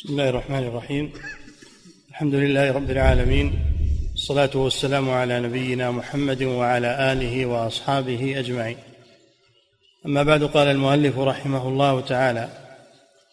بسم 0.00 0.08
الله 0.08 0.28
الرحمن 0.28 0.58
الرحيم. 0.58 1.12
الحمد 2.10 2.34
لله 2.34 2.72
رب 2.72 2.90
العالمين. 2.90 3.52
الصلاة 4.14 4.50
والسلام 4.54 5.10
على 5.10 5.40
نبينا 5.40 5.90
محمد 5.90 6.42
وعلى 6.42 7.12
آله 7.12 7.46
وأصحابه 7.46 8.38
أجمعين. 8.38 8.76
أما 10.06 10.22
بعد 10.22 10.44
قال 10.44 10.68
المؤلف 10.68 11.18
رحمه 11.18 11.68
الله 11.68 12.00
تعالى 12.00 12.48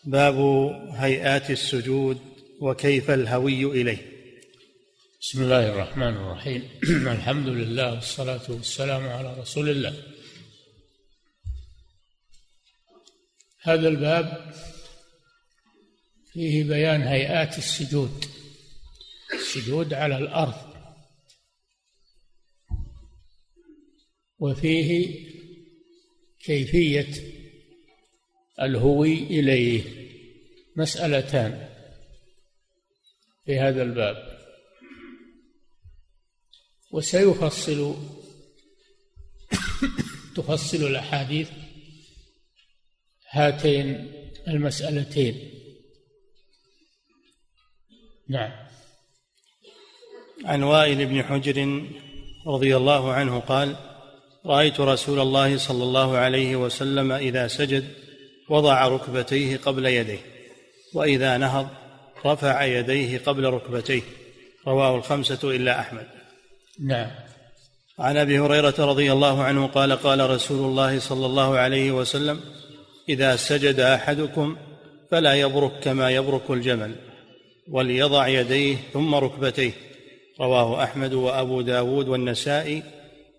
باب 0.06 0.36
هيئات 0.96 1.52
السجود 1.52 2.18
وكيف 2.62 3.12
الهوي 3.12 3.64
إليه. 3.64 4.02
بسم 5.22 5.44
الله 5.44 5.70
الرحمن 5.70 6.18
الرحيم. 6.18 6.64
الحمد 7.18 7.48
لله 7.48 7.94
والصلاة 7.94 8.46
والسلام 8.50 9.08
على 9.08 9.36
رسول 9.40 9.70
الله. 9.70 9.94
هذا 13.62 13.88
الباب 13.88 14.52
فيه 16.38 16.64
بيان 16.64 17.02
هيئات 17.02 17.58
السجود. 17.58 18.26
السجود 19.34 19.94
على 19.94 20.18
الأرض. 20.18 20.74
وفيه 24.40 25.20
كيفية 26.40 27.14
الهوي 28.62 29.14
إليه. 29.14 29.84
مسألتان 30.76 31.70
في 33.46 33.60
هذا 33.60 33.84
الباب. 33.84 34.38
وسيفصل 36.92 37.96
تفصل 40.36 40.88
الأحاديث 40.88 41.50
هاتين 43.30 44.12
المسألتين. 44.48 45.57
نعم. 48.30 48.52
عن 50.46 50.64
وائل 50.64 51.06
بن 51.06 51.24
حجر 51.24 51.82
رضي 52.48 52.78
الله 52.78 53.14
عنه 53.14 53.40
قال 53.40 53.76
رأيت 54.46 54.80
رسول 54.80 55.20
الله 55.20 55.58
صلى 55.58 55.84
الله 55.84 56.18
عليه 56.18 56.56
وسلم 56.56 57.12
إذا 57.12 57.48
سجد 57.48 57.88
وضع 58.50 58.88
ركبتيه 58.88 59.58
قبل 59.58 59.86
يديه 59.86 60.20
وإذا 60.94 61.38
نهض 61.38 61.68
رفع 62.26 62.64
يديه 62.64 63.18
قبل 63.26 63.46
ركبتيه. 63.46 64.02
رواه 64.68 64.96
الخمسة 64.96 65.40
إلا 65.44 65.80
أحمد. 65.80 66.08
نعم. 66.80 67.12
عن 68.00 68.18
أبي 68.18 68.40
هريرة 68.40 68.76
رضي 68.80 69.12
الله 69.12 69.44
عنه 69.44 69.68
قال 69.68 69.94
قال 69.94 70.30
رسول 70.30 70.70
الله 70.70 71.00
صلى 71.00 71.26
الله 71.26 71.58
عليه 71.58 71.92
وسلم 71.92 72.42
إذا 73.10 73.36
سجد 73.36 73.80
أحدكم 73.80 74.58
فلا 75.12 75.34
يبرك 75.34 75.80
كما 75.80 76.12
يبرك 76.12 76.52
الجمل. 76.52 76.96
وليضع 77.70 78.28
يديه 78.28 78.78
ثم 78.94 79.16
ركبتيه. 79.16 79.72
رواه 80.40 80.84
أحمد 80.84 81.14
وأبو 81.14 81.62
داود 81.62 82.08
والنسائي. 82.08 82.84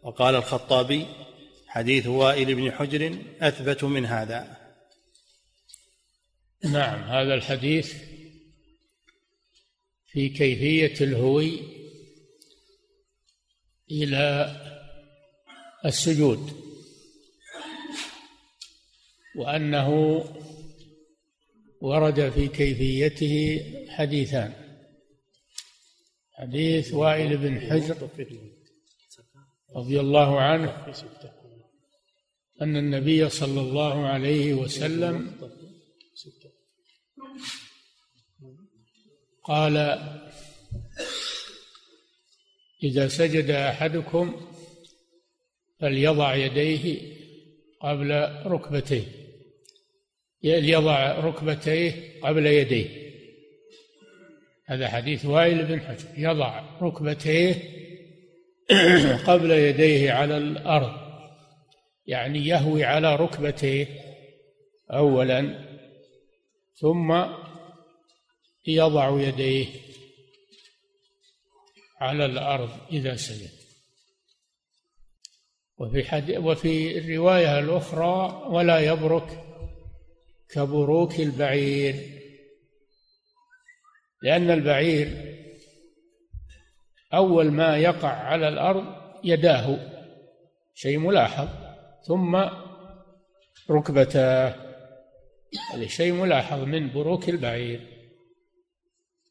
وقال 0.03 0.35
الخطابي 0.35 1.07
حديث 1.67 2.07
وائل 2.07 2.55
بن 2.55 2.73
حجر 2.73 3.19
أثبت 3.41 3.85
من 3.85 4.07
هذا. 4.07 4.57
نعم 6.65 7.03
هذا 7.03 7.35
الحديث 7.35 7.95
في 10.13 10.29
كيفية 10.29 11.05
الهوي 11.05 11.61
إلى 13.91 14.57
السجود 15.87 16.53
وأنه 19.37 20.25
ورد 21.81 22.31
في 22.31 22.49
كيفيته 22.49 23.61
حديثان. 23.89 24.53
حديث 26.33 26.95
وائل 26.95 27.37
بن 27.37 27.61
حجر 27.61 28.09
رضي 29.77 30.01
الله 30.01 30.41
عنه 30.41 30.95
أن 32.63 32.77
النبي 32.77 33.29
صلى 33.29 33.61
الله 33.61 34.07
عليه 34.07 34.55
وسلم 34.55 35.41
قال 39.45 39.77
إذا 42.83 43.09
سجد 43.09 43.51
أحدكم 43.51 44.51
فليضع 45.81 46.35
يديه 46.35 47.15
قبل 47.81 48.11
ركبتيه. 48.47 49.28
يضع 50.43 51.13
ركبتيه 51.13 52.21
قبل 52.23 52.47
يديه. 52.47 53.09
هذا 54.67 54.89
حديث 54.89 55.25
وائل 55.25 55.65
بن 55.65 55.81
حجر. 55.81 56.09
يضع 56.17 56.79
ركبتيه 56.83 57.55
قبل 59.27 59.51
يديه 59.51 60.13
على 60.13 60.37
الأرض. 60.37 61.09
يعني 62.07 62.47
يهوي 62.47 62.85
على 62.85 63.17
ركبتيه 63.17 63.87
اولا 64.91 65.69
ثم 66.75 67.25
يضع 68.67 69.21
يديه 69.21 69.67
على 72.01 72.25
الأرض 72.25 72.71
إذا 72.93 73.17
سجد. 73.17 73.59
وفي 75.79 76.05
حد 76.05 76.31
وفي 76.31 76.99
الرواية 76.99 77.59
الأخرى 77.59 78.47
ولا 78.47 78.79
يبرك 78.79 79.48
كبروك 80.51 81.21
البعير. 81.21 82.19
لأن 84.23 84.51
البعير 84.51 85.39
أول 87.15 87.51
ما 87.51 87.77
يقع 87.77 88.09
على 88.09 88.49
الأرض 88.49 88.85
يداه 89.25 89.79
شيء 90.75 90.99
ملاحظ. 90.99 91.49
ثم 92.07 92.37
ركبتاه. 93.71 94.55
هذا 95.73 95.87
شيء 95.87 96.13
ملاحظ 96.13 96.59
من 96.59 96.93
بروك 96.93 97.29
البعير. 97.29 97.99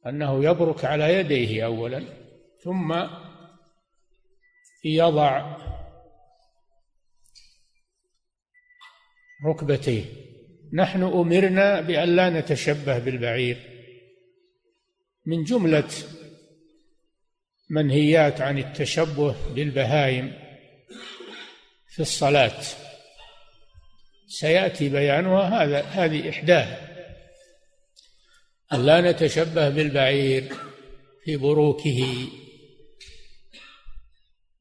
أنه 0.07 0.45
يبرك 0.45 0.85
على 0.85 1.13
يديه 1.13 1.66
أولا 1.66 2.03
ثم 2.63 3.07
يضع 4.85 5.57
ركبتيه. 9.45 10.26
نحن 10.73 11.03
أمرنا 11.03 11.81
بأن 11.81 12.16
لا 12.16 12.29
نتشبه 12.29 13.00
بالبعير. 13.00 13.57
من 15.25 15.44
جملة 15.44 15.89
منهيات 17.69 18.41
عن 18.41 18.57
التشبه 18.57 19.35
بالبهائم 19.56 20.33
في 21.89 22.00
الصلاة. 22.00 22.61
سيأتي 24.27 24.89
بيانها 24.89 25.63
هذا 25.63 25.81
هذه 25.81 26.29
إحداها. 26.29 26.88
أن 28.73 28.85
لا 28.85 29.11
نتشبه 29.11 29.69
بالبعير 29.69 30.53
في 31.23 31.38
بروكه 31.38 32.27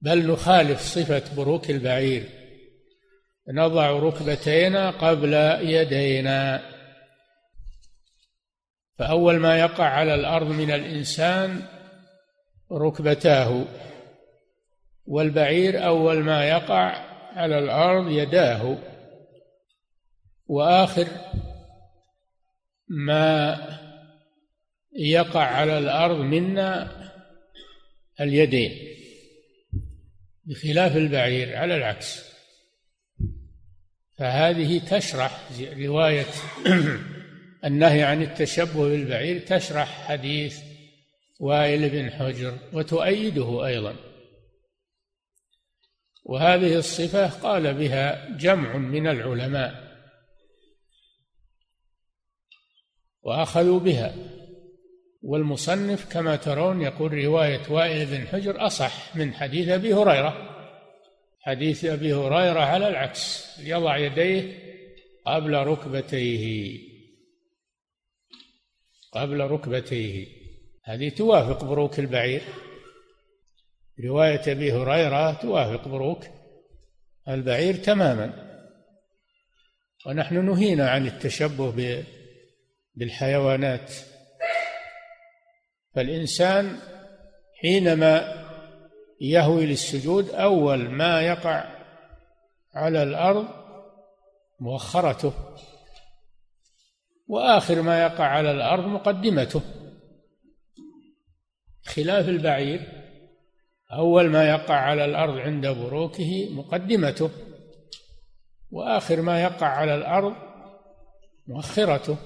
بل 0.01 0.27
نخالف 0.27 0.81
صفة 0.81 1.35
بروك 1.37 1.71
البعير. 1.71 2.36
نضع 3.49 3.91
ركبتينا 3.91 4.91
قبل 4.91 5.35
يدينا. 5.61 6.63
فأول 8.99 9.37
ما 9.37 9.59
يقع 9.59 9.85
على 9.85 10.15
الأرض 10.15 10.47
من 10.47 10.71
الإنسان 10.71 11.63
ركبتاه 12.73 13.65
والبعير 15.07 15.87
أول 15.87 16.19
ما 16.19 16.49
يقع 16.49 17.07
على 17.37 17.59
الأرض 17.59 18.11
يداه. 18.11 18.79
وآخر 20.47 21.07
ما 22.89 23.59
يقع 24.99 25.45
على 25.45 25.79
الأرض 25.79 26.17
منا 26.17 26.93
اليدين 28.21 28.73
بخلاف 30.45 30.97
البعير 30.97 31.57
على 31.57 31.77
العكس. 31.77 32.36
فهذه 34.19 34.79
تشرح 34.79 35.41
رواية 35.61 36.27
النهي 37.65 38.03
عن 38.03 38.23
التشبه 38.23 38.89
بالبعير 38.89 39.41
تشرح 39.41 40.09
حديث 40.09 40.61
وائل 41.41 41.89
بن 41.89 42.11
حجر 42.11 42.59
وتؤيده 42.73 43.67
أيضا. 43.67 43.97
وهذه 46.25 46.75
الصفة 46.75 47.29
قال 47.29 47.75
بها 47.75 48.29
جمع 48.37 48.77
من 48.77 49.07
العلماء 49.07 49.87
وأخذوا 53.23 53.81
بها. 53.81 54.15
والمصنف 55.23 56.13
كما 56.13 56.37
ترون 56.37 56.83
يقول 56.83 57.25
رواية 57.25 57.63
وائل 57.71 58.07
بن 58.07 58.27
حجر 58.27 58.67
أصح 58.67 59.17
من 59.17 59.35
حديث 59.35 59.69
أبي 59.69 59.95
هريرة. 59.95 60.56
حديث 61.47 61.85
أبي 61.85 62.15
هريرة 62.15 62.61
على 62.61 62.89
العكس 62.89 63.59
يضع 63.59 63.97
يديه 63.97 64.59
قبل 65.27 65.55
ركبتيه. 65.55 66.79
قبل 69.13 69.41
ركبتيه. 69.41 70.27
هذه 70.85 71.09
توافق 71.09 71.65
بروك 71.65 71.99
البعير. 71.99 72.43
رواية 74.05 74.53
أبي 74.53 74.73
هريرة 74.73 75.33
توافق 75.33 75.89
بروك 75.89 76.25
البعير 77.29 77.75
تماما. 77.75 78.47
ونحن 80.07 80.47
نهينا 80.47 80.91
عن 80.91 81.07
التشبه 81.07 82.05
بالحيوانات. 82.95 83.93
فالإنسان 85.95 86.79
حينما 87.61 88.46
يهوي 89.21 89.67
للسجود 89.67 90.31
أول 90.31 90.91
ما 90.91 91.23
يقع 91.23 91.65
على 92.75 93.03
الأرض 93.03 93.49
مؤخرته 94.61 95.33
وآخر 97.27 97.83
ما 97.83 98.03
يقع 98.03 98.25
على 98.25 98.51
الأرض 98.51 98.85
مقدمته. 98.85 99.63
خلاف 101.85 102.29
البعير 102.29 102.81
أول 103.93 104.31
ما 104.31 104.49
يقع 104.49 104.75
على 104.75 105.05
الأرض 105.05 105.39
عند 105.39 105.67
بروكه 105.67 106.49
مقدمته 106.51 107.31
وآخر 108.71 109.21
ما 109.21 109.43
يقع 109.43 109.67
على 109.67 109.95
الأرض 109.95 110.35
مؤخرته. 111.47 112.17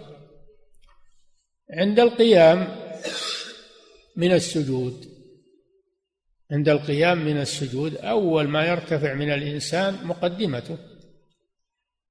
عند 1.70 2.00
القيام 2.00 2.76
من 4.16 4.32
السجود 4.32 5.19
عند 6.52 6.68
القيام 6.68 7.18
من 7.18 7.40
السجود 7.40 7.96
أول 7.96 8.48
ما 8.48 8.66
يرتفع 8.66 9.14
من 9.14 9.30
الإنسان 9.30 10.06
مقدمته 10.06 10.78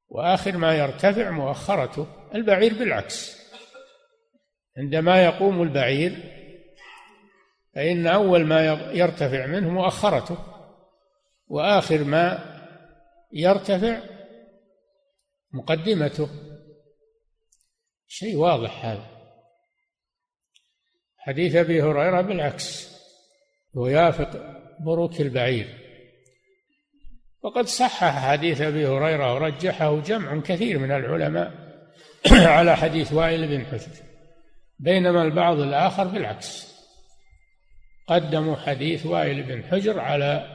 وآخر 0.10 0.58
ما 0.58 0.76
يرتفع 0.76 1.30
مؤخرته 1.30 2.08
البعير 2.36 2.74
بالعكس. 2.74 3.40
عندما 4.78 5.24
يقوم 5.24 5.62
البعير 5.62 6.40
فإن 7.76 8.08
أول 8.08 8.46
ما 8.46 8.66
يرتفع 8.94 9.46
منه 9.46 9.70
مؤخرته 9.70 10.38
وآخر 11.48 12.04
ما 12.04 12.56
يرتفع 13.34 14.00
مقدمته. 15.52 16.30
شيء 18.08 18.36
واضح 18.36 18.86
هذا. 18.86 19.06
حديث 21.18 21.56
أبي 21.56 21.82
هريرة 21.82 22.22
بالعكس. 22.22 22.89
يوافق 23.76 24.60
بروك 24.80 25.22
البعير. 25.22 25.68
وقد 27.42 27.68
صحح 27.68 28.30
حديث 28.30 28.62
أبي 28.62 28.88
هريرة 28.88 29.34
ورجحه 29.34 30.00
جمع 30.00 30.42
كثير 30.42 30.80
من 30.80 30.92
العلماء 30.92 31.52
على 32.58 32.78
حديث 32.78 33.14
وائل 33.14 33.48
بن 33.48 33.66
حجر 33.66 33.92
بينما 34.80 35.22
البعض 35.22 35.60
الآخر 35.60 36.04
بالعكس. 36.04 36.70
قدموا 38.08 38.56
حديث 38.56 39.06
وائل 39.06 39.44
بن 39.44 39.64
حجر 39.64 40.00
على 40.00 40.48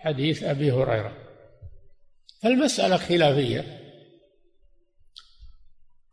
حديث 0.00 0.42
أبي 0.42 0.72
هريرة. 0.72 1.12
فالمسألة 2.42 2.96
خلافية. 2.96 3.64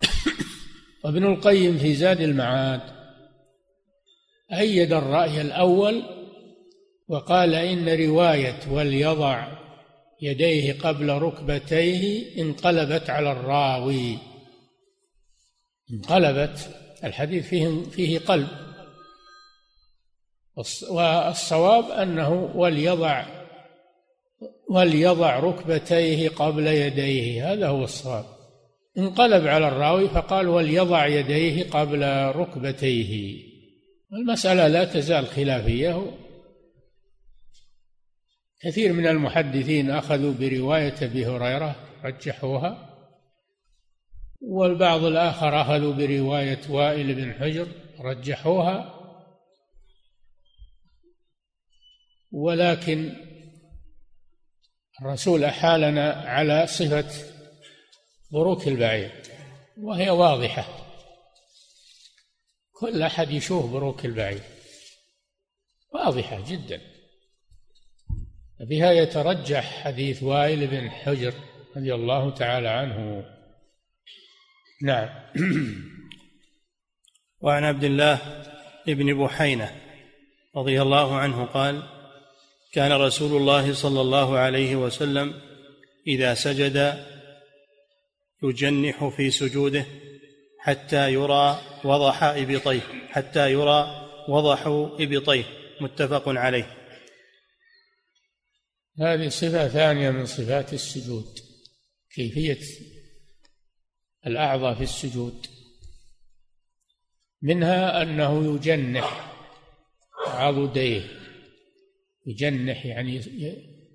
وابن 1.04 1.24
القيم 1.24 1.78
في 1.78 1.94
زاد 1.94 2.22
المعاد 2.22 2.82
أيد 4.54 4.94
الرأي 4.94 5.42
الأول 5.42 6.23
وقال 7.08 7.56
إن 7.56 7.90
رواية 7.90 8.60
وليضع 8.72 9.48
يديه 10.22 10.74
قبل 10.74 11.10
ركبتيه 11.10 12.42
انقلبت 12.42 13.10
على 13.10 13.32
الراوي. 13.32 14.18
انقلبت 15.94 16.70
الحديث 17.04 17.48
فيه 17.48 17.84
فيه 17.84 18.20
قلب. 18.20 18.48
والصواب 20.90 21.92
أنه 21.92 22.52
وليضع 22.56 23.26
وليضع 24.70 25.40
ركبتيه 25.40 26.30
قبل 26.30 26.68
يديه 26.68 27.54
هذا 27.54 27.68
هو 27.68 27.84
الصواب. 27.84 28.26
انقلب 28.98 29.48
على 29.48 29.68
الراوي 29.68 30.10
فقال 30.10 30.48
وليضع 30.48 31.08
يديه 31.08 31.70
قبل 31.70 32.04
ركبتيه. 32.36 33.44
المسألة 34.14 34.68
لا 34.68 34.86
تزال 34.86 35.28
خلافية 35.28 36.23
كثير 38.64 38.94
من 38.94 39.08
المحدثين 39.08 39.92
أخذوا 39.92 40.34
برواية 40.34 40.96
أبي 41.02 41.26
هريرة 41.26 41.76
رجحوها 42.04 42.94
والبعض 44.42 45.04
الآخر 45.04 45.62
أخذوا 45.62 45.94
برواية 45.94 46.60
وائل 46.70 47.16
بن 47.16 47.34
حجر 47.34 47.68
رجحوها. 48.00 49.00
ولكن 52.32 53.14
الرسول 55.02 55.44
أحالنا 55.44 56.12
على 56.12 56.68
صفة 56.68 57.12
بروك 58.32 58.68
البعير 58.68 59.12
وهي 59.78 60.10
واضحة. 60.10 60.66
كل 62.72 63.02
أحد 63.02 63.32
يشوف 63.32 63.72
بروك 63.72 64.06
البعير. 64.06 64.42
واضحة 65.94 66.44
جدا. 66.48 66.93
بها 68.64 68.92
يترجح 68.92 69.84
حديث 69.84 70.24
وائل 70.24 70.68
بن 70.68 70.90
حجر 70.90 71.34
رضي 71.78 71.94
الله 71.94 72.30
تعالى 72.30 72.68
عنه. 72.68 73.26
نعم. 74.84 75.10
وعن 77.44 77.64
عبد 77.64 77.84
الله 77.84 78.20
بن 78.88 79.24
بحينة 79.24 79.72
رضي 80.56 80.82
الله 80.82 81.16
عنه 81.16 81.46
قال 81.46 81.84
كان 82.74 82.92
رسول 82.92 83.42
الله 83.42 83.74
صلى 83.74 84.02
الله 84.02 84.38
عليه 84.38 84.76
وسلم 84.76 85.34
إذا 86.08 86.34
سجد 86.34 87.06
يجنح 88.44 89.08
في 89.08 89.32
سجوده 89.32 89.86
حتى 90.60 91.14
يرى 91.14 91.62
وضح 91.84 92.24
إبطيه 92.24 92.82
حتى 93.10 93.52
يرى 93.52 94.10
وضح 94.28 94.68
إبطيه 95.00 95.44
متفق 95.82 96.24
عليه. 96.28 96.83
هذه 99.00 99.30
صفة 99.30 99.68
ثانية 99.68 100.10
من 100.10 100.26
صفات 100.26 100.74
السجود 100.74 101.40
كيفية 102.16 102.60
الأعضاء 104.28 104.76
في 104.76 104.84
السجود. 104.84 105.48
منها 107.42 108.02
أنه 108.02 108.56
يجنح 108.56 109.34
عضديه 110.28 111.02
يجنح 112.26 112.86
يعني 112.86 113.22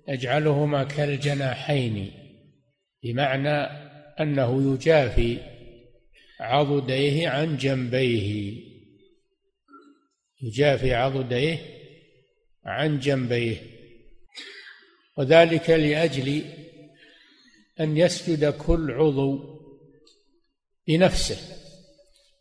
يجعلهما 0.07 0.83
كالجناحين 0.83 2.11
بمعنى 3.03 3.57
أنه 4.19 4.73
يجافي 4.73 5.37
عضديه 6.39 7.29
عن 7.29 7.57
جنبيه 7.57 8.55
يجافي 10.41 10.93
عضديه 10.93 11.57
عن 12.65 12.99
جنبيه. 12.99 13.78
وذلك 15.17 15.69
لأجل 15.69 16.45
أن 17.79 17.97
يسجد 17.97 18.53
كل 18.53 18.91
عضو 18.91 19.59
بنفسه 20.87 21.37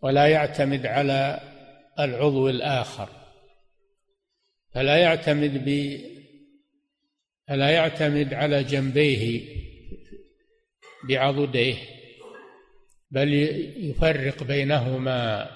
ولا 0.02 0.26
يعتمد 0.26 0.86
على 0.86 1.40
العضو 1.98 2.48
الآخر 2.48 3.08
فلا 4.74 4.96
يعتمد 4.96 5.64
ب 5.64 5.98
فلا 7.48 7.70
يعتمد 7.70 8.34
على 8.34 8.64
جنبيه 8.64 9.42
بعضديه 11.08 11.76
بل 13.10 13.34
يفرق 13.76 14.42
بينهما 14.42 15.50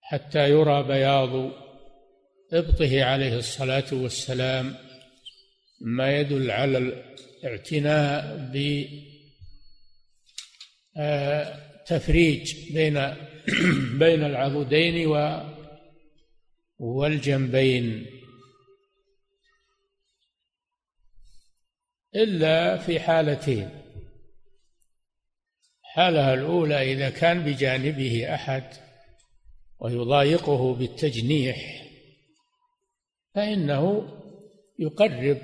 حتى 0.00 0.50
يرى 0.50 0.82
بياض 0.82 1.52
إبطه 2.52 3.04
عليه 3.04 3.36
الصلاة 3.36 3.84
والسلام 3.92 4.74
ما 5.80 6.20
يدل 6.20 6.50
على 6.50 6.78
الاعتناء 6.78 8.50
بتفريج 10.96 12.72
بين 12.74 13.14
بين 14.02 14.24
العضدين 14.24 15.06
والجنبين. 16.78 18.06
إلا 22.14 22.76
في 22.76 23.00
حالتين. 23.00 23.70
الحالة 25.84 26.34
الأولى 26.34 26.92
إذا 26.92 27.10
كان 27.10 27.44
بجانبه 27.44 28.34
أحد 28.34 28.64
ويضايقه 29.80 30.74
بالتجنيح 30.74 31.84
فإنه 33.34 34.08
يقرب 34.78 35.38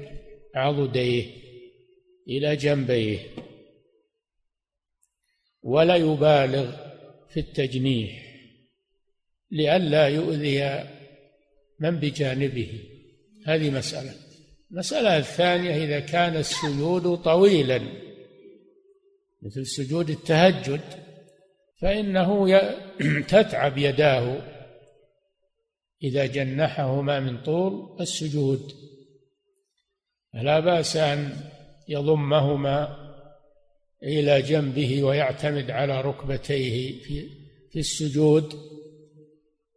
عضديه 0.54 1.26
إلى 2.28 2.56
جنبيه 2.56 3.18
ولا 5.62 5.96
يبالغ 5.96 6.76
في 7.28 7.40
التجنيح 7.40 8.24
لئلا 9.50 10.08
يؤذي 10.08 10.84
من 11.80 11.90
بجانبه. 11.90 12.80
هذه 13.46 13.70
مسألة. 13.70 14.14
المسألة 14.70 15.18
الثانية 15.18 15.84
إذا 15.84 16.00
كان 16.00 16.36
السجود 16.36 17.16
طويلا 17.16 17.80
مثل 19.42 19.66
سجود 19.66 20.10
التهجد 20.10 20.80
فإنه 21.80 22.60
تتعب 23.28 23.78
يداه 23.78 24.42
إذا 26.02 26.26
جنحهما 26.26 27.20
من 27.20 27.42
طول 27.42 27.96
السجود. 28.00 28.72
فلا 30.34 30.60
بأس 30.60 30.96
أن 30.96 31.36
يضمهما 31.88 33.04
إلى 34.02 34.42
جنبه 34.42 35.02
ويعتمد 35.02 35.70
على 35.70 36.00
ركبتيه 36.00 37.02
في 37.02 37.28
في 37.72 37.78
السجود 37.78 38.54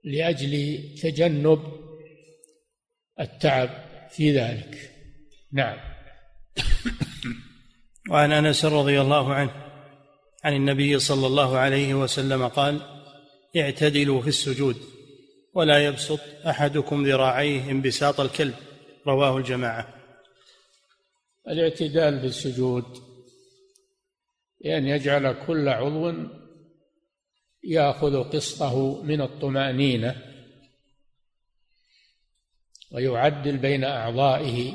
لأجل 0.04 0.80
تجنب 1.02 1.60
التعب 3.20 3.70
في 4.10 4.32
ذلك. 4.40 4.92
نعم. 5.52 5.78
وعن 8.12 8.32
أنس 8.32 8.66
رضي 8.66 9.02
الله 9.02 9.34
عنه 9.34 9.52
عن 10.44 10.54
النبي 10.54 11.00
صلى 11.00 11.28
الله 11.28 11.58
عليه 11.58 11.94
وسلم 11.94 12.48
قال 12.48 12.82
اعتدلوا 13.58 14.22
في 14.22 14.28
السجود 14.28 14.76
ولا 15.54 15.86
يبسط 15.86 16.20
أحدكم 16.48 17.06
ذراعيه 17.06 17.72
انبساط 17.72 18.20
الكلب. 18.20 18.54
رواه 19.08 19.38
الجماعة. 19.38 19.97
الاعتدال 21.50 22.20
في 22.20 22.26
السجود 22.26 22.98
يعني 24.62 24.90
يجعل 24.90 25.46
كل 25.48 25.70
عضو 25.70 26.14
يأخذ 27.64 28.24
قسطه 28.24 29.02
من 29.04 29.22
الطمأنينة 29.22 30.16
ويعدل 32.92 33.58
بين 33.58 33.84
أعضائه 33.84 34.74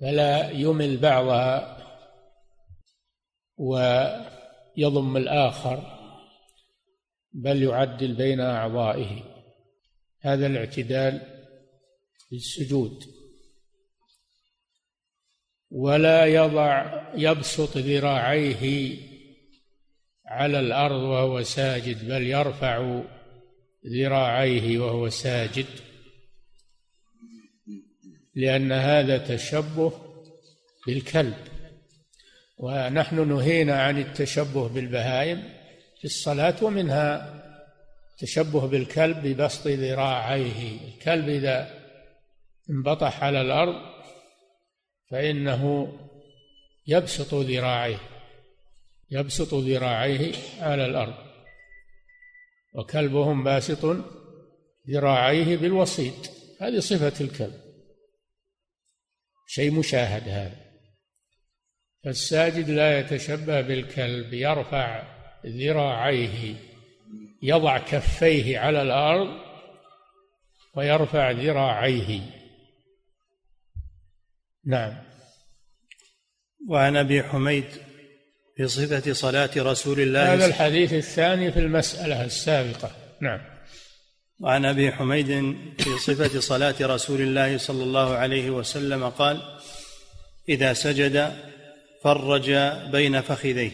فلا 0.00 0.50
يمل 0.50 0.96
بعضها 0.96 1.76
ويضم 3.56 5.16
الآخر 5.16 5.96
بل 7.32 7.62
يعدل 7.62 8.14
بين 8.14 8.40
أعضائه. 8.40 9.22
هذا 10.20 10.46
الاعتدال 10.46 11.20
في 12.28 12.36
السجود 12.36 13.15
ولا 15.76 16.26
يضع 16.26 17.02
يبسط 17.14 17.76
ذراعيه 17.76 18.96
على 20.26 20.60
الأرض 20.60 21.02
وهو 21.02 21.42
ساجد 21.42 22.08
بل 22.08 22.26
يرفع 22.26 23.00
ذراعيه 23.86 24.78
وهو 24.78 25.08
ساجد. 25.08 25.66
لأن 28.34 28.72
هذا 28.72 29.18
تشبه 29.18 29.92
بالكلب. 30.86 31.36
ونحن 32.58 33.28
نهينا 33.28 33.82
عن 33.82 33.98
التشبه 33.98 34.68
بالبهائم 34.68 35.42
في 35.98 36.04
الصلاة 36.04 36.54
ومنها 36.62 37.34
تشبه 38.18 38.66
بالكلب 38.66 39.26
ببسط 39.26 39.66
ذراعيه. 39.66 40.78
الكلب 40.88 41.28
إذا 41.28 41.70
انبطح 42.70 43.24
على 43.24 43.40
الأرض 43.40 43.95
فإنه 45.10 45.92
يبسط 46.86 47.34
ذراعيه 47.34 48.00
يبسط 49.10 49.54
ذراعيه 49.54 50.34
على 50.60 50.86
الأرض 50.86 51.14
وكلبهم 52.74 53.44
باسط 53.44 53.96
ذراعيه 54.90 55.56
بالوسيط. 55.56 56.30
هذه 56.60 56.78
صفة 56.78 57.24
الكلب. 57.24 57.60
شيء 59.48 59.70
مشاهد 59.70 60.28
هذا. 60.28 60.66
فالساجد 62.04 62.70
لا 62.70 62.98
يتشبه 62.98 63.60
بالكلب 63.60 64.34
يرفع 64.34 65.02
ذراعيه 65.46 66.54
يضع 67.42 67.78
كفيه 67.78 68.58
على 68.58 68.82
الأرض 68.82 69.40
ويرفع 70.74 71.30
ذراعيه. 71.30 72.20
نعم. 74.66 74.92
وعن 76.68 76.96
أبي 76.96 77.22
حميد 77.22 77.64
في 78.56 78.68
صفة 78.68 79.12
صلاة 79.12 79.50
رسول 79.56 80.00
الله 80.00 80.34
هذا 80.34 80.46
الحديث 80.46 80.92
الثاني 80.92 81.52
في 81.52 81.58
المسألة 81.58 82.24
السابقة. 82.24 82.90
نعم. 83.20 83.40
وعن 84.40 84.64
أبي 84.64 84.92
حميد 84.92 85.56
في 85.78 85.98
صفة 85.98 86.40
صلاة 86.40 86.74
رسول 86.80 87.20
الله 87.20 87.58
صلى 87.58 87.84
الله 87.84 88.14
عليه 88.14 88.50
وسلم 88.50 89.08
قال 89.08 89.42
إذا 90.48 90.72
سجد 90.72 91.32
فرج 92.02 92.50
بين 92.92 93.20
فخذيه 93.20 93.70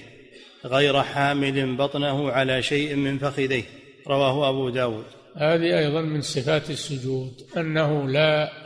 غير 0.64 1.02
حامل 1.02 1.76
بطنه 1.76 2.30
على 2.30 2.62
شيء 2.62 2.94
من 2.94 3.18
فخذيه. 3.18 3.64
رواه 4.08 4.48
أبو 4.48 4.68
داود. 4.68 5.04
هذه 5.36 5.78
أيضا 5.78 6.00
من 6.00 6.20
صفات 6.20 6.70
السجود 6.70 7.46
أنه 7.56 8.08
لا 8.08 8.61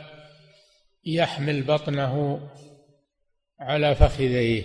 يحمل 1.07 1.63
بطنه 1.63 2.47
على 3.59 3.95
فخذيه 3.95 4.63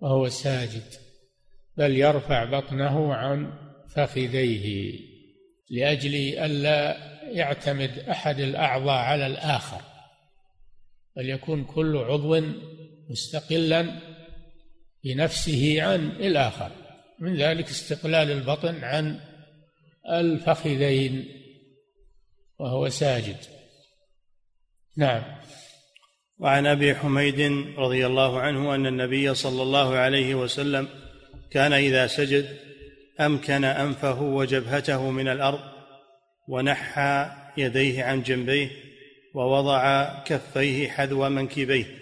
وهو 0.00 0.28
ساجد 0.28 0.94
بل 1.76 1.96
يرفع 1.96 2.44
بطنه 2.44 3.14
عن 3.14 3.52
فخذيه 3.88 4.98
لأجل 5.70 6.14
ألا 6.14 6.96
يعتمد 7.30 7.98
أحد 7.98 8.40
الأعضاء 8.40 8.96
على 8.96 9.26
الآخر 9.26 9.80
بل 11.16 11.30
يكون 11.30 11.64
كل 11.64 11.96
عضو 11.96 12.40
مستقلا 13.10 14.00
بنفسه 15.04 15.82
عن 15.82 16.10
الآخر 16.10 16.70
من 17.18 17.36
ذلك 17.36 17.68
استقلال 17.68 18.30
البطن 18.30 18.84
عن 18.84 19.20
الفخذين 20.10 21.28
وهو 22.58 22.88
ساجد. 22.88 23.57
نعم. 24.98 25.22
وعن 26.38 26.66
أبي 26.66 26.94
حميد 26.94 27.40
رضي 27.78 28.06
الله 28.06 28.40
عنه 28.40 28.74
أن 28.74 28.86
النبي 28.86 29.34
صلى 29.34 29.62
الله 29.62 29.94
عليه 29.94 30.34
وسلم 30.34 30.88
كان 31.50 31.72
إذا 31.72 32.06
سجد 32.06 32.56
أمكن 33.20 33.64
أنفه 33.64 34.22
وجبهته 34.22 35.10
من 35.10 35.28
الأرض 35.28 35.60
ونحى 36.48 37.30
يديه 37.56 38.04
عن 38.04 38.22
جنبيه 38.22 38.70
ووضع 39.34 40.04
كفيه 40.24 40.88
حذو 40.88 41.28
منكبيه. 41.28 41.98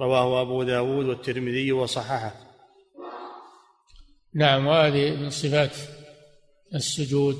رواه 0.00 0.42
أبو 0.42 0.62
داود 0.62 1.06
والترمذي 1.06 1.72
وصححه. 1.72 2.34
نعم 4.34 4.66
وهذه 4.66 5.10
من 5.10 5.30
صفات 5.30 5.76
السجود 6.74 7.36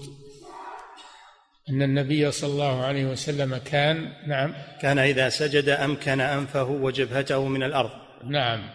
أن 1.71 1.83
النبي 1.83 2.31
صلى 2.31 2.53
الله 2.53 2.83
عليه 2.83 3.05
وسلم 3.05 3.57
كان 3.57 4.13
نعم. 4.27 4.55
كان 4.81 4.99
إذا 4.99 5.29
سجد 5.29 5.69
أمكن 5.69 6.21
أنفه 6.21 6.71
وجبهته 6.71 7.49
من 7.49 7.63
الأرض. 7.63 7.91
نعم. 8.25 8.71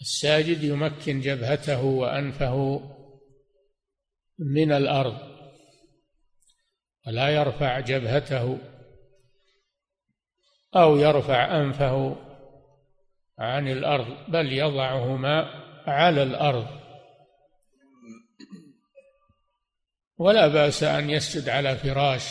الساجد 0.00 0.62
يمكن 0.62 1.20
جبهته 1.20 1.84
وأنفه 1.84 2.80
من 4.38 4.72
الأرض 4.72 5.18
ولا 7.06 7.28
يرفع 7.28 7.80
جبهته 7.80 8.58
أو 10.76 10.96
يرفع 10.96 11.60
أنفه 11.60 12.16
عن 13.38 13.68
الأرض 13.68 14.06
بل 14.28 14.52
يضعهما 14.52 15.50
على 15.86 16.22
الأرض. 16.22 16.85
ولا 20.18 20.48
بأس 20.48 20.82
أن 20.82 21.10
يسجد 21.10 21.48
على 21.48 21.76
فراش 21.76 22.22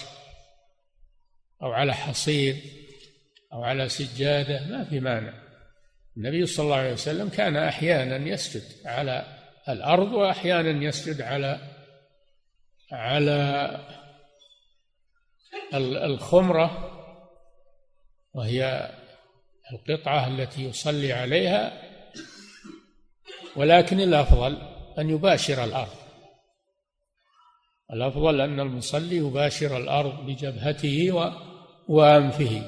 أو 1.62 1.72
على 1.72 1.94
حصير 1.94 2.58
أو 3.54 3.64
على 3.64 3.90
سجادة 3.90 4.66
ما 4.66 4.84
في 4.84 5.00
مانع. 5.00 5.34
النبي 6.18 6.46
صلى 6.46 6.64
الله 6.64 6.76
عليه 6.76 6.94
وسلم 6.94 7.30
كان 7.30 7.58
أحيانا 7.58 8.30
يسجد 8.30 8.88
على 8.88 9.26
الأرض 9.70 10.12
وأحيانا 10.14 10.84
يسجد 10.84 11.22
على 11.22 11.60
على 12.92 13.80
الخمرة 15.74 16.92
وهي 18.34 18.92
القطعة 19.72 20.28
التي 20.28 20.64
يصلي 20.64 21.14
عليها 21.14 21.82
ولكن 23.56 24.00
الأفضل 24.00 24.58
أن 25.00 25.10
يباشر 25.10 25.64
الأرض. 25.64 26.05
الأفضل 27.94 28.42
أن 28.42 28.60
المصلي 28.60 29.16
يباشر 29.16 29.78
الأرض 29.78 30.26
بجبهته 30.26 31.12
وأنفه. 31.88 32.62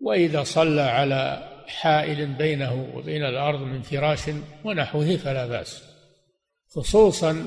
وإذا 0.00 0.42
صلى 0.42 0.82
على 0.82 1.48
حائل 1.66 2.26
بينه 2.26 2.90
وبين 2.94 3.24
الأرض 3.24 3.60
من 3.60 3.82
فراش 3.82 4.30
ونحوه 4.64 5.16
فلا 5.16 5.46
بأس. 5.46 5.82
خصوصا 6.76 7.46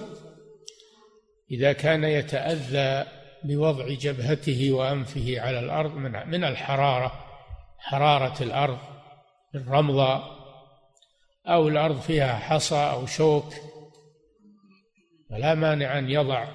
إذا 1.52 1.74
كان 1.74 2.04
يتأذى 2.04 3.06
بوضع 3.44 3.88
جبهته 3.88 4.72
وأنفه 4.72 5.42
على 5.42 5.60
الأرض 5.60 5.96
من 5.96 6.12
من 6.28 6.44
الحرارة 6.44 7.26
حرارة 7.80 8.44
الأرض 8.44 8.78
الرمضة 9.56 10.24
أو 11.48 11.68
الأرض 11.68 12.00
فيها 12.00 12.36
حصى 12.36 12.76
أو 12.76 13.06
شوك 13.06 13.54
فلا 15.30 15.56
مانع 15.56 16.00
أن 16.00 16.10
يضع 16.10 16.48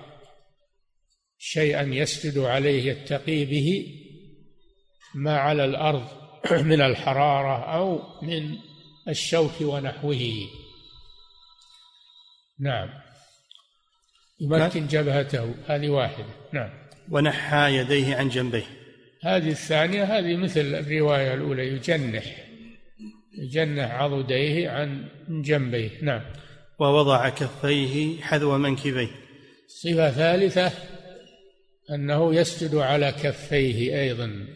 شيئا 1.39 1.83
يسجد 1.83 2.39
عليه 2.39 2.93
يتقي 2.93 3.45
به 3.45 3.87
ما 5.15 5.39
على 5.39 5.65
الأرض 5.65 6.09
من 6.71 6.81
الحرارة 6.81 7.75
أو 7.75 8.03
من 8.23 8.57
الشوك 9.09 9.61
ونحوه. 9.61 10.49
نعم. 12.61 12.89
يمكن 14.41 14.87
جبهته. 14.87 15.55
هذه 15.67 15.89
واحدة. 15.89 16.27
نعم. 16.53 16.71
ونحى 17.11 17.77
يديه 17.77 18.17
عن 18.17 18.29
جنبيه. 18.29 18.67
هذه 19.23 19.51
الثانية 19.51 20.05
هذه 20.05 20.37
مثل 20.37 20.61
الرواية 20.61 21.35
الأولى 21.35 21.69
يجنح. 21.69 22.25
يجنح 23.39 23.91
عضديه 23.91 24.71
عن 24.71 25.09
جنبيه. 25.29 25.91
نعم. 26.03 26.23
ووضع 26.79 27.29
كفيه 27.29 28.23
حذو 28.23 28.59
منكبيه. 28.59 29.11
صفة 29.69 30.11
ثالثة 30.11 30.73
أنه 31.91 32.35
يسجد 32.35 32.75
على 32.75 33.13
كفيه 33.13 34.01
أيضا. 34.01 34.47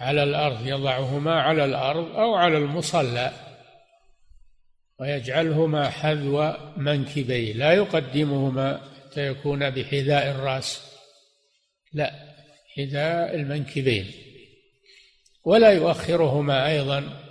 على 0.00 0.22
الأرض 0.22 0.66
يضعهما 0.66 1.42
على 1.42 1.64
الأرض 1.64 2.16
أو 2.16 2.34
على 2.34 2.58
المصلى 2.58 3.32
ويجعلهما 5.00 5.90
حذو 5.90 6.54
منكبيه. 6.76 7.52
لا 7.52 7.72
يقدمهما 7.72 8.80
حتى 9.10 9.26
يكون 9.26 9.70
بحذاء 9.70 10.30
الرأس. 10.30 10.82
لا 11.92 12.12
حذاء 12.76 13.34
المنكبين. 13.34 14.12
ولا 15.44 15.70
يؤخرهما 15.70 16.66
أيضا. 16.66 17.27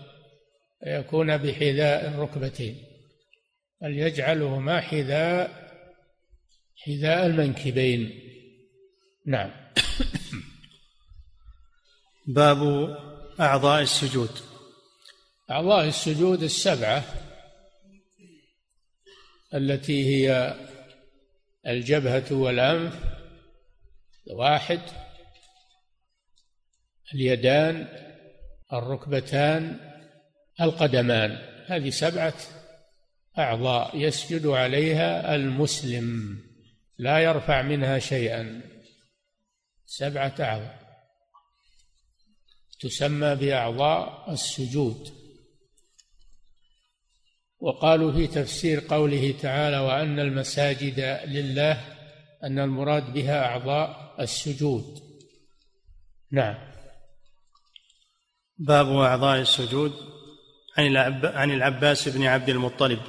يكون 0.85 1.37
بحذاء 1.37 2.07
الركبتين 2.07 2.83
بل 3.81 3.97
يجعلهما 3.97 4.81
حذاء 4.81 5.67
حذاء 6.75 7.25
المنكبين. 7.25 8.19
نعم. 9.25 9.51
باب 12.27 12.61
أعضاء 13.39 13.81
السجود. 13.81 14.31
أعضاء 15.51 15.87
السجود 15.87 16.43
السبعة 16.43 17.03
التي 19.53 20.05
هي 20.05 20.55
الجبهة 21.67 22.25
والأنف 22.31 23.03
واحد 24.27 24.81
اليدان 27.13 27.87
الركبتان 28.73 29.86
القدمان. 30.61 31.37
هذه 31.67 31.89
سبعة 31.89 32.33
أعضاء 33.37 33.97
يسجد 33.97 34.47
عليها 34.47 35.35
المسلم 35.35 36.37
لا 36.97 37.19
يرفع 37.19 37.61
منها 37.61 37.99
شيئا. 37.99 38.61
سبعة 39.85 40.35
أعضاء 40.39 40.87
تسمى 42.79 43.35
بأعضاء 43.35 44.33
السجود. 44.33 45.13
وقالوا 47.59 48.11
في 48.11 48.27
تفسير 48.27 48.83
قوله 48.89 49.35
تعالى 49.41 49.77
وأن 49.77 50.19
المساجد 50.19 50.99
لله 51.25 51.97
أن 52.43 52.59
المراد 52.59 53.13
بها 53.13 53.45
أعضاء 53.45 54.15
السجود. 54.19 54.99
نعم. 56.31 56.71
باب 58.57 58.87
أعضاء 58.87 59.41
السجود. 59.41 60.16
عن 61.23 61.51
العباس 61.51 62.09
بن 62.09 62.23
عبد 62.23 62.49
المطلب 62.49 62.99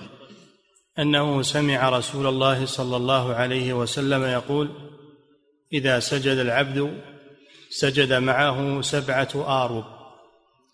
أنه 0.99 1.43
سمع 1.43 1.89
رسول 1.89 2.27
الله 2.27 2.67
صلى 2.67 2.97
الله 2.97 3.35
عليه 3.35 3.73
وسلم 3.73 4.25
يقول 4.25 4.71
إذا 5.73 6.01
سجد 6.01 6.39
العبد 6.39 7.03
سجد 7.71 8.13
معه 8.13 8.81
سبعة 8.81 9.29
آرب 9.35 9.85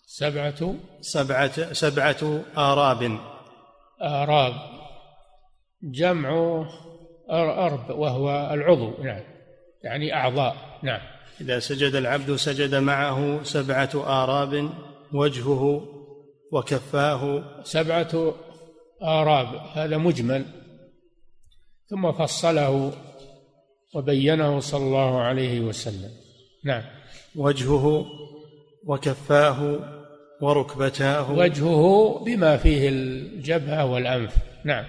سبعة؟ 0.07 0.75
سبعة 1.01 1.73
سبعة 1.73 2.41
آراب. 2.57 3.19
آراب. 4.01 4.53
جمع 5.83 6.65
أرب 7.31 7.89
وهو 7.89 8.49
العضو 8.53 9.03
نعم. 9.03 9.21
يعني 9.83 10.13
أعضاء 10.13 10.55
نعم. 10.83 11.01
إذا 11.41 11.59
سجد 11.59 11.95
العبد 11.95 12.35
سجد 12.35 12.75
معه 12.75 13.43
سبعة 13.43 13.89
آراب 13.95 14.69
وجهه 15.13 15.94
وكفاه 16.55 17.43
سبعة 17.63 18.33
آراب 19.01 19.47
هذا 19.73 19.97
مجمل. 19.97 20.45
ثم 21.89 22.11
فصله 22.11 22.91
وبينه 23.95 24.59
صلى 24.59 24.83
الله 24.83 25.21
عليه 25.21 25.59
وسلم. 25.59 26.11
نعم. 26.65 26.83
وجهه 27.35 28.05
وكفاه 28.85 29.79
وركبتاه 30.41 31.31
وجهه 31.31 32.23
بما 32.25 32.57
فيه 32.57 32.89
الجبهة 32.89 33.85
والأنف. 33.85 34.35
نعم. 34.65 34.85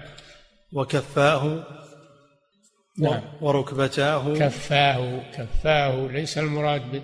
وكفاه 0.73 1.63
نعم. 2.99 3.21
وركبتاه 3.41 4.33
كفاه 4.33 5.31
كفاه 5.31 6.07
ليس 6.07 6.37
المراد 6.37 7.01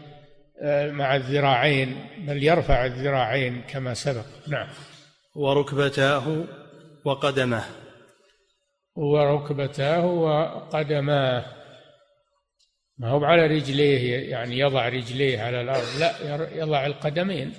مع 0.91 1.15
الذراعين 1.15 2.07
بل 2.27 2.43
يرفع 2.43 2.85
الذراعين 2.85 3.61
كما 3.61 3.93
سبق. 3.93 4.25
نعم. 4.47 4.67
وركبتاه 5.35 6.45
وقدماه. 7.05 7.65
وركبتاه 8.95 10.05
وقدماه. 10.05 11.45
ما 12.97 13.09
هو 13.09 13.25
على 13.25 13.47
رجليه 13.47 14.29
يعني 14.29 14.59
يضع 14.59 14.89
رجليه 14.89 15.41
على 15.41 15.61
الأرض. 15.61 15.99
لا 15.99 16.13
يضع 16.55 16.85
القدمين. 16.85 17.53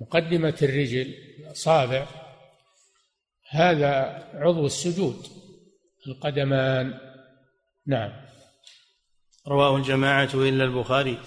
مقدمة 0.00 0.54
الرجل 0.62 1.14
الأصابع 1.38 2.06
هذا 3.50 4.24
عضو 4.34 4.66
السجود 4.66 5.26
القدمان. 6.08 6.94
نعم. 7.86 8.27
رواه 9.48 9.76
الجماعة 9.76 10.30
إلا 10.34 10.64
البخاري. 10.64 11.18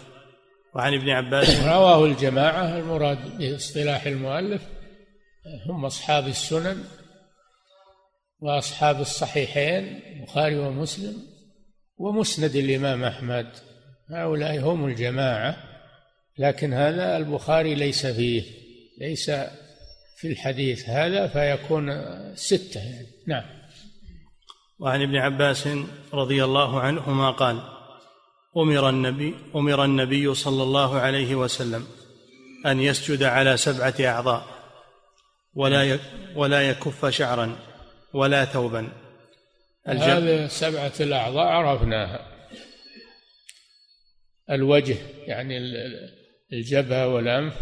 وعن 0.76 0.94
ابن 0.94 1.10
عباس 1.10 1.64
رواه 1.76 2.06
الجماعة 2.06 2.78
المراد 2.78 3.38
باصطلاح 3.38 4.06
المؤلف 4.06 4.62
هم 5.70 5.86
أصحاب 5.86 6.28
السنن 6.28 6.84
وأصحاب 8.40 9.02
الصحيحين 9.02 10.02
البخاري 10.18 10.58
ومسلم 10.58 11.16
ومسند 11.98 12.56
الإمام 12.56 13.04
أحمد. 13.04 13.48
هؤلاء 14.10 14.60
هم 14.60 14.86
الجماعة 14.86 15.58
لكن 16.38 16.74
هذا 16.74 17.18
البخاري 17.18 17.76
ليس 17.76 18.06
فيه 18.06 18.44
ليس 19.02 19.32
في 20.18 20.28
الحديث 20.28 20.90
هذا 20.90 21.28
فيكون 21.28 21.92
ستة 22.36 22.80
يعني. 22.80 23.08
نعم. 23.28 23.44
وعن 24.80 25.02
ابن 25.02 25.16
عباس 25.16 25.70
رضي 26.14 26.44
الله 26.44 26.80
عنهما 26.80 27.32
قال 27.32 27.81
أمر 28.58 28.90
النبي 28.90 29.36
أمر 29.56 29.86
النبي 29.86 30.34
صلى 30.34 30.64
الله 30.64 31.00
عليه 31.00 31.36
وسلم 31.36 31.88
أن 32.66 32.80
يسجد 32.80 33.24
على 33.24 33.58
سبعة 33.58 33.96
أعضاء 34.00 34.46
ولا 35.54 36.00
ولا 36.36 36.70
يكف 36.70 37.06
شعرا 37.06 37.60
ولا 38.14 38.46
ثوبا. 38.46 38.90
هذه 39.88 40.48
سبعة 40.48 40.94
الأعضاء 41.00 41.46
عرفناها. 41.46 42.28
الوجه 44.50 44.98
يعني 45.28 45.58
الجبهة 46.54 47.08
والأنف 47.08 47.54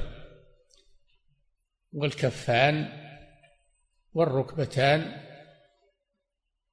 والكفان 1.93 2.89
والركبتان 4.13 5.21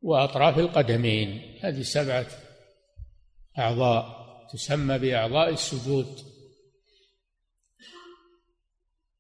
وأطراف 0.03 0.59
القدمين. 0.59 1.59
هذه 1.63 1.83
سبعة 1.83 2.27
أعضاء 3.59 4.27
تسمى 4.53 4.99
بأعضاء 4.99 5.51
السجود. 5.51 6.19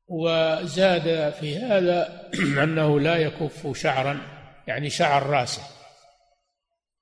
وزاد 0.08 1.32
في 1.32 1.56
هذا 1.56 2.30
أنه 2.64 3.00
لا 3.00 3.16
يكف 3.16 3.78
شعرا 3.78 4.20
يعني 4.66 4.90
شعر 4.90 5.26
راسه 5.26 5.62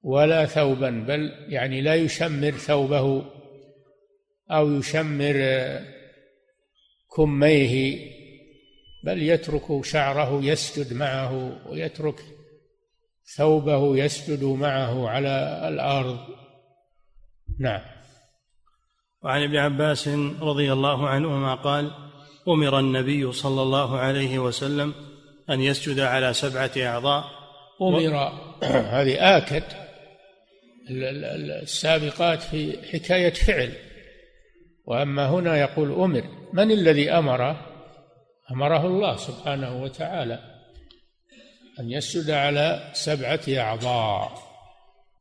ولا 0.03 0.47
ثوبا 0.47 0.91
بل 0.91 1.47
يعني 1.49 1.81
لا 1.81 1.95
يشمر 1.95 2.51
ثوبه 2.51 3.25
أو 4.51 4.73
يشمر 4.73 5.35
كميه 7.17 8.15
بل 9.05 9.23
يترك 9.23 9.85
شعره 9.85 10.45
يسجد 10.45 10.93
معه 10.93 11.61
ويترك 11.69 12.21
ثوبه 13.37 13.97
يسجد 13.97 14.45
معه 14.45 15.09
على 15.09 15.65
الأرض. 15.69 16.44
نعم. 17.61 17.81
وعن 19.23 19.43
ابن 19.43 19.57
عباس 19.57 20.09
رضي 20.41 20.73
الله 20.73 21.09
عنهما 21.09 21.55
قال 21.55 21.91
أمر 22.49 22.79
النبي 22.79 23.33
صلى 23.33 23.63
الله 23.63 23.99
عليه 23.99 24.39
وسلم 24.39 24.95
أن 25.51 25.61
يسجد 25.61 26.01
على 26.01 26.33
سبعة 26.33 26.71
أعضاء. 26.77 27.25
أمر. 27.83 28.33
هذه 28.97 29.37
آكد 29.37 29.63
السابقات 31.63 32.43
في 32.43 32.79
حكاية 32.93 33.33
فعل. 33.33 33.73
وأما 34.87 35.29
هنا 35.29 35.57
يقول 35.57 35.93
أمر. 35.93 36.23
من 36.53 36.71
الذي 36.71 37.11
امره 37.11 37.67
أمره 38.51 38.87
الله 38.87 39.17
سبحانه 39.17 39.83
وتعالى 39.83 40.39
أن 41.81 41.91
يسجد 41.91 42.31
على 42.31 42.91
سبعة 42.93 43.41
أعضاء. 43.49 44.44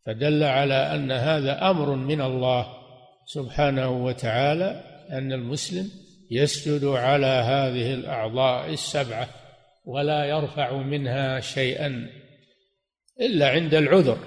فدل 0.06 0.44
على 0.44 0.74
أن 0.74 1.12
هذا 1.12 1.70
أمر 1.70 1.96
من 1.96 2.22
الله 2.22 2.68
سبحانه 3.26 4.06
وتعالى 4.06 4.84
أن 5.10 5.34
المسلم 5.34 5.89
يسجد 6.32 6.86
على 6.86 7.26
هذه 7.26 7.94
الأعضاء 7.94 8.74
السبعة 8.74 9.30
ولا 9.86 10.26
يرفع 10.26 10.78
منها 10.78 11.39
شيئا 11.39 12.10
إلا 13.22 13.50
عند 13.50 13.74
العذر. 13.74 14.18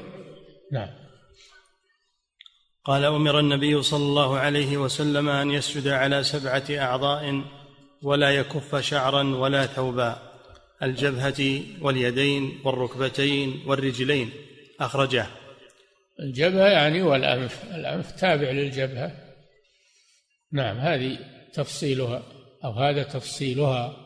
نعم. 0.72 0.88
قال 2.84 3.04
أمر 3.04 3.40
النبي 3.40 3.82
صلى 3.82 4.02
الله 4.02 4.38
عليه 4.38 4.76
وسلم 4.76 5.28
أن 5.28 5.50
يسجد 5.50 5.88
على 5.88 6.22
سبعة 6.22 6.64
أعضاء 6.70 7.42
ولا 8.02 8.30
يكف 8.30 8.76
شعرا 8.76 9.36
ولا 9.36 9.66
ثوبا 9.66 10.18
الجبهة 10.82 11.60
واليدين 11.80 12.60
والركبتين 12.64 13.62
والرجلين. 13.66 14.30
أخرجه. 14.80 15.26
الجبهة 16.20 16.66
يعني 16.66 17.02
والأنف 17.02 17.64
الأنف 17.74 18.10
تابع 18.10 18.50
للجبهة. 18.50 19.12
نعم 20.52 20.76
هذه 20.76 21.18
تفصيلها 21.52 22.22
أو 22.64 22.72
هذا 22.72 23.02
تفصيلها. 23.02 23.96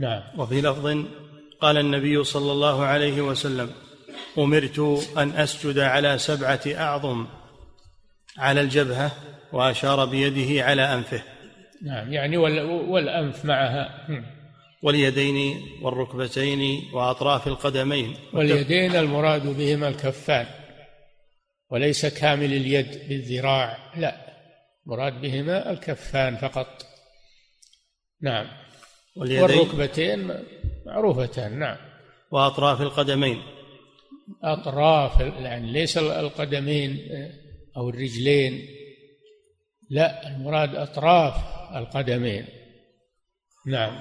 نعم. 0.00 0.22
وفي 0.38 0.60
لفظ 0.60 1.04
قال 1.60 1.78
النبي 1.78 2.24
صلى 2.24 2.52
الله 2.52 2.84
عليه 2.84 3.20
وسلم 3.20 3.70
أمرت 4.38 5.08
أن 5.18 5.30
أسجد 5.30 5.78
على 5.78 6.18
سبعة 6.18 6.60
أعظم 6.66 7.26
على 8.38 8.60
الجبهة 8.60 9.12
وأشار 9.52 10.04
بيده 10.04 10.64
على 10.64 10.94
أنفه. 10.94 11.22
نعم 11.82 12.12
يعني 12.12 12.36
والأنف 12.36 13.44
معها. 13.44 14.08
واليدين 14.82 15.60
والركبتين 15.82 16.82
وأطراف 16.94 17.46
القدمين. 17.46 18.14
واليدين 18.32 18.96
المراد 18.96 19.46
بهما 19.46 19.88
الكفان. 19.88 20.46
وليس 21.70 22.06
كامل 22.06 22.52
اليد 22.52 23.08
بالذراع 23.08 23.92
لا. 23.96 24.30
مراد 24.86 25.20
بهما 25.20 25.70
الكفان 25.70 26.36
فقط. 26.36 26.86
نعم. 28.22 28.46
واليدين؟ 29.16 29.42
والركبتين 29.42 30.44
معروفتان 30.86 31.58
نعم. 31.58 31.76
وأطراف 32.30 32.80
القدمين؟ 32.80 33.42
أطراف 34.42 35.20
يعني 35.20 35.72
ليس 35.72 35.98
القدمين 35.98 37.08
أو 37.76 37.90
الرجلين. 37.90 38.66
لا 39.90 40.28
المراد 40.28 40.74
أطراف 40.74 41.34
القدمين. 41.76 42.46
نعم. 43.66 43.98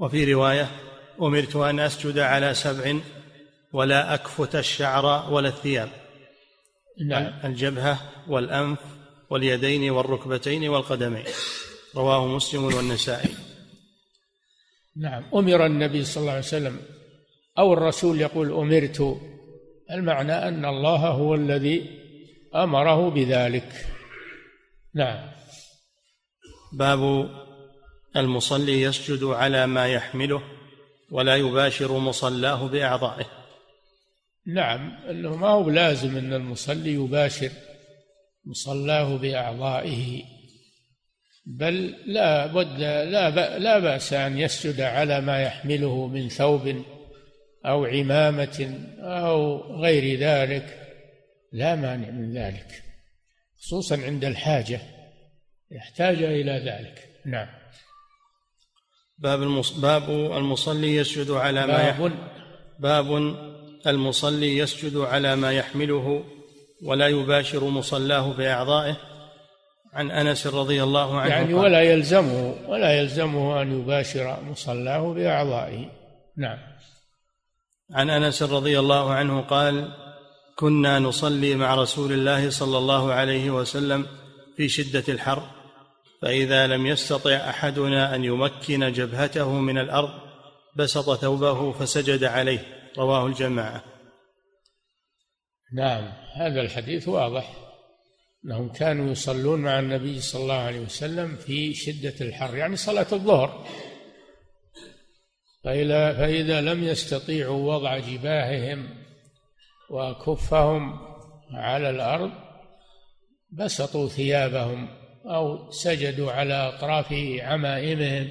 وفي 0.00 0.32
رواية 0.32 0.70
أمرت 1.22 1.56
أن 1.56 1.80
أسجد 1.80 2.18
على 2.18 2.54
سبع 2.54 2.98
ولا 3.72 4.14
أكفت 4.14 4.56
الشعر 4.56 5.32
ولا 5.32 5.48
الثياب. 5.48 5.88
نعم. 7.06 7.32
الجبهة 7.44 7.98
والأنف 8.28 8.78
واليدين 9.30 9.90
والركبتين 9.90 10.68
والقدمين. 10.68 11.24
رواه 11.96 12.26
مسلم 12.26 12.64
والنسائي. 12.64 13.34
نعم. 14.96 15.22
أمر 15.34 15.66
النبي 15.66 16.04
صلى 16.04 16.20
الله 16.20 16.32
عليه 16.32 16.42
وسلم 16.42 16.80
أو 17.58 17.72
الرسول 17.72 18.20
يقول 18.20 18.52
أمرت. 18.52 19.20
المعنى 19.90 20.32
أن 20.32 20.64
الله 20.64 21.08
هو 21.08 21.34
الذي 21.34 21.98
أمره 22.54 23.10
بذلك. 23.10 23.86
نعم. 24.94 25.30
باب 26.72 27.30
المصلي 28.16 28.82
يسجد 28.82 29.24
على 29.24 29.66
ما 29.66 29.88
يحمله 29.88 30.42
ولا 31.10 31.36
يباشر 31.36 31.98
مصلاه 31.98 32.66
بأعضائه. 32.66 33.37
نعم 34.48 34.96
انه 35.10 35.36
ما 35.36 35.48
هو 35.48 35.70
لازم 35.70 36.16
ان 36.16 36.32
المصلي 36.32 36.94
يباشر 36.94 37.50
مصلاه 38.44 39.16
بأعضائه 39.16 40.22
بل 41.46 41.94
لا 42.06 42.46
بد 42.46 42.80
لا 42.80 43.58
لا 43.58 43.78
بأس 43.78 44.12
أن 44.12 44.38
يسجد 44.38 44.80
على 44.80 45.20
ما 45.20 45.42
يحمله 45.42 46.06
من 46.06 46.28
ثوب 46.28 46.82
أو 47.66 47.84
عمامة 47.84 48.84
أو 48.98 49.60
غير 49.82 50.18
ذلك. 50.18 50.84
لا 51.52 51.76
مانع 51.76 52.10
من 52.10 52.32
ذلك 52.32 52.82
خصوصا 53.58 53.96
عند 53.96 54.24
الحاجة 54.24 54.80
يحتاج 55.70 56.22
إلى 56.22 56.52
ذلك. 56.52 57.08
نعم. 57.26 57.48
باب 59.18 59.42
المص... 59.42 59.72
باب 59.72 60.10
المصلي 60.10 60.96
يسجد 60.96 61.30
على 61.30 61.66
ما 61.66 61.88
يحمل 61.88 62.12
باب 62.78 63.12
المصلي 63.86 64.58
يسجد 64.58 64.96
على 64.96 65.36
ما 65.36 65.52
يحمله 65.52 66.24
ولا 66.82 67.08
يباشر 67.08 67.64
مصلاه 67.64 68.32
بأعضائه. 68.32 68.96
عن 69.92 70.10
أنس 70.10 70.46
رضي 70.46 70.82
الله 70.82 71.20
عنه 71.20 71.30
يعني 71.30 71.54
ولا 71.54 71.82
يلزمه 71.82 72.54
ولا 72.68 73.00
يلزمه 73.00 73.62
أن 73.62 73.80
يباشر 73.80 74.42
مصلاه 74.42 75.12
بأعضائه. 75.12 75.90
نعم. 76.36 76.58
عن 77.94 78.10
أنس 78.10 78.42
رضي 78.42 78.78
الله 78.78 79.12
عنه 79.12 79.40
قال 79.40 79.88
كنا 80.56 80.98
نصلي 80.98 81.54
مع 81.54 81.74
رسول 81.74 82.12
الله 82.12 82.50
صلى 82.50 82.78
الله 82.78 83.12
عليه 83.12 83.50
وسلم 83.50 84.06
في 84.56 84.68
شدة 84.68 85.04
الحر 85.08 85.42
فإذا 86.22 86.66
لم 86.66 86.86
يستطع 86.86 87.30
أحدنا 87.30 88.14
أن 88.14 88.24
يمكن 88.24 88.92
جبهته 88.92 89.52
من 89.52 89.78
الأرض 89.78 90.10
بسط 90.76 91.14
ثوبه 91.14 91.72
فسجد 91.72 92.24
عليه. 92.24 92.77
رواه 92.98 93.26
الجماعة. 93.26 93.84
نعم 95.72 96.12
هذا 96.34 96.60
الحديث 96.60 97.08
واضح. 97.08 97.52
إنهم 98.44 98.68
كانوا 98.72 99.12
يصلون 99.12 99.60
مع 99.60 99.78
النبي 99.78 100.20
صلى 100.20 100.42
الله 100.42 100.54
عليه 100.54 100.80
وسلم 100.80 101.36
في 101.36 101.74
شدة 101.74 102.14
الحر 102.20 102.56
يعني 102.56 102.76
صلاة 102.76 103.06
الظهر. 103.12 103.66
فإذا, 105.64 106.12
فإذا 106.12 106.60
لم 106.60 106.84
يستطيعوا 106.84 107.74
وضع 107.74 107.98
جباههم 107.98 108.88
وكفهم 109.90 110.98
على 111.50 111.90
الأرض 111.90 112.30
بسطوا 113.50 114.08
ثيابهم 114.08 114.88
أو 115.26 115.70
سجدوا 115.70 116.32
على 116.32 116.54
أطراف 116.54 117.12
عمائمهم. 117.40 118.28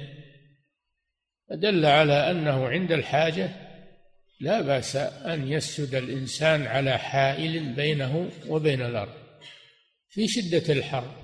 فدل 1.50 1.86
على 1.86 2.30
أنه 2.30 2.68
عند 2.68 2.92
الحاجة 2.92 3.67
لا 4.40 4.60
بأس 4.60 4.96
أن 4.96 5.48
يسجد 5.48 5.94
الإنسان 5.94 6.66
على 6.66 6.98
حائل 6.98 7.72
بينه 7.72 8.30
وبين 8.48 8.82
الأرض 8.82 9.12
في 10.08 10.28
شدة 10.28 10.72
الحر. 10.72 11.14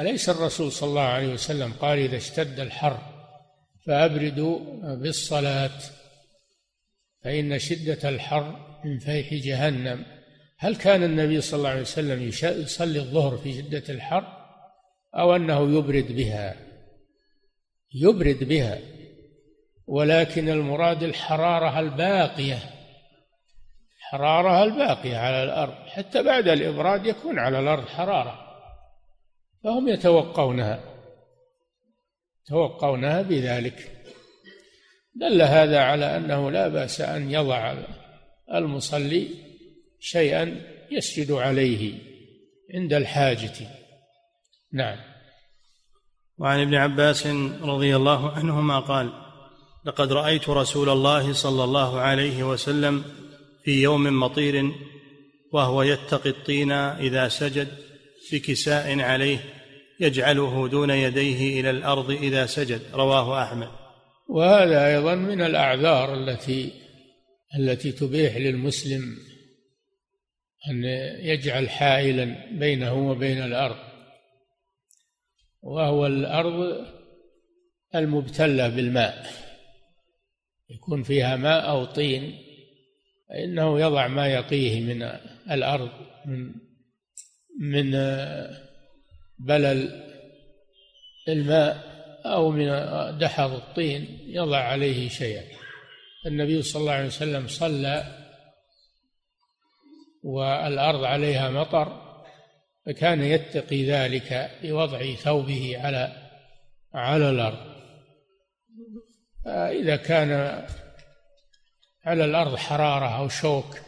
أليس 0.00 0.28
الرسول 0.28 0.72
صلى 0.72 0.88
الله 0.88 1.02
عليه 1.02 1.32
وسلم 1.32 1.72
قال 1.72 1.98
إذا 1.98 2.16
اشتد 2.16 2.60
الحر 2.60 2.98
فأبردوا 3.86 4.58
بالصلاة؟ 4.94 5.78
فإن 7.22 7.58
شدة 7.58 8.08
الحر 8.08 8.80
من 8.84 8.98
فيح 8.98 9.34
جهنم. 9.34 10.06
هل 10.58 10.76
كان 10.76 11.02
النبي 11.02 11.40
صلى 11.40 11.58
الله 11.58 11.68
عليه 11.68 11.80
وسلم 11.80 12.22
يصلي 12.62 12.98
الظهر 12.98 13.36
في 13.36 13.52
شدة 13.52 13.84
الحر 13.88 14.44
أو 15.14 15.36
أنه 15.36 15.78
يبرد 15.78 16.12
بها؟ 16.12 16.56
يبرد 17.94 18.44
بها. 18.44 18.78
ولكن 19.86 20.48
المراد 20.48 21.02
الحرارة 21.02 21.80
الباقية. 21.80 22.58
الحرارة 23.98 24.64
الباقية 24.64 25.16
على 25.16 25.42
الأرض. 25.44 25.74
حتى 25.88 26.22
بعد 26.22 26.48
الإبراد 26.48 27.06
يكون 27.06 27.38
على 27.38 27.58
الأرض 27.58 27.88
حرارة. 27.88 28.40
فهم 29.64 29.88
يتوقونها. 29.88 30.80
يتوقونها 32.46 33.22
بذلك. 33.22 33.90
دل 35.14 35.42
هذا 35.42 35.80
على 35.80 36.16
أنه 36.16 36.50
لا 36.50 36.68
بأس 36.68 37.00
أن 37.00 37.30
يضع 37.30 37.74
المصلي 38.54 39.28
شيئا 40.00 40.60
يسجد 40.90 41.32
عليه 41.32 41.98
عند 42.74 42.92
الحاجة. 42.92 43.68
نعم. 44.72 44.98
وعن 46.38 46.60
ابن 46.60 46.74
عباس 46.74 47.26
رضي 47.62 47.96
الله 47.96 48.30
عنهما 48.30 48.80
قال 48.80 49.23
لقد 49.86 50.12
رأيت 50.12 50.48
رسول 50.48 50.88
الله 50.88 51.32
صلى 51.32 51.64
الله 51.64 52.00
عليه 52.00 52.42
وسلم 52.42 53.04
في 53.64 53.82
يوم 53.82 54.20
مطير 54.20 54.72
وهو 55.52 55.82
يتقي 55.82 56.30
الطين 56.30 56.72
إذا 56.72 57.28
سجد 57.28 57.68
بكساء 58.32 59.00
عليه 59.00 59.38
يجعله 60.00 60.68
دون 60.68 60.90
يديه 60.90 61.60
إلى 61.60 61.70
الأرض 61.70 62.10
إذا 62.10 62.46
سجد 62.46 62.80
رواه 62.94 63.42
أحمد. 63.42 63.68
وهذا 64.28 64.86
أيضا 64.86 65.14
من 65.14 65.40
الأعذار 65.42 66.14
التي 66.14 66.72
التي 67.58 67.92
تبيح 67.92 68.36
للمسلم 68.36 69.02
أن 70.70 70.84
يجعل 71.20 71.70
حائلا 71.70 72.36
بينه 72.58 73.10
وبين 73.10 73.42
الأرض. 73.42 73.76
وهو 75.62 76.06
الأرض 76.06 76.86
المبتلة 77.94 78.68
بالماء. 78.68 79.43
يكون 80.70 81.02
فيها 81.02 81.36
ماء 81.36 81.70
أو 81.70 81.84
طين 81.84 82.38
فإنه 83.28 83.80
يضع 83.80 84.08
ما 84.08 84.26
يقيه 84.26 84.80
من 84.80 85.02
الأرض 85.50 85.90
من 86.26 86.54
من 87.60 87.90
بلل 89.38 90.04
الماء 91.28 91.94
أو 92.26 92.50
من 92.50 92.66
دحض 93.18 93.52
الطين 93.52 94.18
يضع 94.26 94.58
عليه 94.58 95.08
شيئا. 95.08 95.44
النبي 96.26 96.62
صلى 96.62 96.80
الله 96.80 96.92
عليه 96.92 97.06
وسلم 97.06 97.48
صلى 97.48 98.04
والأرض 100.22 101.04
عليها 101.04 101.50
مطر 101.50 102.04
فكان 102.86 103.22
يتقي 103.22 103.84
ذلك 103.84 104.50
بوضع 104.62 105.14
ثوبه 105.14 105.78
على 105.78 106.12
على 106.94 107.30
الأرض. 107.30 107.73
إذا 109.46 109.96
كان 109.96 110.62
على 112.04 112.24
الأرض 112.24 112.56
حرارة 112.56 113.18
أو 113.18 113.28
شوك 113.28 113.78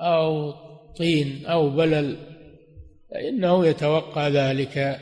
أو 0.00 0.52
طين 0.92 1.46
أو 1.46 1.70
بلل 1.70 2.16
فإنه 3.10 3.66
يتوقع 3.66 4.28
ذلك 4.28 5.00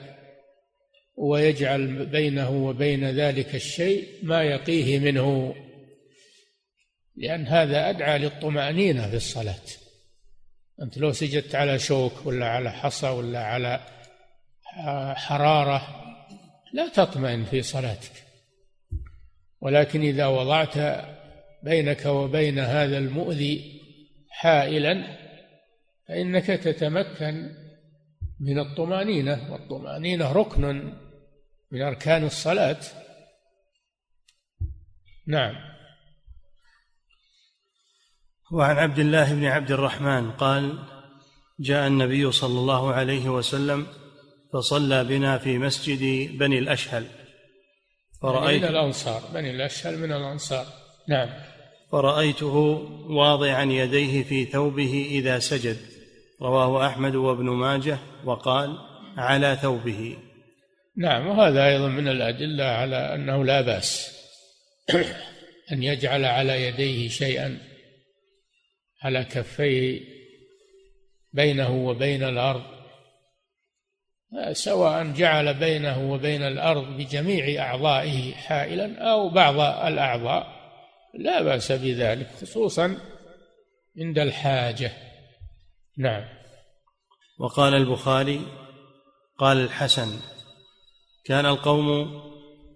ويجعل 1.16 2.07
بينه 2.07 2.50
وبين 2.50 3.11
ذلك 3.11 3.55
الشيء 3.55 4.09
ما 4.22 4.42
يقيه 4.42 4.98
منه 4.98 5.55
لأن 7.16 7.46
هذا 7.46 7.90
أدعى 7.90 8.18
للطمأنينة 8.18 9.11
في 9.11 9.16
الصلاة. 9.16 9.55
أنت 10.83 10.98
لو 10.98 11.12
سجدت 11.12 11.55
على 11.55 11.79
شوك 11.79 12.12
ولا 12.26 12.46
على 12.46 12.72
حصى 12.72 13.09
ولا 13.09 13.44
على 13.44 13.81
حرارة 15.16 16.05
لا 16.72 16.88
تطمئن 16.88 17.44
في 17.44 17.62
صلاتك. 17.62 18.30
ولكن 19.61 20.01
إذا 20.01 20.27
وضعت 20.27 21.05
بينك 21.62 22.07
وبين 22.07 22.59
هذا 22.59 22.99
المؤذي 22.99 23.81
حائلا 24.31 25.16
فإنك 26.09 26.46
تتمكن 26.46 27.51
من 28.40 28.59
الطمأنينة 28.59 29.53
والطمأنينة 29.53 30.33
ركن 30.33 30.94
من 31.73 31.83
أركان 31.83 32.25
الصلاة. 32.25 32.81
نعم. 35.27 35.55
وعن 38.53 38.77
عبد 38.77 38.99
الله 38.99 39.35
بن 39.35 39.44
عبد 39.44 39.70
الرحمن 39.70 40.31
قال 40.31 40.79
جاء 41.61 41.87
النبي 41.87 42.33
صلى 42.33 42.59
الله 42.59 42.92
عليه 42.92 43.29
وسلم 43.29 43.87
فصلى 44.53 45.05
بنا 45.05 45.38
في 45.38 45.59
مسجد 45.59 46.33
بني 46.38 46.59
الأشهل. 46.59 47.19
فرأيت 48.22 48.62
من 48.62 48.68
الأنصار 48.68 49.22
بني 49.35 49.50
الأشهل 49.50 49.98
من 49.98 50.12
الأنصار. 50.12 50.66
نعم. 51.09 51.28
فرأيته 51.92 52.54
واضعا 53.09 53.62
يديه 53.62 54.22
في 54.22 54.44
ثوبه 54.44 55.06
إذا 55.11 55.38
سجد. 55.38 55.76
رواه 56.42 56.87
أحمد 56.87 57.14
وابن 57.14 57.44
ماجه 57.44 57.98
وقال 58.24 58.78
على 59.16 59.59
ثوبه. 59.62 60.16
نعم 60.96 61.26
وهذا 61.26 61.66
أيضا 61.66 61.88
من 61.88 62.09
الأدلة 62.09 62.64
على 62.64 63.14
أنه 63.14 63.44
لا 63.44 63.61
بأس 63.61 64.20
أن 65.72 65.83
يجعل 65.83 66.24
على 66.24 66.66
يديه 66.66 67.09
شيئا 67.09 67.59
على 69.02 69.24
كفيه 69.24 70.00
بينه 71.33 71.87
وبين 71.87 72.22
الأرض. 72.22 72.80
سواء 74.53 75.12
جعل 75.12 75.55
بينه 75.55 76.12
وبين 76.12 76.43
الأرض 76.43 76.85
بجميع 76.85 77.62
أعضائه 77.62 78.33
حائلا 78.35 79.11
أو 79.12 79.29
بعض 79.29 79.61
الأعضاء 79.61 80.61
لا 81.14 81.43
بأس 81.43 81.73
بذلك 81.73 82.27
خصوصا 82.43 82.97
عند 83.99 84.19
الحاجة. 84.19 84.93
نعم. 85.99 86.25
وقال 87.38 87.75
البخاري 87.75 88.40
قال 89.38 89.57
الحسن 89.57 90.21
كان 91.25 91.47
القوم 91.47 92.21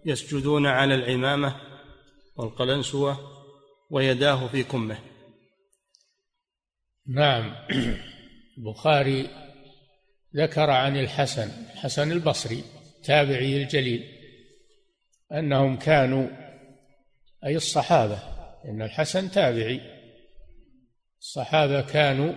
يسجدون 0.07 0.67
على 0.67 0.95
العمامة 0.95 1.61
والقلنسوة 2.37 3.19
ويداه 3.91 4.47
في 4.47 4.63
كمه. 4.63 4.99
نعم. 7.07 7.55
البخاري 8.59 9.44
ذكر 10.37 10.71
عن 10.71 10.97
الحسن 10.97 11.51
الحسن 11.75 12.13
البصري 12.13 12.65
تابعي 13.05 13.63
الجليل 13.63 14.05
أنهم 15.33 15.77
كانوا 15.77 16.29
أي 17.45 17.57
الصحابة 17.57 18.19
إن 18.65 18.83
الحسن 18.83 19.31
تابعي. 19.31 19.81
الصحابة 21.21 21.81
كانوا 21.81 22.33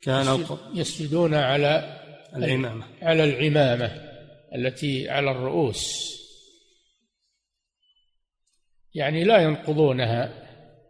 كان 0.00 0.46
يسجدون 0.74 1.34
على 1.34 2.00
العمامة. 2.36 2.86
على 3.02 3.24
العمامة 3.24 3.86
التي 4.54 5.10
على 5.10 5.30
الرؤوس. 5.30 6.14
يعني 8.94 9.24
لا 9.24 9.38
ينقضونها 9.38 10.44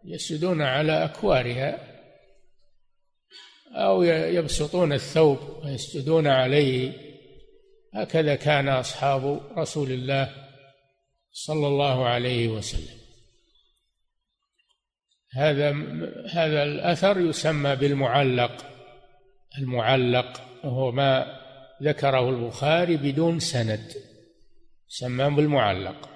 يسجدون 0.05 0.61
على 0.61 1.05
أكوارها. 1.05 1.94
أو 3.75 4.03
يبسطون 4.03 4.93
الثوب 4.93 5.37
ويسجدون 5.63 6.27
عليه. 6.27 6.93
هكذا 7.93 8.35
كان 8.35 8.67
أصحاب 8.67 9.41
رسول 9.57 9.91
الله 9.91 10.31
صلى 11.31 11.67
الله 11.67 12.05
عليه 12.05 12.47
وسلم. 12.47 12.97
هذا 15.33 15.69
هذا 16.31 16.63
الأثر 16.63 17.19
يسمى 17.19 17.75
بالمعلق. 17.75 18.65
المعلق 19.57 20.41
وهو 20.63 20.91
ما 20.91 21.39
ذكره 21.83 22.29
البخاري 22.29 22.97
بدون 22.97 23.39
سند 23.39 23.93
سماه 24.87 25.29
بالمعلق. 25.29 26.09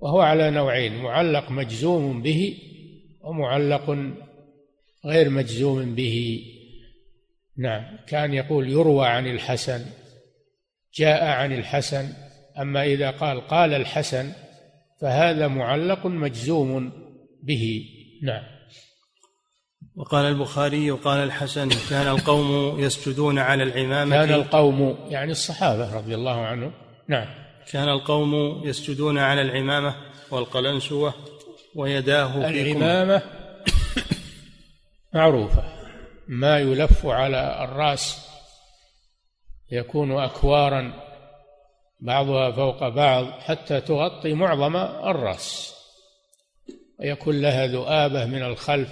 وهو 0.00 0.20
على 0.20 0.50
نوعين 0.50 1.02
معلق 1.02 1.50
مجزوم 1.50 2.22
به 2.22 2.58
ومعلق 3.20 3.90
غير 5.06 5.30
مجزوم 5.30 5.94
به. 5.94 6.44
نعم 7.58 7.84
كان 8.06 8.34
يقول 8.34 8.68
يروى 8.68 9.06
عن 9.06 9.26
الحسن 9.26 9.84
جاء 10.94 11.24
عن 11.24 11.52
الحسن 11.52 12.12
أما 12.58 12.84
إذا 12.84 13.10
قال 13.10 13.40
قال 13.40 13.74
الحسن 13.74 14.32
فهذا 15.00 15.48
معلق 15.48 16.06
مجزوم 16.06 16.92
به. 17.42 17.84
نعم. 18.22 18.42
وقال 19.96 20.24
البخاري 20.24 20.90
قال 20.90 21.24
الحسن 21.24 21.68
كان 21.90 22.08
القوم 22.08 22.80
يسجدون 22.80 23.38
على 23.38 23.62
العمامة. 23.62 24.16
كان 24.16 24.34
القوم 24.34 25.06
يعني 25.10 25.32
الصحابة 25.32 25.96
رضي 25.96 26.14
الله 26.14 26.40
عنهم. 26.40 26.72
نعم. 27.08 27.28
كان 27.72 27.88
القوم 27.88 28.62
يسجدون 28.64 29.18
على 29.18 29.42
العمامة 29.42 29.94
والقلنسوة 30.30 31.14
ويداه 31.74 32.50
في 32.50 32.62
العمامة 32.62 33.37
معروفة. 35.18 35.64
ما 36.28 36.58
يلف 36.58 37.06
على 37.06 37.64
الرأس 37.64 38.28
يكون 39.70 40.12
أكوارا 40.12 40.92
بعضها 42.00 42.50
فوق 42.50 42.88
بعض 42.88 43.26
حتى 43.26 43.80
تغطي 43.80 44.34
معظم 44.34 44.76
الرأس. 44.76 45.74
ويكون 47.00 47.40
لها 47.40 47.66
ذؤابة 47.66 48.24
من 48.24 48.42
الخلف 48.42 48.88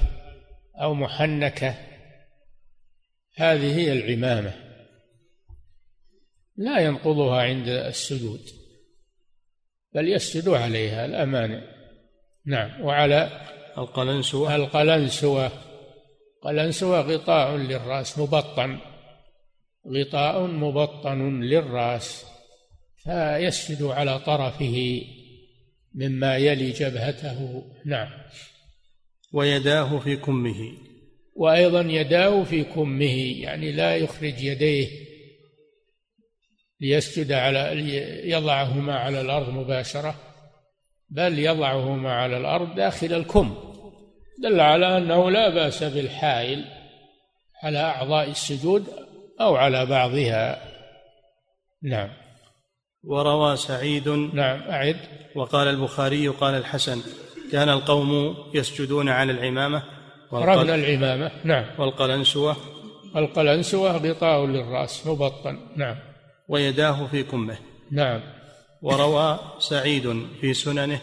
أو 0.80 0.94
محنكة. 0.94 1.74
هذه 3.36 3.78
هي 3.78 3.92
العمامة. 3.92 4.52
لا 6.56 6.80
ينقضها 6.80 7.42
عند 7.42 7.68
السجود 7.68 8.40
بل 9.94 10.08
يسجد 10.08 10.48
عليها 10.48 11.04
الأمانع 11.04 11.62
نعم 12.46 12.80
وعلى 12.80 13.40
القلنسوة. 13.78 14.56
القلنسوة. 14.56 15.65
قلنسوة 16.46 17.00
غطاء 17.00 17.56
للرأس 17.56 18.18
مبطن. 18.18 18.78
غطاء 19.88 20.46
مبطن 20.46 21.40
للرأس 21.40 22.26
فيسجد 22.96 23.82
على 23.82 24.18
طرفه 24.18 25.02
مما 25.94 26.37
يلي 26.37 26.70
جبهته. 26.70 27.64
نعم. 27.85 28.09
ويداه 29.32 29.98
في 29.98 30.16
كمه. 30.16 30.72
وأيضا 31.35 31.80
يداه 31.80 32.42
في 32.42 32.64
كمه 32.64 33.42
يعني 33.42 33.72
لا 33.72 33.96
يخرج 33.96 34.42
يديه. 34.42 34.88
ليسجد 36.80 37.32
على 37.32 37.59
يضعهما 38.30 38.94
على 38.94 39.20
الأرض 39.20 39.48
مباشرة 39.50 40.14
بل 41.11 41.38
يضعهما 41.38 42.12
على 42.12 42.37
الأرض 42.37 42.74
داخل 42.74 43.12
الكم. 43.12 43.75
دل 44.38 44.61
على 44.61 44.99
أنه 44.99 45.31
لا 45.31 45.49
بأس 45.49 45.85
بالحائل 45.85 46.64
على 47.62 47.79
أعضاء 47.79 48.31
السجود 48.31 48.87
أو 49.40 49.57
على 49.57 49.87
بعضها. 49.87 50.62
نعم. 51.83 52.09
وروى 53.05 53.57
سعيد. 53.57 54.09
نعم 54.09 54.62
أعد. 54.62 54.96
وقال 55.35 55.68
البخاري 55.68 56.29
قال 56.29 56.55
الحسن 56.55 57.03
كان 57.53 57.68
القوم 57.68 58.37
يسجدون 58.55 59.09
على 59.09 59.33
العمامة 59.33 59.83
رهن 60.33 60.70
العمامة. 60.70 61.31
نعم. 61.44 61.64
والقلنسوة. 61.79 62.57
والقلنسوة 63.14 63.96
غطاء 63.96 64.46
للرأس 64.46 65.07
مبطن 65.07 65.59
نعم. 65.77 65.96
ويداه 66.49 67.07
في 67.07 67.22
كمه. 67.22 67.59
نعم. 67.90 68.20
وروى 68.83 69.38
سعيد 69.59 70.27
في 70.40 70.55
سننه 70.55 71.01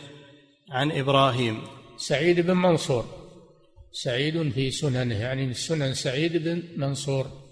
عن 0.71 0.91
إبراهيم. 0.91 1.61
سعيد 1.97 2.39
بن 2.39 2.53
منصور. 2.53 3.22
سعيد 3.93 4.51
في 4.51 4.71
سننه 4.71 5.19
يعني 5.19 5.45
من 5.45 5.53
سنن 5.53 5.93
سعيد 5.93 6.37
بن 6.37 6.63
منصور. 6.77 7.43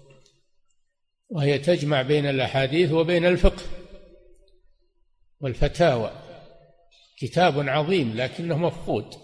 وهي 1.28 1.58
تجمع 1.58 2.02
بين 2.02 2.26
الأحاديث 2.26 2.92
وبين 2.92 3.26
الفقه 3.26 3.62
والفتاوى. 5.40 6.12
كتاب 7.18 7.68
عظيم 7.68 8.16
لكنه 8.16 8.56
مفقود 8.56 9.14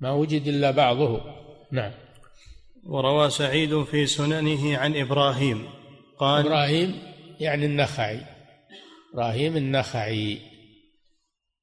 ما 0.00 0.10
وجد 0.10 0.48
إلا 0.48 0.70
بعضه. 0.70 1.20
نعم. 1.72 1.92
وروى 2.84 3.30
سعيد 3.30 3.84
في 3.84 4.06
سننه 4.06 4.78
عن 4.78 4.96
إبراهيم 4.96 5.68
قال 6.18 6.46
إبراهيم 6.46 7.02
يعني 7.40 7.66
النخعي. 7.66 8.20
إبراهيم 9.14 9.56
النخعي 9.56 10.38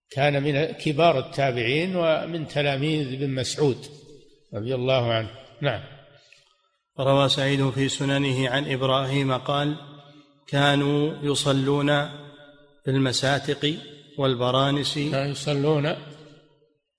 كان 0.10 0.44
من 0.44 0.66
كبار 0.66 1.20
التابعين 1.20 1.96
ومن 1.96 2.48
تلاميذ 2.48 3.14
ابن 3.14 3.30
مسعود. 3.30 4.03
رضي 4.54 4.76
الله 4.76 5.14
عنه. 5.14 5.30
نعم. 5.62 5.82
روى 7.00 7.30
سعيد 7.30 7.70
في 7.70 7.90
سننه 7.90 8.50
عن 8.50 8.72
إبراهيم 8.72 9.38
قال 9.38 9.76
كانوا 10.48 11.14
يصلون 11.24 12.08
في 12.84 12.92
المساتق 12.92 13.78
والبرانس. 14.18 14.96
كانوا 14.96 15.32
يصلون 15.32 15.96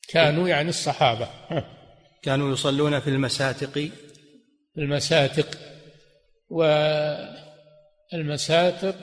كانوا 0.08 0.48
يعني 0.48 0.68
الصحابة. 0.68 1.28
كانوا 2.22 2.52
يصلون 2.52 3.00
في 3.00 3.10
المساتق. 3.10 3.90
المساتق. 4.78 5.58
والمساتق 8.12 8.96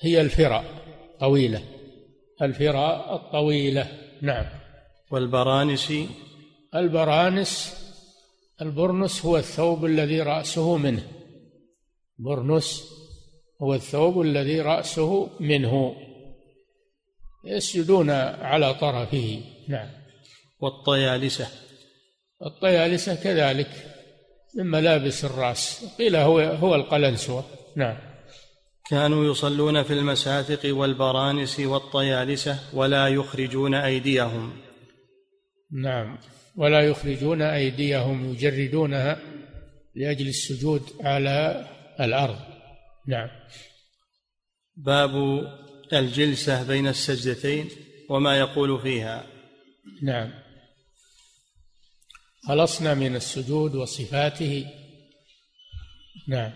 هي 0.00 0.20
الفرا 0.20 0.64
طويلة. 1.20 1.62
الفرا 2.42 3.14
الطويلة. 3.14 3.88
نعم. 4.22 4.46
والبرانس؟ 5.10 5.92
البرانس 6.74 7.79
البرنس 8.62 9.26
هو 9.26 9.36
الثوب 9.36 9.84
الذي 9.84 10.20
رأسه 10.20 10.76
منه. 10.76 11.02
برنس 12.18 12.84
هو 13.62 13.74
الثوب 13.74 14.20
الذي 14.20 14.60
رأسه 14.60 15.30
منه. 15.40 15.96
يسجدون 17.44 18.10
على 18.10 18.74
طرفه. 18.74 19.42
نعم. 19.68 19.88
والطيالسة. 20.60 21.48
الطيالسة 22.46 23.14
كذلك 23.14 23.70
من 24.54 24.66
ملابس 24.66 25.24
الرأس. 25.24 25.84
قيل 25.98 26.16
هو 26.16 26.40
هو 26.40 26.74
القلنسوة. 26.74 27.44
نعم. 27.76 27.96
كانوا 28.90 29.32
يصلون 29.32 29.82
في 29.82 29.92
المساتق 29.92 30.76
والبرانس 30.76 31.60
والطيالسة 31.60 32.58
ولا 32.74 33.08
يخرجون 33.08 33.74
أيديهم. 33.74 34.52
نعم. 35.72 36.18
ولا 36.56 36.80
يخرجون 36.80 37.42
أيديهم 37.42 38.32
يجردونها 38.32 39.20
لأجل 39.94 40.28
السجود 40.28 40.82
على 41.00 41.66
الأرض. 42.00 42.38
نعم. 43.06 43.28
باب 44.76 45.10
الجلسة 45.92 46.62
بين 46.62 46.86
السجدتين 46.86 47.68
وما 48.08 48.38
يقول 48.38 48.82
فيها. 48.82 49.26
نعم. 50.02 50.30
خلصنا 52.48 52.94
من 52.94 53.16
السجود 53.16 53.74
وصفاته. 53.74 54.66
نعم. 56.28 56.52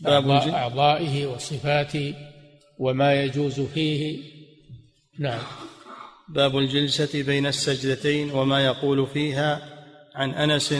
باب 0.00 0.30
أعضائه 0.30 1.26
وصفاته 1.26 2.14
وما 2.78 3.22
يجوز 3.22 3.60
فيه. 3.60 4.22
نعم. 5.18 5.42
باب 6.28 6.58
الجلسة 6.58 7.22
بين 7.22 7.46
السجدتين 7.46 8.30
وما 8.30 8.64
يقول 8.64 9.06
فيها 9.06 9.68
عن 10.14 10.30
أنس 10.30 10.74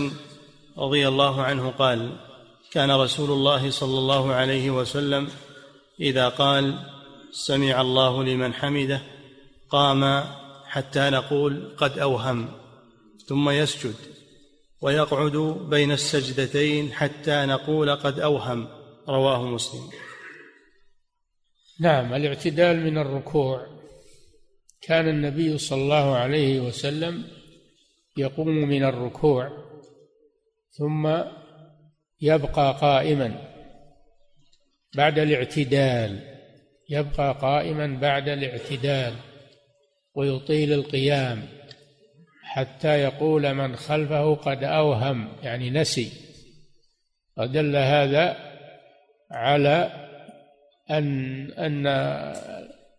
رضي 0.78 1.08
الله 1.08 1.42
عنه 1.42 1.70
قال 1.70 2.16
كان 2.72 2.90
رسول 2.90 3.30
الله 3.30 3.70
صلى 3.70 3.98
الله 3.98 4.32
عليه 4.32 4.70
وسلم 4.70 5.28
إذا 6.00 6.28
قال 6.28 6.78
سمع 7.32 7.80
الله 7.80 8.24
لمن 8.24 8.54
حمده 8.54 9.02
قام 9.70 10.24
حتى 10.66 11.10
نقول 11.10 11.74
قد 11.76 11.98
أوهم 11.98 12.48
ثم 13.26 13.50
يسجد 13.50 13.94
ويقعد 14.80 15.36
بين 15.70 15.92
السجدتين 15.92 16.92
حتى 16.92 17.46
نقول 17.46 17.96
قد 17.96 18.20
أوهم. 18.20 18.68
رواه 19.08 19.42
مسلم. 19.42 19.90
نعم 21.80 22.14
الاعتدال 22.14 22.80
من 22.80 22.98
الركوع. 22.98 23.73
كان 24.86 25.08
النبي 25.08 25.58
صلى 25.58 25.82
الله 25.82 26.16
عليه 26.16 26.60
وسلم 26.60 27.24
يقوم 28.16 28.48
من 28.48 28.84
الركوع 28.84 29.50
ثم 30.70 31.08
يبقى 32.20 32.76
قائما 32.80 33.38
بعد 34.96 35.18
الاعتدال 35.18 36.20
يبقى 36.90 37.38
قائما 37.40 37.86
بعد 37.86 38.28
الاعتدال 38.28 39.14
ويطيل 40.14 40.72
القيام 40.72 41.48
حتى 42.42 43.02
يقول 43.02 43.54
من 43.54 43.76
خلفه 43.76 44.34
قد 44.34 44.64
أوهم 44.64 45.28
يعني 45.42 45.70
نسي. 45.70 46.12
ودل 47.36 47.76
هذا 47.76 48.36
على 49.30 49.90
أن 50.90 51.50
أن 51.52 51.86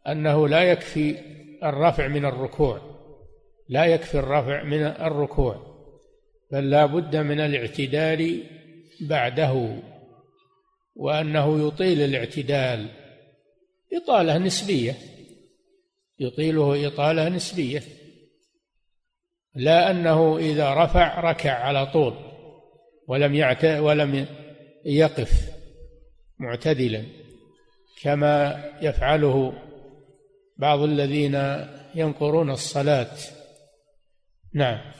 أنه 0.07 0.47
لا 0.47 0.63
يكفي 0.63 1.15
الرفع 1.63 2.07
من 2.07 2.25
الركوع. 2.25 2.81
لا 3.69 3.85
يكفي 3.85 4.19
الرفع 4.19 4.63
من 4.63 4.83
الركوع 4.83 5.75
بل 6.51 6.69
لا 6.69 6.85
بد 6.85 7.15
من 7.15 7.39
الاعتدال 7.39 8.43
بعده 9.01 9.81
وأنه 10.95 11.67
يطيل 11.67 12.01
الاعتدال 12.01 12.89
إطالة 13.93 14.37
نسبية 14.37 14.95
يطيله 16.19 16.87
إطالة 16.87 17.29
نسبية. 17.29 17.83
لا 19.55 19.91
أنه 19.91 20.37
إذا 20.37 20.73
رفع 20.73 21.19
ركع 21.19 21.53
على 21.53 21.85
طول 21.85 22.13
ولم 23.07 23.35
يعت 23.35 23.65
ولم 23.65 24.25
يقف 24.85 25.49
معتدلا 26.39 27.03
كما 28.01 28.63
يفعله 28.81 29.53
بعض 30.57 30.79
الذين 30.79 31.65
ينقرون 31.95 32.51
الصلاة. 32.51 33.17
نعم. 34.53 34.91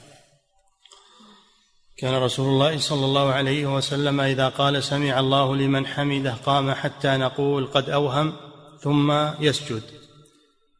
كان 1.96 2.14
رسول 2.14 2.48
الله 2.48 2.78
صلى 2.78 3.04
الله 3.04 3.32
عليه 3.32 3.76
وسلم 3.76 4.20
إذا 4.20 4.48
قال 4.48 4.82
سمع 4.82 5.20
الله 5.20 5.56
لمن 5.56 5.86
حمده 5.86 6.32
قام 6.34 6.72
حتى 6.72 7.16
نقول 7.16 7.66
قد 7.66 7.90
أوهم 7.90 8.36
ثم 8.80 9.12
يسجد. 9.40 9.82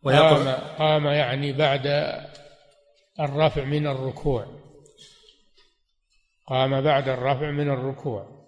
قام 0.05 0.49
قام 0.79 1.07
يعني 1.07 1.53
بعد 1.53 1.87
الرفع 3.20 3.64
من 3.64 3.87
الركوع. 3.87 4.47
قام 6.47 6.81
بعد 6.81 7.09
الرفع 7.09 7.51
من 7.51 7.70
الركوع. 7.70 8.47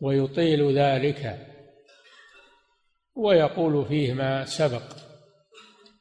ويطيل 0.00 0.78
ذلك. 0.78 1.48
ويقول 3.14 3.86
فيه 3.86 4.12
ما 4.12 4.44
سبق. 4.44 5.01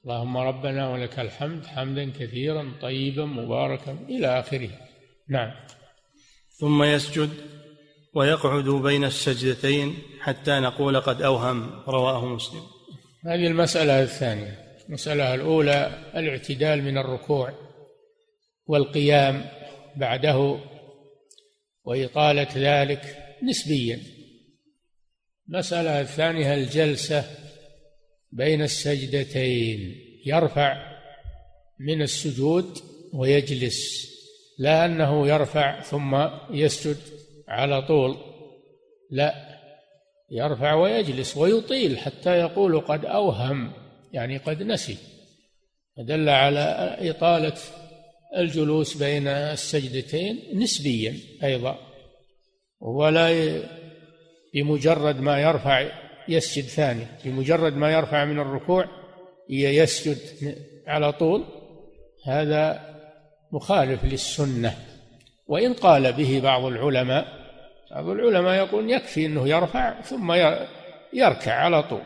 اللهم 0.06 0.38
ربنا 0.38 0.90
ولك 0.90 1.20
الحمد 1.20 1.66
حمدا 1.66 2.12
كثيرا 2.20 2.74
طيبا 2.82 3.26
مباركا 3.26 3.98
إلى 4.10 4.40
آخره. 4.40 4.70
نعم. 5.30 5.52
ثم 6.60 6.84
يسجد 6.84 7.30
ويقعد 8.14 8.64
بين 8.64 9.04
السجدتين 9.04 9.96
حتى 10.22 10.60
نقول 10.60 11.00
قد 11.02 11.22
أوهم 11.22 11.84
رواه 11.88 12.26
مسلم. 12.26 12.62
هذه 13.26 13.48
المسألة 13.48 14.04
الثانية. 14.04 14.78
المسألة 14.88 15.36
الأولى 15.36 16.12
الاعتدال 16.16 16.84
من 16.84 16.98
الركوع 16.98 17.54
والقيام 18.66 19.46
بعده 19.96 20.60
وإطالة 21.84 22.48
ذلك 22.56 23.18
نسبيا. 23.44 24.00
المسألة 25.50 26.02
الثانية 26.02 26.54
الجلسة 26.54 27.26
بين 28.32 28.62
السجدتين. 28.62 29.96
يرفع 30.26 30.98
من 31.80 32.02
السجود 32.02 32.78
ويجلس 33.14 34.12
لا 34.60 34.86
أنه 34.86 35.28
يرفع 35.28 35.82
ثم 35.82 36.28
يسجد 36.52 36.98
على 37.48 37.82
طول 37.82 38.18
لا 39.12 39.36
يرفع 40.32 40.74
ويجلس 40.74 41.38
ويطيل 41.38 41.98
حتى 41.98 42.40
يقول 42.40 42.80
قد 42.80 43.06
أوهم 43.06 43.72
يعني 44.14 44.38
قد 44.38 44.64
نسي. 44.64 44.98
دل 45.98 46.30
على 46.30 46.98
إطالة 47.00 47.58
الجلوس 48.38 48.98
بين 48.98 49.28
السجدتين 49.28 50.40
نسبيا 50.54 51.18
أيضا 51.44 51.78
ولا 52.80 53.60
بمجرد 54.54 55.20
ما 55.20 55.42
يرفع 55.42 55.92
يسجد 56.32 56.64
ثاني 56.64 57.06
بمجرد 57.26 57.76
ما 57.76 57.92
يرفع 57.92 58.26
من 58.26 58.40
الركوع 58.40 58.86
يسجد 59.50 60.18
على 60.88 61.12
طول. 61.12 61.44
هذا 62.26 62.92
مخالف 63.52 64.06
للسنة. 64.06 64.76
وإن 65.48 65.74
قال 65.74 66.14
به 66.14 66.40
بعض 66.44 66.66
العلماء 66.66 67.42
بعض 67.92 68.10
العلماء 68.10 68.54
يقول 68.56 68.92
يكفي 68.92 69.26
أنه 69.26 69.50
يرفع 69.50 70.02
ثم 70.02 70.32
يركع 71.14 71.54
على 71.54 71.84
طول. 71.84 72.02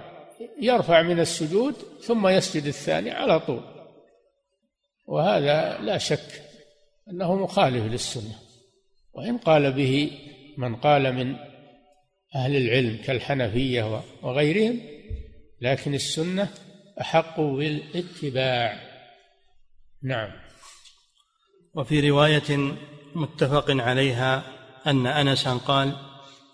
يرفع 0.62 1.02
من 1.02 1.20
السجود 1.20 1.76
ثم 2.02 2.28
يسجد 2.28 2.66
الثاني 2.66 3.12
على 3.12 3.40
طول. 3.40 3.62
وهذا 5.06 5.78
لا 5.82 5.98
شك 5.98 6.42
أنه 7.10 7.36
مخالف 7.36 7.92
للسنة. 7.92 8.36
وإن 9.14 9.38
قال 9.38 9.72
به 9.72 10.12
من 10.58 10.76
قال 10.76 11.14
من 11.14 11.36
أهل 12.36 12.56
العلم 12.56 12.98
كالحنفية 13.06 14.02
وغيرهم 14.22 14.80
لكن 15.62 15.94
السنة 15.94 16.50
أحق 17.02 17.40
بالاتباع. 17.40 18.80
نعم. 20.04 20.32
وفي 21.76 22.10
رواية 22.10 22.76
متفق 23.16 23.66
عليها 23.70 24.44
أن 24.88 25.08
أنسا 25.08 25.54
قال 25.54 25.96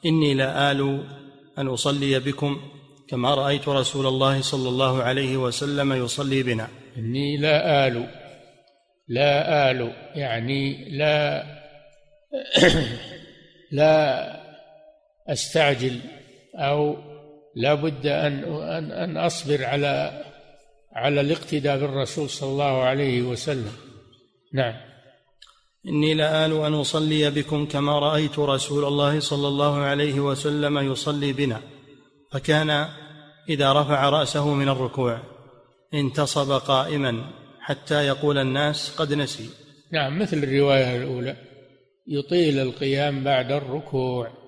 إني 0.05 0.33
لآل 0.33 1.07
أن 1.57 1.67
أصلي 1.67 2.19
بكم 2.19 2.61
كما 3.09 3.35
رأيت 3.35 3.67
رسول 3.67 4.07
الله 4.07 4.41
صلى 4.41 4.69
الله 4.69 5.03
عليه 5.03 5.37
وسلم 5.37 5.93
يصلي 5.93 6.43
بنا. 6.43 6.67
إني 6.97 7.37
لا 7.37 7.87
آل 7.87 8.07
لا 9.07 9.71
آل 9.71 9.93
يعني 10.15 10.89
لا 10.89 11.43
لا 13.71 14.40
أستعجل 15.31 15.99
أو 16.55 16.97
لا 17.55 17.73
بد 17.73 18.07
أن 18.07 18.43
أن 18.43 18.91
أن 18.91 19.17
أصبر 19.17 19.65
على 19.65 20.23
على 20.93 21.21
الاقتداء 21.21 21.79
بالرسول 21.79 22.29
صلى 22.29 22.49
الله 22.49 22.81
عليه 22.83 23.21
وسلم. 23.21 23.71
نعم. 24.53 24.73
إني 25.87 26.13
لآل 26.13 26.65
أن 26.65 26.73
أصلي 26.73 27.29
بكم 27.29 27.65
كما 27.65 27.99
رأيت 27.99 28.39
رسول 28.39 28.85
الله 28.85 29.19
صلى 29.19 29.47
الله 29.47 29.77
عليه 29.77 30.19
وسلم 30.19 30.77
يصلي 30.77 31.33
بنا 31.33 31.61
فكان 32.31 32.87
إذا 33.49 33.73
رفع 33.73 34.09
رأسه 34.09 34.53
من 34.53 34.69
الركوع 34.69 35.19
انتصب 35.93 36.51
قائما 36.51 37.25
حتى 37.59 38.07
يقول 38.07 38.37
الناس 38.37 38.95
قد 38.97 39.13
نسي. 39.13 39.49
نعم 39.91 40.19
مثل 40.19 40.37
الرواية 40.37 40.97
الأولى 40.97 41.35
يطيل 42.07 42.59
القيام 42.59 43.23
بعد 43.23 43.51
الركوع. 43.51 44.40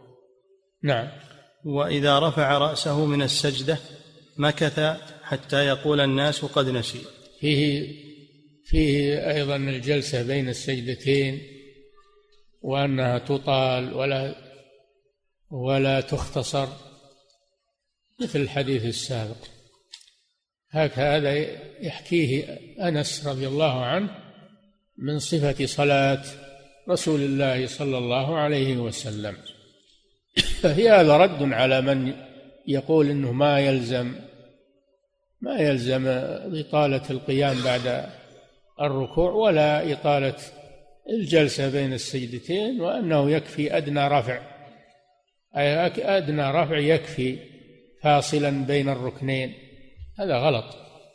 نعم. 0.83 1.07
وإذا 1.65 2.19
رفع 2.19 2.57
رأسه 2.57 3.05
من 3.05 3.21
السجدة 3.21 3.77
مكث 4.37 4.79
حتى 5.23 5.65
يقول 5.67 5.99
الناس 5.99 6.45
قد 6.45 6.69
نسي. 6.69 7.01
فيه 7.39 7.93
فيه 8.65 9.29
أيضا 9.31 9.55
الجلسة 9.55 10.23
بين 10.23 10.49
السجدتين 10.49 11.41
وأنها 12.61 13.17
تطال 13.17 13.93
ولا 13.93 14.35
ولا 15.51 16.01
تختصر 16.01 16.67
مثل 18.21 18.39
الحديث 18.41 18.85
السابق. 18.85 19.37
هكذا 20.69 21.33
يحكيه 21.81 22.59
أنس 22.79 23.27
رضي 23.27 23.47
الله 23.47 23.85
عنه 23.85 24.09
من 24.97 25.19
صفة 25.19 25.65
صلاة 25.65 26.23
رسول 26.89 27.21
الله 27.21 27.67
صلى 27.67 27.97
الله 27.97 28.37
عليه 28.37 28.77
وسلم. 28.77 29.37
فهي 30.61 30.89
هذا 30.89 31.17
رد 31.17 31.53
على 31.53 31.81
من 31.81 32.13
يقول 32.67 33.09
إنه 33.09 33.31
ما 33.31 33.59
يلزم 33.59 34.15
ما 35.41 35.57
يلزم 35.59 36.07
إطالة 36.59 37.01
القيام 37.09 37.63
بعد 37.63 38.05
الركوع 38.81 39.31
ولا 39.31 39.91
إطالة 39.91 40.35
الجلسة 41.09 41.69
بين 41.69 41.93
السجدتين 41.93 42.81
وأنه 42.81 43.31
يكفي 43.31 43.77
أدنى 43.77 44.07
رفع. 44.07 44.41
أي 45.57 45.85
أدنى 46.17 46.51
رفع 46.51 46.77
يكفي 46.77 47.39
فاصلا 48.03 48.65
بين 48.65 48.89
الركنين. 48.89 49.53
هذا 50.19 50.37
غلط. 50.37 50.65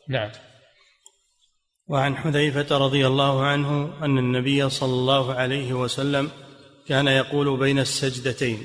نعم. 0.09 0.31
وعن 1.89 2.17
حذيفة 2.17 2.79
رضي 2.79 3.07
الله 3.07 3.45
عنه 3.45 4.05
أن 4.05 4.19
النبي 4.19 4.69
صلى 4.69 4.93
الله 4.93 5.35
عليه 5.35 5.73
وسلم 5.73 6.31
كان 6.89 7.07
يقول 7.09 7.59
بين 7.59 7.79
السجدتين 7.79 8.59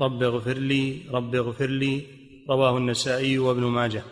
رب 0.00 0.22
اغفر 0.22 0.58
لي 0.58 1.02
رب 1.10 1.34
اغفر 1.34 1.70
لي 1.70 2.02
رواه 2.50 2.78
النسائي 2.78 3.38
وابن 3.38 3.62
ماجه. 3.62 4.02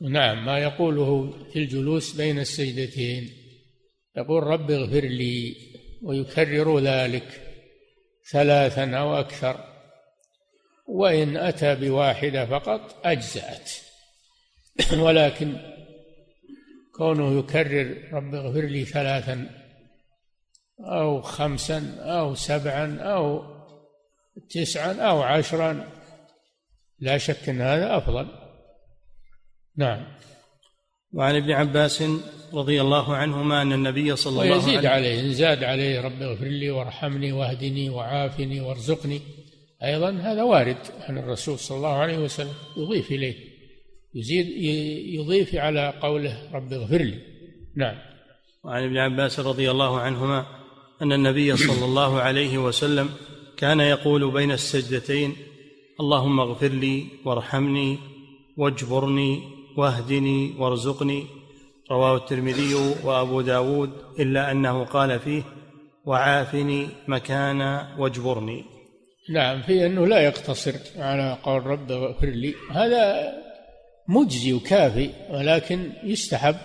نعم 0.00 0.44
ما 0.46 0.58
يقوله 0.58 1.34
في 1.52 1.58
الجلوس 1.58 2.16
بين 2.16 2.38
السجدتين. 2.38 3.30
يقول 4.16 4.42
رب 4.42 4.70
اغفر 4.70 5.04
لي 5.04 5.56
ويكرر 6.02 6.78
ذلك 6.78 7.42
ثلاثا 8.30 8.90
أو 8.90 9.14
أكثر. 9.14 9.64
وإن 10.86 11.36
أتى 11.36 11.74
بواحدة 11.74 12.46
فقط 12.46 13.06
أجزأت. 13.06 13.70
ولكن 15.04 15.56
كونه 16.96 17.38
يكرر 17.38 18.08
رب 18.12 18.34
اغفر 18.34 18.64
لي 18.64 18.84
ثلاثا 18.84 19.50
أو 20.80 21.22
خمسا 21.22 21.96
أو 22.00 22.34
سبعا 22.34 22.98
أو 23.00 23.57
تسعا 24.50 24.92
أو 24.92 25.22
عشرا. 25.22 25.88
لا 27.00 27.18
شك 27.18 27.48
أن 27.48 27.60
هذا 27.60 27.96
أفضل. 27.96 28.28
نعم. 29.76 30.06
وعن 31.12 31.36
ابن 31.36 31.50
عباس 31.50 32.04
رضي 32.54 32.80
الله 32.80 33.16
عنهما 33.16 33.62
أن 33.62 33.72
النبي 33.72 34.16
صلى 34.16 34.30
الله 34.30 34.42
عليه 34.42 34.56
وسلم 34.56 34.68
ويزيد 34.68 34.86
عليه 34.86 35.20
إن 35.20 35.32
زاد 35.32 35.64
عليه 35.64 36.00
رب 36.00 36.22
اغفر 36.22 36.46
لي 36.46 36.70
وارحمني 36.70 37.32
واهدني 37.32 37.90
وعافني 37.90 38.60
وارزقني. 38.60 39.20
أيضا 39.84 40.10
هذا 40.10 40.42
وارد 40.42 40.76
عن 41.00 41.18
الرسول 41.18 41.58
صلى 41.58 41.76
الله 41.76 41.96
عليه 41.96 42.18
وسلم 42.18 42.54
يضيف 42.76 43.10
إليه. 43.10 43.36
يزيد 44.14 44.46
يضيف 45.14 45.54
على 45.54 45.94
قوله 46.02 46.50
رب 46.52 46.72
اغفر 46.72 47.02
لي. 47.02 47.18
نعم. 47.76 47.98
وعن 48.64 48.84
ابن 48.84 48.96
عباس 48.96 49.40
رضي 49.40 49.70
الله 49.70 50.00
عنهما 50.00 50.46
أن 51.02 51.12
النبي 51.12 51.56
صلى 51.56 51.84
الله 51.84 52.20
عليه 52.20 52.58
وسلم 52.58 53.10
كان 53.58 53.80
يقول 53.80 54.30
بين 54.30 54.50
السجدتين 54.50 55.36
اللهم 56.00 56.40
اغفر 56.40 56.68
لي 56.68 57.06
وارحمني 57.24 57.98
واجبرني 58.56 59.42
واهدني 59.76 60.54
وارزقني. 60.58 61.26
رواه 61.90 62.16
الترمذي 62.16 62.74
وأبو 63.04 63.40
داود 63.40 63.90
إلا 64.20 64.50
أنه 64.50 64.84
قال 64.84 65.20
فيه 65.20 65.42
وعافني 66.04 66.88
مكان 67.08 67.60
واجبرني. 67.98 68.64
نعم 69.30 69.62
في 69.62 69.86
أنه 69.86 70.06
لا 70.06 70.20
يقتصر 70.20 70.74
على 70.96 71.38
قول 71.42 71.66
رب 71.66 71.92
اغفر 71.92 72.26
لي. 72.26 72.54
هذا 72.70 73.32
مجزي 74.08 74.52
وكافي 74.52 75.10
ولكن 75.30 75.92
يستحب 76.04 76.56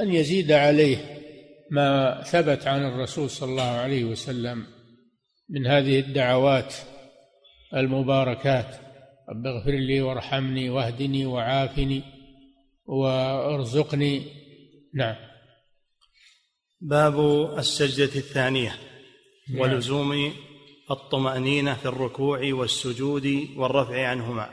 أن 0.00 0.12
يزيد 0.14 0.52
عليه 0.52 0.96
ما 1.70 2.22
ثبت 2.22 2.66
عن 2.66 2.86
الرسول 2.86 3.30
صلى 3.30 3.50
الله 3.50 3.62
عليه 3.62 4.04
وسلم. 4.04 4.66
من 5.52 5.66
هذه 5.66 6.00
الدعوات 6.00 6.74
المباركات. 7.74 8.76
رب 9.28 9.46
اغفر 9.46 9.70
لي 9.70 10.00
وارحمني 10.00 10.70
واهدني 10.70 11.26
وعافني 11.26 12.02
وارزقني. 12.86 14.22
نعم. 14.94 15.16
باب 16.80 17.20
السجدة 17.58 18.04
الثانية. 18.04 18.76
نعم. 19.48 19.60
ولزوم 19.60 20.32
الطمأنينة 20.90 21.74
في 21.74 21.86
الركوع 21.86 22.52
والسجود 22.52 23.48
والرفع 23.56 24.06
عنهما. 24.06 24.50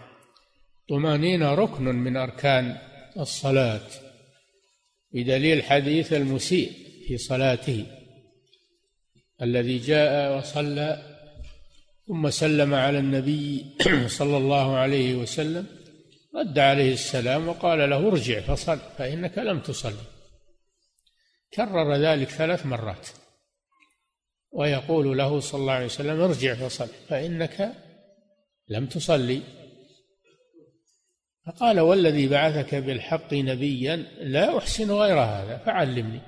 الطمأنينة 0.82 1.54
ركن 1.54 1.84
من 1.84 2.18
أركان 2.18 2.78
الصلاة 3.20 3.88
بدليل 5.14 5.64
حديث 5.64 6.14
المسيء 6.14 6.72
في 7.08 7.18
صلاته. 7.18 7.99
الذي 9.42 9.78
جاء 9.78 10.38
وصلى 10.38 11.10
ثم 12.08 12.30
سلم 12.30 12.74
على 12.74 13.00
النبي 13.00 13.66
صلى 14.20 14.38
الله 14.38 14.78
عليه 14.78 15.16
وسلم 15.16 15.66
رد 16.36 16.60
عليه 16.60 16.94
السلام 16.94 17.48
وقال 17.48 17.90
له 17.90 18.08
ارجع 18.08 18.40
فصل 18.40 18.80
فإنك 18.98 19.38
لم 19.38 19.60
تصلي. 19.60 20.08
كرر 21.54 21.96
ذلك 21.96 22.30
ثلاث 22.30 22.66
مرات. 22.66 23.08
ويقول 24.52 25.18
له 25.18 25.40
صلى 25.40 25.62
الله 25.62 25.74
عليه 25.74 25.86
وسلم 25.86 26.22
ارجع 26.22 26.54
فصل 26.54 26.88
فإنك 27.10 27.74
لم 28.70 28.86
تصلي. 28.86 29.42
فقال 31.46 31.80
والذي 31.80 32.28
بعثك 32.28 32.76
بالحق 32.76 33.34
نبيا 33.34 33.96
لا 34.20 34.58
أحسن 34.58 34.92
غير 34.92 35.20
هذا 35.20 35.58
فعلمني. 35.58 36.22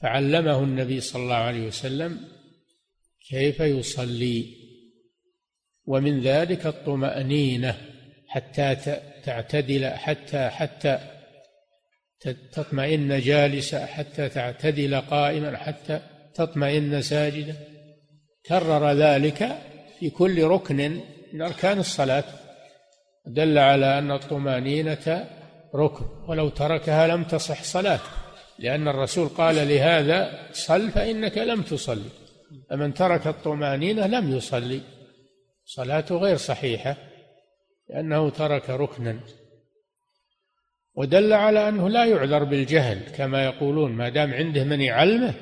فعلمه 0.00 0.64
النبي 0.64 1.00
صلى 1.00 1.22
الله 1.22 1.34
عليه 1.34 1.66
وسلم 1.66 2.20
كيف 3.28 3.60
يصلي. 3.60 4.58
ومن 5.86 6.20
ذلك 6.20 6.66
الطمأنينة 6.66 7.76
حتى 8.28 8.76
تعتدل 9.24 9.86
حتى 9.86 10.48
حتى 10.48 10.98
تطمئن 12.52 13.20
جالسة 13.20 13.86
حتى 13.86 14.28
تعتدل 14.28 15.00
قائما 15.00 15.56
حتى 15.56 16.00
تطمئن 16.34 17.02
ساجدا 17.02 17.56
كرر 18.46 18.92
ذلك 18.92 19.58
في 19.98 20.10
كل 20.10 20.44
ركن 20.44 21.00
من 21.32 21.42
أركان 21.42 21.78
الصلاة. 21.78 22.24
دل 23.26 23.58
على 23.58 23.98
أن 23.98 24.10
الطمأنينة 24.10 25.28
ركن 25.74 26.06
ولو 26.28 26.48
تركها 26.48 27.06
لم 27.06 27.24
تصح 27.24 27.62
صلاته. 27.62 28.27
لأن 28.58 28.88
الرسول 28.88 29.28
قال 29.28 29.68
لهذا 29.68 30.48
صل 30.52 30.90
فإنك 30.90 31.38
لم 31.38 31.62
تصلي. 31.62 32.10
فمن 32.70 32.94
ترك 32.94 33.26
الطمأنينة 33.26 34.06
لم 34.06 34.36
يصلي. 34.36 34.80
صلاته 35.64 36.16
غير 36.16 36.36
صحيحة 36.36 36.96
لأنه 37.90 38.30
ترك 38.30 38.70
ركنا. 38.70 39.20
ودل 40.94 41.32
على 41.32 41.68
أنه 41.68 41.88
لا 41.88 42.04
يعذر 42.04 42.44
بالجهل 42.44 43.00
كما 43.16 43.44
يقولون 43.44 43.92
ما 43.92 44.08
دام 44.08 44.34
عنده 44.34 44.64
من 44.64 44.80
يعلمه 44.80 45.34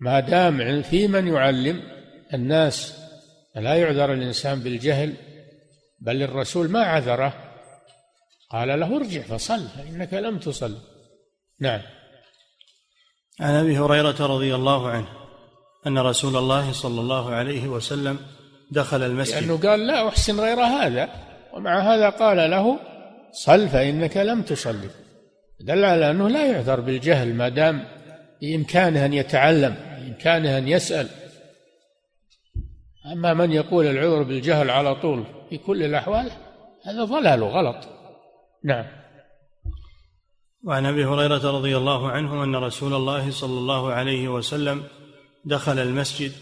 ما 0.00 0.20
دام 0.20 0.82
في 0.82 1.08
من 1.08 1.28
يعلم 1.28 1.82
الناس 2.34 3.00
لا 3.56 3.74
يعذر 3.74 4.12
الإنسان 4.12 4.60
بالجهل 4.60 5.14
بل 6.00 6.22
الرسول 6.22 6.70
ما 6.70 6.82
عذره. 6.82 7.34
قال 8.50 8.80
له 8.80 8.96
ارجع 8.96 9.20
فصل 9.22 9.68
فإنك 9.68 10.14
لم 10.14 10.38
تصل. 10.38 10.78
نعم. 11.60 11.80
عن 13.40 13.54
أبي 13.54 13.78
هريرة 13.78 14.26
رضي 14.26 14.54
الله 14.54 14.88
عنه 14.88 15.06
أن 15.86 15.98
رسول 15.98 16.36
الله 16.36 16.72
صلى 16.72 17.00
الله 17.00 17.34
عليه 17.34 17.68
وسلم 17.68 18.18
دخل 18.70 19.02
المسجد. 19.02 19.42
لأنه 19.42 19.56
قال 19.68 19.86
لا 19.86 20.08
أحسن 20.08 20.40
غير 20.40 20.60
هذا 20.60 21.08
ومع 21.52 21.94
هذا 21.94 22.08
قال 22.08 22.50
له 22.50 22.78
صل 23.32 23.68
فإنك 23.68 24.16
لم 24.16 24.42
تصلي. 24.42 24.90
دل 25.60 25.84
على 25.84 26.10
أنه 26.10 26.28
لا 26.28 26.46
يعذر 26.46 26.80
بالجهل 26.80 27.34
ما 27.34 27.48
دام 27.48 27.84
بإمكانه 28.42 29.06
أن 29.06 29.12
يتعلم 29.12 29.74
بإمكانه 29.98 30.58
أن 30.58 30.68
يسأل. 30.68 31.08
أما 33.12 33.34
من 33.34 33.52
يقول 33.52 33.86
العذر 33.86 34.22
بالجهل 34.22 34.70
على 34.70 34.94
طول 34.94 35.24
في 35.50 35.58
كل 35.58 35.82
الأحوال 35.82 36.30
هذا 36.84 37.04
ضلال 37.04 37.42
وغلط 37.42 37.76
نعم. 38.64 39.03
وعن 40.64 40.86
أبي 40.86 41.04
هريرة 41.04 41.50
رضي 41.50 41.76
الله 41.76 42.10
عنه 42.10 42.44
أن 42.44 42.56
رسول 42.56 42.94
الله 42.94 43.30
صلى 43.30 43.58
الله 43.58 43.92
عليه 43.92 44.28
وسلم 44.28 44.84
دخل 45.44 45.78
المسجد 45.78 46.32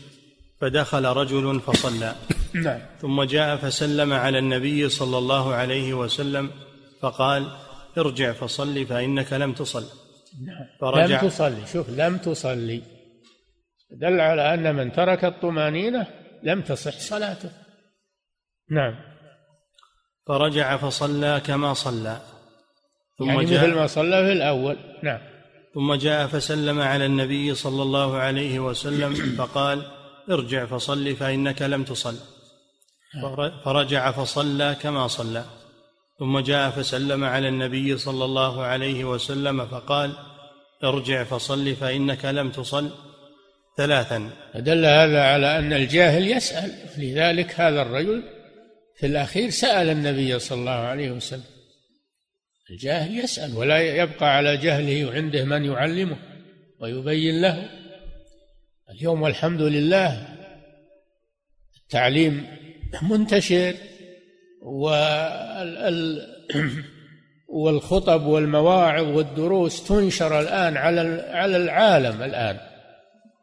فدخل 0.61 1.05
رجل 1.05 1.61
فصلى. 1.61 2.14
نعم. 2.55 2.81
ثم 3.01 3.23
جاء 3.23 3.57
فسلم 3.57 4.12
على 4.12 4.39
النبي 4.39 4.89
صلى 4.89 5.18
الله 5.18 5.55
عليه 5.55 5.95
وسلم 5.95 6.51
فقال 7.01 7.57
ارجع 7.99 8.33
فصل 8.33 8.87
فإنك 8.87 9.33
لم 9.33 9.53
تصل. 9.53 9.85
نعم. 10.47 10.66
فرجع. 10.81 11.23
لم 11.23 11.29
تصلي. 11.29 11.66
شوف 11.73 11.91
لم 11.91 12.16
تصلي. 12.18 12.83
دل 13.91 14.20
على 14.20 14.55
أن 14.55 14.75
من 14.75 14.93
ترك 14.93 15.25
الطمأنينة 15.25 16.07
لم 16.43 16.61
تصح 16.61 16.99
صلاته. 16.99 17.51
نعم. 18.70 18.95
فرجع 20.27 20.77
فصلى 20.77 21.41
كما 21.47 21.75
صلى. 21.75 22.32
ثم 23.23 23.31
يعني 23.31 23.45
جاء 23.45 23.66
مثل 23.66 23.75
ما 23.75 23.87
صلى 23.87 24.27
في 24.27 24.33
الأول. 24.33 24.77
نعم. 25.03 25.18
ثم 25.75 25.95
جاء 25.95 26.27
فسلم 26.27 26.81
على 26.81 27.07
النبي 27.07 27.55
صلى 27.55 27.83
الله 27.83 28.16
عليه 28.16 28.61
وسلم 28.61 29.14
فقال 29.39 29.83
ارجع 30.31 30.66
فصل 30.66 31.16
فإنك 31.16 31.62
لم 31.62 31.85
تصل. 31.85 32.14
فرجع 33.64 34.11
فصلى 34.11 34.77
كما 34.83 35.07
صلى. 35.09 35.45
ثم 36.18 36.39
جاء 36.39 36.70
فسلم 36.70 37.25
على 37.25 37.49
النبي 37.49 37.99
صلى 37.99 38.25
الله 38.25 38.62
عليه 38.62 39.05
وسلم 39.05 39.66
فقال 39.66 40.12
ارجع 40.85 41.25
فصل 41.25 41.75
فإنك 41.75 42.25
لم 42.25 42.51
تصل. 42.51 42.91
ثلاثا. 43.77 44.31
دل 44.55 44.85
هذا 44.85 45.23
على 45.23 45.59
أن 45.59 45.73
الجاهل 45.73 46.31
يسأل. 46.31 46.70
لذلك 46.99 47.61
هذا 47.61 47.83
الرجل 47.83 48.23
في 48.97 49.07
الأخير 49.07 49.51
سأل 49.51 49.91
النبي 49.91 50.39
صلى 50.39 50.59
الله 50.59 50.70
عليه 50.70 51.11
وسلم. 51.11 51.52
الجاهل 52.73 53.18
يسأل 53.18 53.57
ولا 53.57 53.81
يبقى 53.81 54.37
على 54.37 54.57
جهله 54.57 55.07
وعنده 55.07 55.45
من 55.45 55.64
يعلمه 55.64 56.16
ويبين 56.81 57.43
له. 57.43 57.68
اليوم 58.91 59.23
والحمد 59.23 59.62
لله 59.62 60.29
التعليم 61.83 62.47
منتشر 63.03 63.75
والخطب 67.49 68.27
والمواعظ 68.27 69.16
والدروس 69.16 69.89
تنشر 69.89 70.41
الآن 70.41 70.77
على 70.77 71.01
على 71.31 71.57
العالم 71.57 72.23
الآن. 72.23 72.61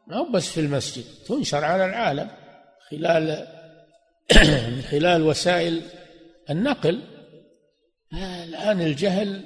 ما 0.06 0.22
بس 0.22 0.48
في 0.48 0.60
المسجد 0.60 1.04
تنشر 1.26 1.64
على 1.64 1.84
العالم 1.84 2.30
خلال 2.90 3.46
من 4.74 4.82
خلال 4.82 5.22
وسائل 5.22 5.82
النقل. 6.50 7.19
الآن 8.12 8.80
الجهل 8.80 9.44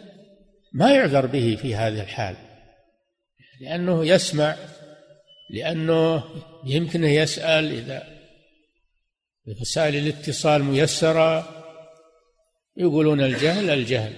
ما 0.73 0.91
يعذر 0.91 1.27
به 1.27 1.59
في 1.63 1.75
هذه 1.75 2.03
الحال 2.03 2.37
لأنه 3.61 4.07
يسمع 4.07 4.57
لأنه 5.51 6.25
يمكنه 6.67 7.09
يسأل 7.09 7.73
إذا 7.73 8.15
وسائل 9.61 9.97
الاتصال 9.97 10.65
ميسرة 10.65 11.49
يقولون 12.77 13.21
الجهل 13.21 13.71
الجهل. 13.71 14.13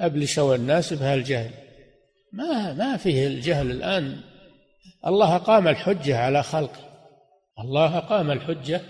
أبلشوا 0.00 0.54
الناس 0.54 0.92
بهالجهل. 0.92 1.50
ما 2.32 2.72
ما 2.72 2.96
فيه 2.96 3.26
الجهل 3.26 3.70
الآن. 3.70 4.20
الله 5.06 5.36
أقام 5.36 5.68
الحجة 5.68 6.18
على 6.18 6.42
خلقه. 6.42 6.80
الله 7.58 7.98
أقام 7.98 8.30
الحجة 8.30 8.80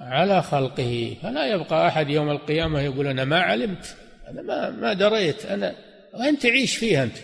على 0.00 0.42
خلقه. 0.42 1.16
فلا 1.22 1.46
يبقى 1.46 1.88
أحد 1.88 2.10
يوم 2.10 2.30
القيامة 2.30 2.80
يقول 2.80 3.06
أنا 3.06 3.24
ما 3.24 3.40
علمت. 3.40 3.96
أنا 4.28 4.42
ما 4.42 4.70
ما 4.70 4.92
دريت. 4.92 5.46
أنا 5.46 5.74
وين 6.20 6.38
تعيش 6.38 6.76
فيها 6.76 7.04
أنت؟ 7.04 7.16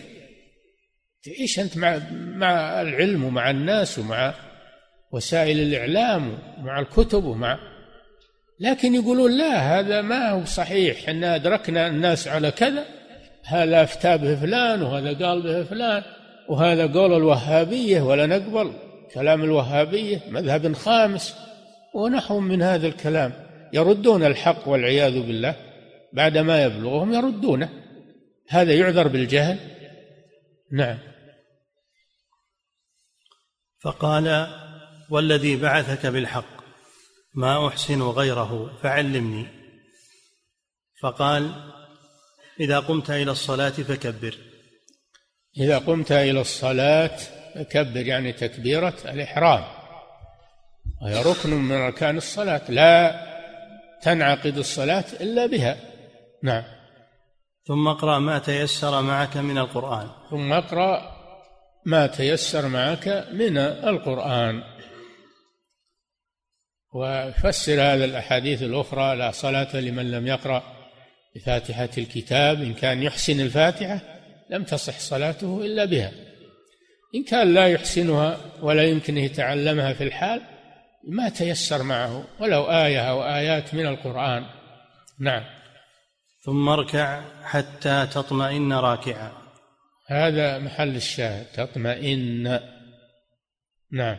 تعيش 1.23 1.59
أنت 1.59 1.77
مع 1.77 1.99
مع 2.13 2.81
العلم 2.81 3.23
ومع 3.23 3.49
الناس 3.49 3.99
ومع 3.99 4.33
وسائل 5.11 5.59
الإعلام 5.59 6.37
ومع 6.57 6.79
الكتب 6.79 7.23
ومع 7.23 7.59
لكن 8.59 8.95
يقولون 8.95 9.37
لا 9.37 9.79
هذا 9.79 10.01
ما 10.01 10.29
هو 10.29 10.45
صحيح. 10.45 11.09
ان 11.09 11.23
أدركنا 11.23 11.87
الناس 11.87 12.27
على 12.27 12.51
كذا. 12.51 12.85
هذا 13.45 13.83
أفتى 13.83 14.17
به 14.17 14.35
فلان 14.35 14.81
وهذا 14.81 15.25
قال 15.25 15.41
به 15.41 15.63
فلان 15.63 16.03
وهذا 16.49 16.87
قول 16.87 17.13
الوهابية 17.13 18.01
ولا 18.01 18.25
نقبل 18.25 18.73
كلام 19.13 19.43
الوهابية 19.43 20.21
مذهب 20.29 20.73
خامس 20.73 21.35
ونحو 21.93 22.39
من 22.39 22.61
هذا 22.61 22.87
الكلام. 22.87 23.33
يردون 23.73 24.25
الحق 24.25 24.67
والعياذ 24.67 25.19
بالله. 25.19 25.55
بعد 26.13 26.37
ما 26.37 26.63
يبلغهم 26.63 27.13
يردونه. 27.13 27.69
هذا 28.49 28.73
يعذر 28.73 29.07
بالجهل. 29.07 29.59
نعم. 30.71 30.97
فقال 33.83 34.47
والذي 35.09 35.55
بعثك 35.55 36.05
بالحق 36.05 36.61
ما 37.35 37.67
أحسن 37.67 38.01
غيره 38.01 38.79
فعلمني. 38.83 39.47
فقال 41.01 41.71
إذا 42.59 42.79
قمت 42.79 43.09
إلى 43.09 43.31
الصلاة 43.31 43.69
فكبر. 43.69 44.37
إذا 45.57 45.77
قمت 45.77 46.11
إلى 46.11 46.41
الصلاة 46.41 47.17
فكبر 47.55 48.07
يعني 48.07 48.33
تكبيرة 48.33 48.97
الإحرام. 49.05 49.63
وهي 51.01 51.23
ركن 51.23 51.49
من 51.49 51.75
أركان 51.75 52.17
الصلاة. 52.17 52.71
لا 52.71 53.27
تنعقد 54.01 54.57
الصلاة 54.57 55.05
إلا 55.21 55.45
بها. 55.45 55.90
نعم. 56.43 56.63
ثم 57.67 57.87
اقرأ 57.87 58.19
ما 58.19 58.39
تيسر 58.39 59.01
معك 59.01 59.37
من 59.37 59.57
القرآن. 59.57 60.09
ثم 60.29 60.53
اقرأ 60.53 61.21
ما 61.85 62.07
تيسر 62.07 62.67
معك 62.67 63.27
من 63.33 63.57
القرآن. 63.57 64.63
وفسر 66.93 67.73
هذا 67.73 68.05
الأحاديث 68.05 68.63
الأخرى 68.63 69.15
لا 69.15 69.31
صلاة 69.31 69.75
لمن 69.75 70.11
لم 70.11 70.27
يقرأ 70.27 70.63
بفاتحة 71.35 71.89
الكتاب. 71.97 72.61
إن 72.61 72.73
كان 72.73 73.03
يحسن 73.03 73.39
الفاتحة 73.39 74.01
لم 74.49 74.63
تصح 74.63 74.99
صلاته 74.99 75.65
إلا 75.65 75.85
بها. 75.85 76.11
إن 77.15 77.23
كان 77.23 77.53
لا 77.53 77.67
يحسنها 77.67 78.37
ولا 78.61 78.83
يمكنه 78.83 79.21
يتعلمها 79.21 79.93
في 79.93 80.03
الحال 80.03 80.41
ما 81.07 81.29
تيسر 81.29 81.83
معه. 81.83 82.23
ولو 82.39 82.63
آية 82.63 83.09
أو 83.09 83.23
آيات 83.23 83.73
من 83.73 83.87
القرآن. 83.87 84.45
نعم. 85.19 85.60
ثم 86.45 86.69
اركع 86.69 87.21
حتى 87.43 88.07
تطمئن 88.13 88.73
راكعا. 88.73 89.31
هذا 90.07 90.59
محل 90.59 90.95
الشاهد 90.95 91.45
تطمئن. 91.45 92.59
نعم. 93.91 94.17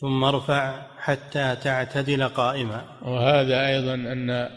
ثم 0.00 0.24
ارفع 0.24 0.86
حتى 0.98 1.56
تعتدل 1.56 2.28
قائما. 2.28 2.98
وهذا 3.02 3.66
أيضا 3.66 3.94
أن 3.94 4.50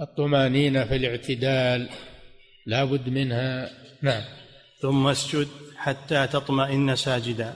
الطمأنينة 0.00 0.84
في 0.84 0.96
الاعتدال 0.96 1.88
لا 2.66 2.84
بد 2.84 3.08
منها. 3.08 3.70
نعم. 4.02 4.22
ثم 4.82 5.06
اسجد 5.06 5.48
حتى 5.76 6.26
تطمئن 6.26 6.96
ساجدا. 6.96 7.54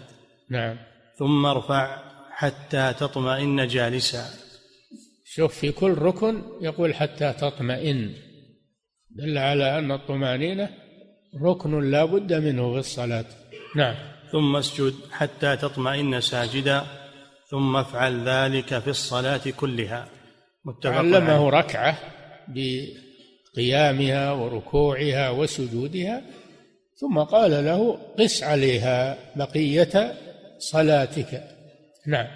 نعم. 0.50 0.76
ثم 1.18 1.46
ارفع 1.46 1.98
حتى 2.30 2.92
تطمئن 2.92 3.66
جالسا. 3.66 4.24
شوف 5.26 5.54
في 5.54 5.72
كل 5.72 5.98
ركن 5.98 6.42
يقول 6.60 6.94
حتى 6.94 7.32
تطمئن. 7.32 8.23
دل 9.14 9.38
على 9.38 9.78
أن 9.78 9.92
الطمأنينة 9.92 10.68
ركن 11.42 11.90
لا 11.90 12.04
بد 12.04 12.32
منه 12.32 12.72
في 12.72 12.78
الصلاة. 12.78 13.24
نعم. 13.76 13.94
ثم 14.32 14.56
اسجد 14.56 14.94
حتى 15.12 15.56
تطمئن 15.56 16.20
ساجدا 16.20 16.84
ثم 17.50 17.76
افعل 17.76 18.28
ذلك 18.28 18.78
في 18.78 18.90
الصلاة 18.90 19.40
كلها. 19.56 20.08
متفق 20.64 20.92
علمه 20.92 21.50
ركعة 21.50 21.98
بقيامها 22.48 24.32
وركوعها 24.32 25.30
وسجودها 25.30 26.22
ثم 27.00 27.18
قال 27.18 27.50
له 27.50 27.98
قس 28.18 28.42
عليها 28.42 29.18
بقية 29.36 30.14
صلاتك. 30.58 31.42
نعم. 32.06 32.26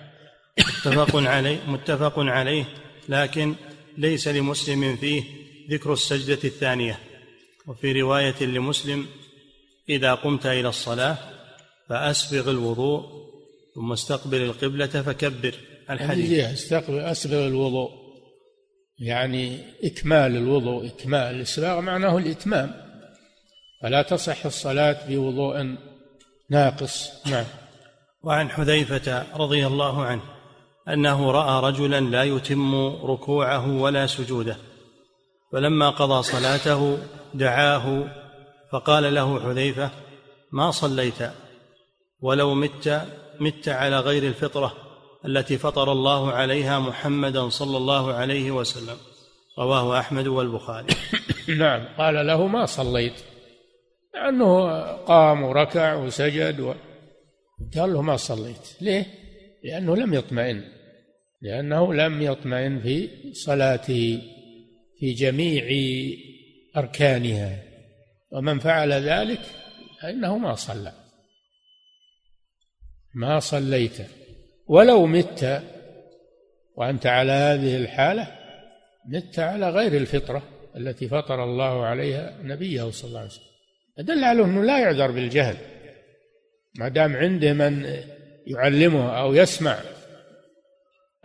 متفق 0.58 1.16
عليه 1.16 1.58
متفق 1.68 2.18
عليه. 2.18 2.64
لكن 3.08 3.54
ليس 3.98 4.28
لمسلم 4.28 4.96
فيه 4.96 5.37
ذكر 5.70 5.92
السجدة 5.92 6.38
الثانية. 6.44 6.98
وفي 7.66 8.00
رواية 8.00 8.44
لمسلم 8.44 9.06
إذا 9.88 10.14
قمت 10.14 10.46
إلى 10.46 10.68
الصلاة 10.68 11.18
فأسبغ 11.88 12.50
الوضوء 12.50 13.02
ثم 13.74 13.92
استقبل 13.92 14.42
القبلة 14.42 14.86
فكبر. 14.86 15.54
الحديث. 15.90 16.44
استقبل 16.44 16.98
أسبغ 16.98 17.46
الوضوء. 17.46 17.90
يعني 18.98 19.58
إكمال 19.84 20.36
الوضوء 20.36 20.86
إكمال 20.86 21.34
الإسباغ 21.34 21.80
معناه 21.80 22.18
الإتمام. 22.18 22.88
فلا 23.82 24.02
تصح 24.02 24.46
الصلاة 24.46 25.08
بوضوء 25.08 25.76
ناقص. 26.50 27.26
نعم. 27.26 27.44
وعن 28.22 28.50
حذيفة 28.50 29.36
رضي 29.36 29.66
الله 29.66 30.04
عنه 30.04 30.22
أنه 30.88 31.30
رأى 31.30 31.70
رجلا 31.70 32.00
لا 32.00 32.24
يتم 32.24 32.74
ركوعه 32.86 33.72
ولا 33.72 34.06
سجوده. 34.06 34.56
فلما 35.52 35.90
قضى 35.90 36.22
صلاته 36.22 36.98
دعاه 37.34 38.04
فقال 38.72 39.14
له 39.14 39.40
حذيفة 39.40 39.90
ما 40.52 40.70
صليت؟ 40.70 41.30
ولو 42.20 42.54
مت 42.54 43.06
مت 43.40 43.68
على 43.68 44.00
غير 44.00 44.22
الفطرة 44.22 44.72
التي 45.24 45.58
فطر 45.58 45.92
الله 45.92 46.32
عليها 46.32 46.78
محمدا 46.78 47.48
صلى 47.48 47.76
الله 47.76 48.12
عليه 48.12 48.50
وسلم. 48.50 48.96
رواه 49.58 49.98
أحمد 49.98 50.26
والبخاري. 50.26 50.86
نعم 51.58 51.84
قال 51.98 52.26
له 52.26 52.46
ما 52.46 52.66
صليت؟ 52.66 53.12
لأنه 54.14 54.82
قام 54.92 55.42
وركع 55.42 55.94
وسجد 55.94 56.60
و... 56.60 56.74
قال 57.76 57.92
له 57.92 58.02
ما 58.02 58.16
صليت؟ 58.16 58.76
ليه؟ 58.80 59.06
لأنه 59.64 59.96
لم 59.96 60.14
يطمئن 60.14 60.64
لأنه 61.42 61.94
لم 61.94 62.22
يطمئن 62.22 62.80
في 62.80 63.08
صلاته. 63.32 64.22
في 65.00 65.12
جميع 65.12 65.64
أركانها. 66.76 67.62
ومن 68.32 68.58
فعل 68.58 68.92
ذلك 68.92 69.40
فإنه 70.02 70.38
ما 70.38 70.54
صلى. 70.54 70.92
ما 73.14 73.40
صليت. 73.40 73.98
ولو 74.66 75.06
مت 75.06 75.62
وأنت 76.76 77.06
على 77.06 77.32
هذه 77.32 77.76
الحالة 77.76 78.38
مت 79.08 79.38
على 79.38 79.70
غير 79.70 79.96
الفطرة 79.96 80.42
التي 80.76 81.08
فطر 81.08 81.44
الله 81.44 81.86
عليها 81.86 82.38
نبيه 82.42 82.90
صلى 82.90 83.08
الله 83.08 83.20
عليه 83.20 83.30
وسلم. 83.30 83.48
دل 83.98 84.24
على 84.24 84.42
أنه 84.42 84.64
لا 84.64 84.78
يعذر 84.78 85.10
بالجهل. 85.10 85.56
ما 86.78 86.88
دام 86.88 87.16
عنده 87.16 87.52
من 87.52 88.02
يعلمه 88.46 89.20
أو 89.20 89.34
يسمع 89.34 89.78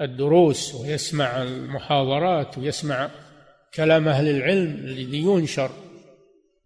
الدروس 0.01 0.75
ويسمع 0.75 1.41
المحاضرات 1.41 2.57
ويسمع 2.57 3.09
كلام 3.75 4.07
أهل 4.07 4.27
العلم 4.29 4.75
الذي 4.75 5.17
ينشر 5.17 5.71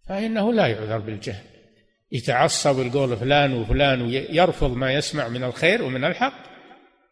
فإنه 0.08 0.54
لا 0.54 0.68
يعذر 0.68 0.98
بالجهل. 0.98 1.44
يتعصب 2.12 2.80
القول 2.80 3.18
فلان 3.18 3.54
وفلان 3.54 4.02
ويرفض 4.02 4.72
ما 4.72 4.94
يسمع 4.94 5.28
من 5.28 5.44
الخير 5.44 5.84
ومن 5.84 6.04
الحق. 6.06 6.48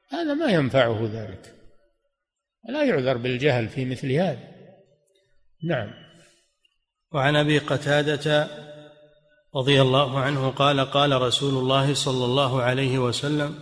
هذا 0.10 0.34
ما 0.34 0.52
ينفعه 0.52 1.10
ذلك. 1.14 1.56
لا 2.70 2.84
يعذر 2.84 3.18
بالجهل 3.18 3.68
في 3.70 3.86
مثل 3.86 4.12
هذا. 4.12 4.40
نعم. 5.64 5.92
وعن 7.12 7.36
أبي 7.36 7.58
قتادة 7.58 8.48
رضي 9.56 9.82
الله 9.82 10.20
عنه 10.20 10.50
قال 10.50 10.80
قال 10.80 11.22
رسول 11.22 11.54
الله 11.54 11.94
صلى 11.94 12.26
الله 12.26 12.62
عليه 12.62 13.00
وسلم 13.00 13.56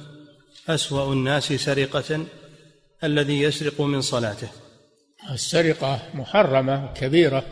أسوأ 0.70 1.14
الناس 1.14 1.54
سرقة 1.54 2.26
الذي 3.04 3.42
يسرق 3.42 3.82
من 3.82 4.02
صلاته. 4.02 4.63
السرقة 5.32 6.00
محرمة 6.14 6.94
كبيرة 6.94 7.46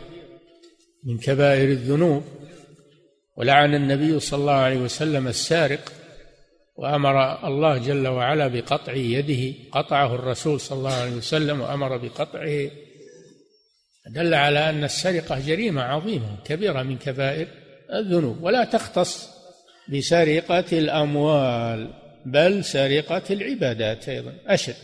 من 1.04 1.18
كبائر 1.18 1.68
الذنوب 1.68 2.24
ولعن 3.36 3.74
النبي 3.74 4.20
صلى 4.20 4.40
الله 4.40 4.52
عليه 4.52 4.76
وسلم 4.76 5.28
السارق 5.28 5.92
وأمر 6.76 7.46
الله 7.46 7.78
جل 7.78 8.08
وعلا 8.08 8.48
بقطع 8.48 8.92
يده 8.92 9.54
قطعه 9.72 10.14
الرسول 10.14 10.60
صلى 10.60 10.78
الله 10.78 10.92
عليه 10.92 11.16
وسلم 11.16 11.60
وأمر 11.60 11.96
بقطعه. 11.96 12.70
دل 14.14 14.34
على 14.34 14.70
أن 14.70 14.84
السرقة 14.84 15.40
جريمة 15.40 15.82
عظيمة 15.82 16.36
كبيرة 16.44 16.82
من 16.82 16.98
كبائر 16.98 17.48
الذنوب. 17.92 18.42
ولا 18.42 18.64
تختص 18.64 19.28
بسرقة 19.88 20.64
الأموال 20.72 21.90
بل 22.26 22.64
سرقة 22.64 23.22
العبادات 23.30 24.08
أيضا 24.08 24.34
أشد. 24.46 24.74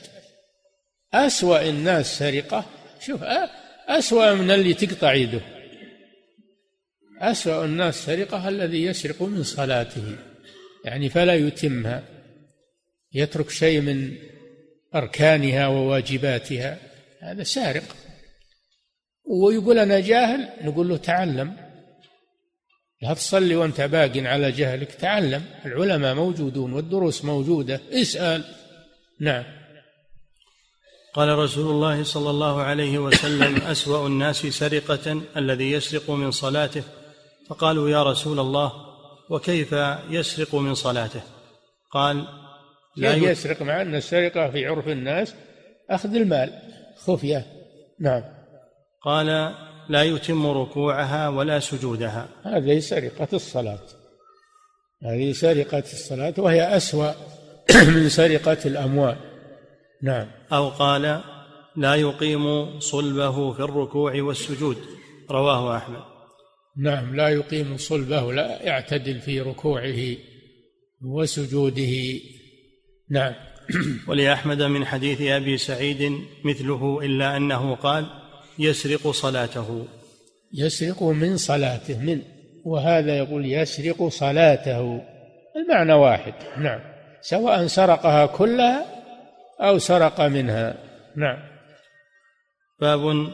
أسوأ 1.15 1.69
الناس 1.69 2.19
سرقة 2.19 2.65
شوف 3.01 3.21
أسوأ 3.89 4.35
من 4.35 4.51
اللي 4.51 4.75
تقطع 4.75 5.15
يده. 5.15 5.41
أسوأ 7.21 7.65
الناس 7.65 8.05
سرقة 8.07 8.49
الذي 8.49 8.83
يسرق 8.83 9.23
من 9.23 9.43
صلاته. 9.43 10.17
يعني 10.85 11.09
فلا 11.09 11.35
يتمها. 11.35 12.03
يترك 13.13 13.51
شيء 13.51 13.81
من 13.81 14.17
أركانها 14.95 15.67
وواجباتها. 15.67 16.79
هذا 17.23 17.43
سارق. 17.43 17.97
ويقول 19.25 19.79
أنا 19.79 20.01
جاهل 20.01 20.49
نقول 20.63 20.89
له 20.89 20.97
تعلم. 20.97 21.57
لا 23.03 23.15
تصلي 23.15 23.57
وأنت 23.57 23.81
باق 23.81 24.17
على 24.17 24.53
جهلك 24.53 24.93
تعلم. 24.93 25.45
العلماء 25.65 26.15
موجودون 26.15 26.73
والدروس 26.73 27.25
موجودة. 27.25 27.81
اسأل. 27.93 28.45
نعم. 29.21 29.58
قال 31.19 31.39
رسول 31.39 31.71
الله 31.71 32.05
صلى 32.05 32.31
الله 32.31 32.63
عليه 32.63 32.99
وسلم 32.99 33.57
أسوأ 33.57 34.07
الناس 34.07 34.37
سرقة 34.47 35.23
الذي 35.37 35.73
يسرق 35.73 36.11
من 36.11 36.31
صلاته. 36.31 36.83
فقالوا 37.49 37.91
يا 37.91 38.03
رسول 38.03 38.41
الله 38.41 38.73
وكيف 39.31 39.75
يسرق 40.11 40.55
من 40.55 40.75
صلاته؟ 40.75 41.21
قال 41.91 42.27
لا 42.97 43.15
يسرق؟ 43.15 43.63
مع 43.63 43.83
أن 43.83 43.95
السرقة 43.95 44.51
في 44.51 44.67
عرف 44.67 44.89
الناس 44.89 45.35
أخذ 45.91 46.15
المال 46.15 46.53
خفية. 47.07 47.47
نعم. 48.01 48.23
قال 49.03 49.55
لا 49.89 50.03
يتم 50.03 50.47
ركوعها 50.47 51.29
ولا 51.29 51.61
سجودها. 51.61 52.29
هذه 52.43 52.79
سرقة 52.79 53.29
الصلاة. 53.33 53.83
هذه 55.05 55.33
سرقة 55.33 55.85
الصلاة 55.93 56.35
وهي 56.39 56.77
أسوأ 56.77 57.13
من 57.95 58.09
سرقة 58.09 58.59
الأموال. 58.65 59.28
نعم. 60.03 60.27
أو 60.53 60.69
قال 60.69 61.21
لا 61.77 61.95
يقيم 61.95 62.81
صلبه 62.81 63.53
في 63.53 63.61
الركوع 63.61 64.23
والسجود. 64.23 64.77
رواه 65.31 65.77
أحمد. 65.77 66.03
نعم 66.77 67.17
لا 67.17 67.29
يقيم 67.29 67.77
صلبه 67.77 68.33
لا 68.33 68.63
يعتدل 68.63 69.21
في 69.21 69.41
ركوعه 69.41 70.17
وسجوده. 71.03 72.21
نعم. 73.11 73.35
ولأحمد 74.09 74.63
من 74.63 74.85
حديث 74.87 75.21
أبي 75.21 75.59
سعيد 75.59 76.13
مثله 76.45 77.01
إلا 77.03 77.37
أنه 77.37 77.75
قال 77.75 78.07
يسرق 78.59 79.11
صلاته. 79.11 79.87
يسرق 80.55 81.03
من 81.03 81.37
صلاته 81.37 81.99
من 81.99 82.23
وهذا 82.65 83.19
يقول 83.19 83.47
يسرق 83.47 84.09
صلاته. 84.09 85.01
المعنى 85.57 85.93
واحد. 85.93 86.35
نعم. 86.59 86.81
سواء 87.21 87.67
سرقها 87.67 88.27
كلها 88.27 88.98
أو 89.61 89.79
سرق 89.79 90.21
منها. 90.21 90.85
نعم. 91.17 91.39
باب 92.81 93.29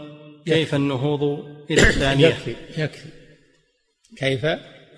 كيف 0.46 0.74
النهوض 0.74 1.22
إلى 1.70 1.82
الثانية. 1.82 2.26
يكفي 2.26 2.56
يكفي. 2.76 3.08
كيف؟ 4.16 4.44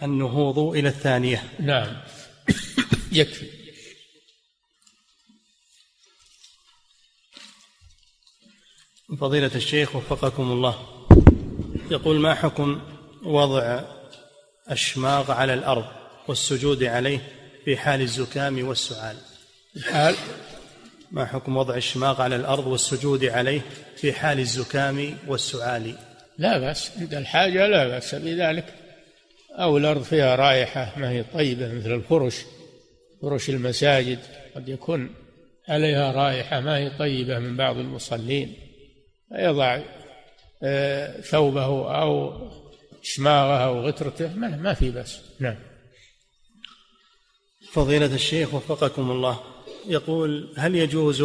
النهوض 0.02 0.58
إلى 0.58 0.88
الثانية. 0.88 1.42
نعم. 1.60 1.96
يكفي. 3.12 3.46
فضيلة 9.20 9.50
الشيخ 9.54 9.96
وفقكم 9.96 10.52
الله. 10.52 11.06
يقول 11.90 12.20
ما 12.20 12.34
حكم 12.34 12.80
وضع 13.24 13.80
الشماغ 14.70 15.32
على 15.32 15.54
الأرض 15.54 15.86
والسجود 16.28 16.84
عليه 16.84 17.18
في 17.64 17.76
حال 17.76 18.00
الزكام 18.00 18.68
والسعال؟ 18.68 19.16
حال؟ 19.84 20.16
ما 21.10 21.26
حكم 21.26 21.56
وضع 21.56 21.76
الشماغ 21.76 22.22
على 22.22 22.36
الأرض 22.36 22.66
والسجود 22.66 23.24
عليه 23.24 23.60
في 23.96 24.12
حال 24.12 24.38
الزكام 24.38 25.16
والسعال 25.26 25.94
لا 26.38 26.58
بأس 26.58 26.98
عند 26.98 27.14
الحاجة 27.14 27.66
لا 27.66 27.88
بأس 27.88 28.14
بذلك. 28.14 28.74
أو 29.50 29.76
الأرض 29.76 30.02
فيها 30.02 30.36
رائحة 30.36 30.92
ما 30.96 31.10
هي 31.10 31.22
طيبة 31.22 31.72
مثل 31.72 31.94
الفرش 31.94 32.44
فرش 33.22 33.50
المساجد 33.50 34.18
قد 34.54 34.68
يكون 34.68 35.14
عليها 35.68 36.12
رائحة 36.12 36.60
ما 36.60 36.78
هي 36.78 36.90
طيبة 36.98 37.38
من 37.38 37.56
بعض 37.56 37.76
المصلين. 37.76 38.54
يضع 39.32 39.80
آه، 40.62 41.20
ثوبه 41.20 42.00
أو 42.00 42.32
شماغه 43.02 43.64
أو 43.64 43.80
غترته 43.80 44.34
ما 44.34 44.74
في 44.74 44.90
بس 44.90 45.18
نعم. 45.40 45.56
فضيلة 47.72 48.14
الشيخ 48.14 48.54
وفقكم 48.54 49.10
الله. 49.10 49.55
يقول 49.88 50.48
هل 50.56 50.74
يجوز 50.74 51.24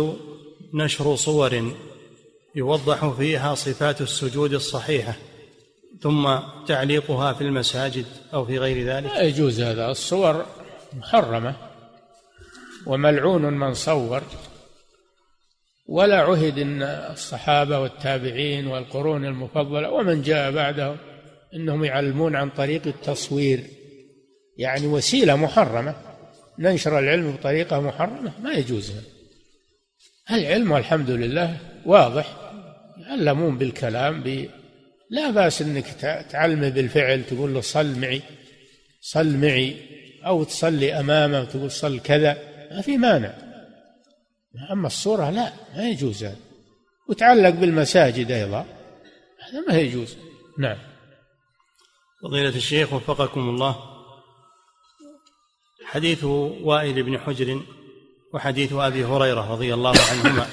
نشر 0.74 1.16
صور 1.16 1.74
يوضح 2.55 3.09
فيها 3.09 3.55
صفات 3.55 4.01
السجود 4.01 4.53
الصحيحة 4.53 5.14
ثم 6.01 6.39
تعليقها 6.68 7.34
في 7.34 7.41
المساجد 7.41 8.05
أو 8.34 8.45
في 8.45 8.59
غير 8.59 8.88
ذلك؟ 8.88 9.05
لا 9.05 9.22
يجوز 9.22 9.62
هذا 9.62 9.91
الصور 9.91 10.45
محرمة 10.97 11.55
وملعون 12.86 13.41
من 13.41 13.74
صور. 13.74 14.22
ولا 15.88 16.22
عهد 16.22 16.59
إن 16.59 16.82
الصحابة 16.84 17.80
والتابعين 17.80 18.68
والقرون 18.68 19.26
المفضلة 19.26 19.91
ومن 19.91 20.22
جاء 20.22 20.51
بعدهم 20.51 20.97
إنهم 21.53 21.84
يعلمون 21.84 22.36
عن 22.36 22.49
طريق 22.49 22.88
التصوير 22.88 23.64
يعني 24.57 24.88
وسيلة 24.88 25.36
محرمة. 25.36 26.11
ننشر 26.60 26.99
العلم 26.99 27.32
بطريقة 27.32 27.80
محرمة 27.80 28.34
ما 28.43 28.54
يجوز 28.54 28.93
العلم 30.32 30.72
والحمد 30.72 31.10
لله 31.10 31.58
واضح. 31.86 32.38
يعلمون 32.97 33.58
بالكلام 33.58 34.24
ب... 34.24 34.49
لا 35.10 35.32
بأس 35.32 35.62
إنك 35.62 35.86
تعلمه 36.30 36.70
بالفعل 36.70 37.24
تقول 37.24 37.54
له 37.54 37.62
صل 37.62 37.99
معي 37.99 38.22
صل 39.02 39.38
معي 39.38 39.76
أو 40.26 40.43
تصلي 40.43 40.99
أمامه 40.99 41.41
وتقول 41.41 41.72
صل 41.72 41.99
كذا. 41.99 42.38
ما 42.72 42.82
في 42.82 42.97
مانع. 42.97 43.34
أما 44.72 44.88
الصورة 44.88 45.30
لا 45.30 45.54
ما 45.76 45.89
يجوز 45.89 46.24
هذا. 46.24 46.36
وتعلق 47.10 47.49
بالمساجد 47.49 48.32
أيضا. 48.32 48.66
هذا 49.49 49.66
ما 49.68 49.78
يجوز. 49.78 50.18
نعم. 50.60 50.78
فضيلة 52.24 52.56
الشيخ 52.56 52.93
وفقكم 52.93 53.49
الله. 53.49 53.91
حديث 55.92 56.24
وائل 56.24 57.04
بن 57.04 57.20
حجر 57.20 57.62
وحديث 58.34 58.74
أبي 58.74 59.06
هريرة 59.06 59.52
رضي 59.52 59.74
الله 59.74 59.94
عنهما. 60.12 60.48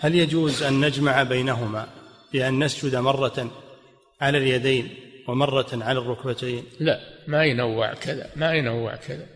هل 0.00 0.14
يجوز 0.14 0.62
أن 0.62 0.84
نجمع 0.84 1.22
بينهما 1.22 1.88
بأن 2.32 2.64
نسجد 2.64 2.96
مرة 2.96 3.50
على 4.20 4.38
اليدين 4.38 4.94
ومرة 5.28 5.66
على 5.72 5.98
الركبتين؟ 5.98 6.64
لا 6.80 7.00
ما 7.26 7.44
ينوع 7.44 7.94
كذا 7.94 8.30
ما 8.36 8.52
ينوع 8.52 8.96
كذا. 8.96 9.26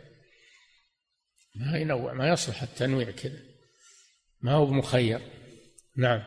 ما 1.55 1.78
ينوع 1.78 2.12
ما 2.12 2.28
يصلح 2.28 2.62
التنويع 2.62 3.11
كذا. 3.11 3.39
ما 4.43 4.53
هو 4.53 4.66
مخير. 4.66 5.20
نعم. 5.97 6.22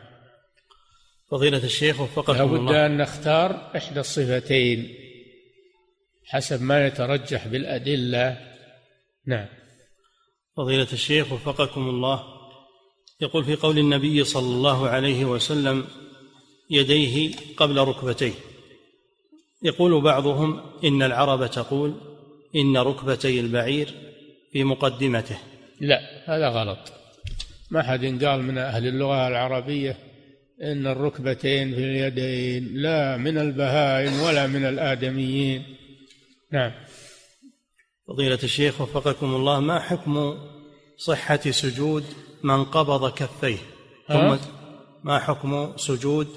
فضيلة 1.30 1.64
الشيخ 1.64 2.00
وفقكم 2.00 2.32
الله. 2.32 2.72
لابد 2.72 2.74
أن 2.74 2.96
نختار 2.96 3.76
إحدى 3.76 4.00
الصفتين 4.00 4.94
حسب 6.26 6.62
ما 6.62 6.86
يترجح 6.86 7.46
بالأدلة 7.46 8.51
نعم. 9.26 9.46
فضيلة 10.56 10.88
الشيخ 10.92 11.32
وفقكم 11.32 11.88
الله 11.88 12.24
يقول 13.20 13.44
في 13.44 13.54
قول 13.54 13.78
النبي 13.78 14.24
صلى 14.24 14.46
الله 14.46 14.88
عليه 14.88 15.24
وسلم 15.24 15.84
يديه 16.70 17.34
قبل 17.56 17.78
ركبتيه 17.78 18.32
يقول 19.62 20.00
بعضهم 20.00 20.60
إن 20.84 21.02
العرب 21.02 21.46
تقول 21.46 21.94
إن 22.56 22.76
ركبتي 22.76 23.40
البعير 23.40 23.94
في 24.52 24.64
مقدمته 24.64 25.38
لا 25.80 26.00
هذا 26.24 26.48
غلط. 26.48 26.92
ما 27.70 27.82
حد 27.82 28.24
قال 28.24 28.42
من 28.42 28.58
أهل 28.58 28.86
اللغة 28.86 29.28
العربية 29.28 29.96
إن 30.62 30.86
الركبتين 30.86 31.74
في 31.74 31.80
اليدين 31.80 32.68
لا 32.74 33.16
من 33.16 33.38
البهائم 33.38 34.20
ولا 34.20 34.46
من 34.46 34.64
الآدميين. 34.64 35.62
نعم. 36.52 36.72
فضيلة 38.08 38.38
الشيخ 38.42 38.80
وفقكم 38.80 39.34
الله 39.34 39.60
ما 39.60 39.80
حكم 39.80 40.38
صحة 40.96 41.50
سجود 41.50 42.04
من 42.42 42.64
قبض 42.64 43.12
كفيه؟ 43.14 43.58
ثم 44.08 44.36
ما 45.04 45.18
حكم 45.18 45.76
سجود 45.76 46.28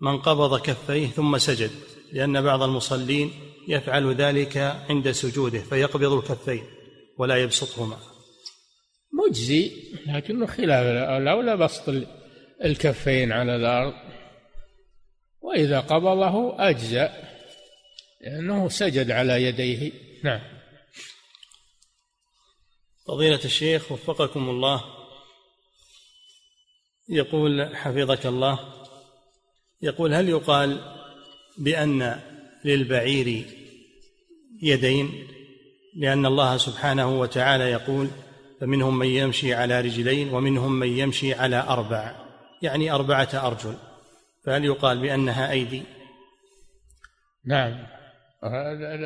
من 0.00 0.18
قبض 0.18 0.60
كفيه 0.60 1.06
ثم 1.06 1.38
سجد؟ 1.38 1.70
لأن 2.12 2.42
بعض 2.42 2.62
المصلين 2.62 3.30
يفعل 3.68 4.14
ذلك 4.14 4.56
عند 4.90 5.10
سجوده 5.10 5.58
فيقبض 5.58 6.12
الكفين 6.12 6.62
ولا 7.18 7.36
يبسطهما. 7.36 7.96
مجزي 9.12 9.72
لكنه 10.06 10.46
خلاف. 10.46 10.86
الأولى 11.22 11.56
بسط 11.56 11.94
الكفين 12.64 13.32
على 13.32 13.56
الأرض 13.56 13.94
وإذا 15.40 15.80
قبضه 15.80 16.68
أجزأ 16.68 17.12
لأنه 18.20 18.68
سجد 18.68 19.10
على 19.10 19.42
يديه. 19.42 19.92
نعم. 20.24 20.57
فضيلة 23.08 23.40
الشيخ 23.44 23.92
وفقكم 23.92 24.50
الله. 24.50 24.84
يقول 27.08 27.76
حفظك 27.76 28.26
الله. 28.26 28.58
يقول 29.82 30.14
هل 30.14 30.28
يقال 30.28 30.80
بأن 31.58 32.20
للبعير 32.64 33.44
يدين؟ 34.62 35.28
لأن 35.96 36.26
الله 36.26 36.56
سبحانه 36.56 37.20
وتعالى 37.20 37.64
يقول 37.64 38.08
فمنهم 38.60 38.98
من 38.98 39.06
يمشي 39.06 39.54
على 39.54 39.80
رجلين 39.80 40.34
ومنهم 40.34 40.72
من 40.72 40.98
يمشي 40.98 41.34
على 41.34 41.56
أربع 41.56 42.14
يعني 42.62 42.90
أربعة 42.90 43.28
أرجل. 43.34 43.74
فهل 44.44 44.64
يقال 44.64 44.98
بأنها 44.98 45.50
أيدي؟ 45.50 45.82
نعم. 47.46 47.86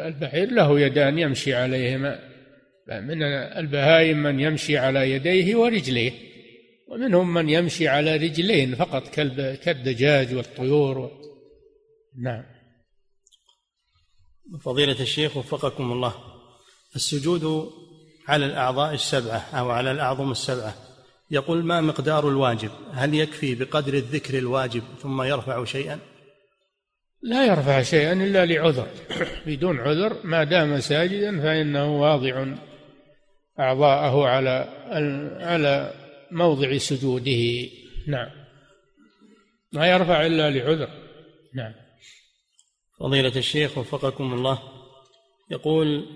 البعير 0.07 0.51
له 0.51 0.81
يدان 0.81 1.19
يمشي 1.19 1.55
عليهما. 1.55 2.32
من 2.89 3.22
البهائم 3.33 4.22
من 4.22 4.41
يمشي 4.41 4.78
على 4.78 5.11
يديه 5.11 5.57
ورجليه 5.57 6.12
ومنهم 6.89 7.35
من 7.35 7.49
يمشي 7.49 7.89
على 7.89 8.16
رجلين 8.16 8.74
فقط 8.74 9.09
كالدجاج 9.64 10.35
والطيور 10.35 10.99
و... 10.99 11.11
نعم. 12.22 12.45
فضيلة 14.61 15.01
الشيخ 15.01 15.37
وفقكم 15.37 15.93
الله 15.93 16.14
السجود 16.97 17.72
على 18.28 18.47
الأعضاء 18.47 18.95
السبعة 18.95 19.39
أو 19.55 19.70
على 19.70 19.91
الأعظم 19.91 20.30
السبعة 20.30 20.74
يقول 21.30 21.64
ما 21.64 21.80
مقدار 21.80 22.28
الواجب؟ 22.28 22.70
هل 22.93 23.14
يكفي 23.14 23.55
بقدر 23.55 23.95
الذكر 23.95 24.39
الواجب 24.39 24.83
ثم 25.03 25.22
يرفع 25.22 25.64
شيئا؟ 25.64 25.99
لا 27.22 27.47
يرفع 27.47 27.83
شيئا 27.83 28.12
إلا 28.12 28.47
لعذر. 28.47 28.89
بدون 29.47 29.80
عذر 29.80 30.16
ما 30.24 30.45
دام 30.45 30.80
ساجدا 30.80 31.41
فإنه 31.41 32.01
واضع 32.01 32.47
أعضاءه 33.63 34.27
على 34.27 34.69
على 35.41 35.95
موضع 36.31 36.79
سجوده. 36.79 37.69
نعم. 38.09 38.31
ما 39.73 39.87
يرفع 39.87 40.27
إلا 40.27 40.51
لعذر. 40.51 40.89
نعم. 41.55 41.73
فضيلة 43.01 43.37
الشيخ 43.37 43.79
وفقكم 43.79 44.33
الله. 44.33 44.59
يقول 45.51 46.07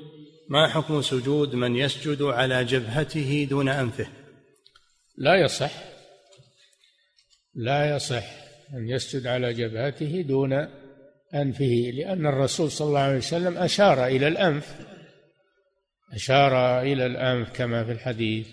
ما 0.49 0.68
حكم 0.68 1.03
سجود 1.03 1.55
من 1.55 1.76
يسجد 1.76 2.22
على 2.22 2.64
جبهته 2.64 3.47
دون 3.51 3.68
أنفه؟ 3.68 4.07
لا 5.16 5.34
يصح. 5.34 5.72
لا 7.55 7.97
يصح 7.97 8.24
أن 8.74 8.88
يسجد 8.88 9.26
على 9.26 9.53
جبهته 9.53 10.22
دون 10.28 10.53
أنفه 11.34 11.90
لأن 11.94 12.26
الرسول 12.26 12.70
صلى 12.70 12.88
الله 12.88 13.01
عليه 13.01 13.16
وسلم 13.16 13.59
أشار 13.59 14.07
إلى 14.07 14.28
الأنف. 14.28 14.95
أشار 16.16 16.80
إلى 16.80 17.06
الأنف 17.06 17.50
كما 17.50 17.84
في 17.84 17.92
الحديث 17.92 18.48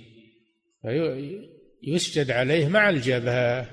يسجد 1.84 2.32
عليه 2.32 2.68
مع 2.68 2.89
الجبهة 2.89 3.70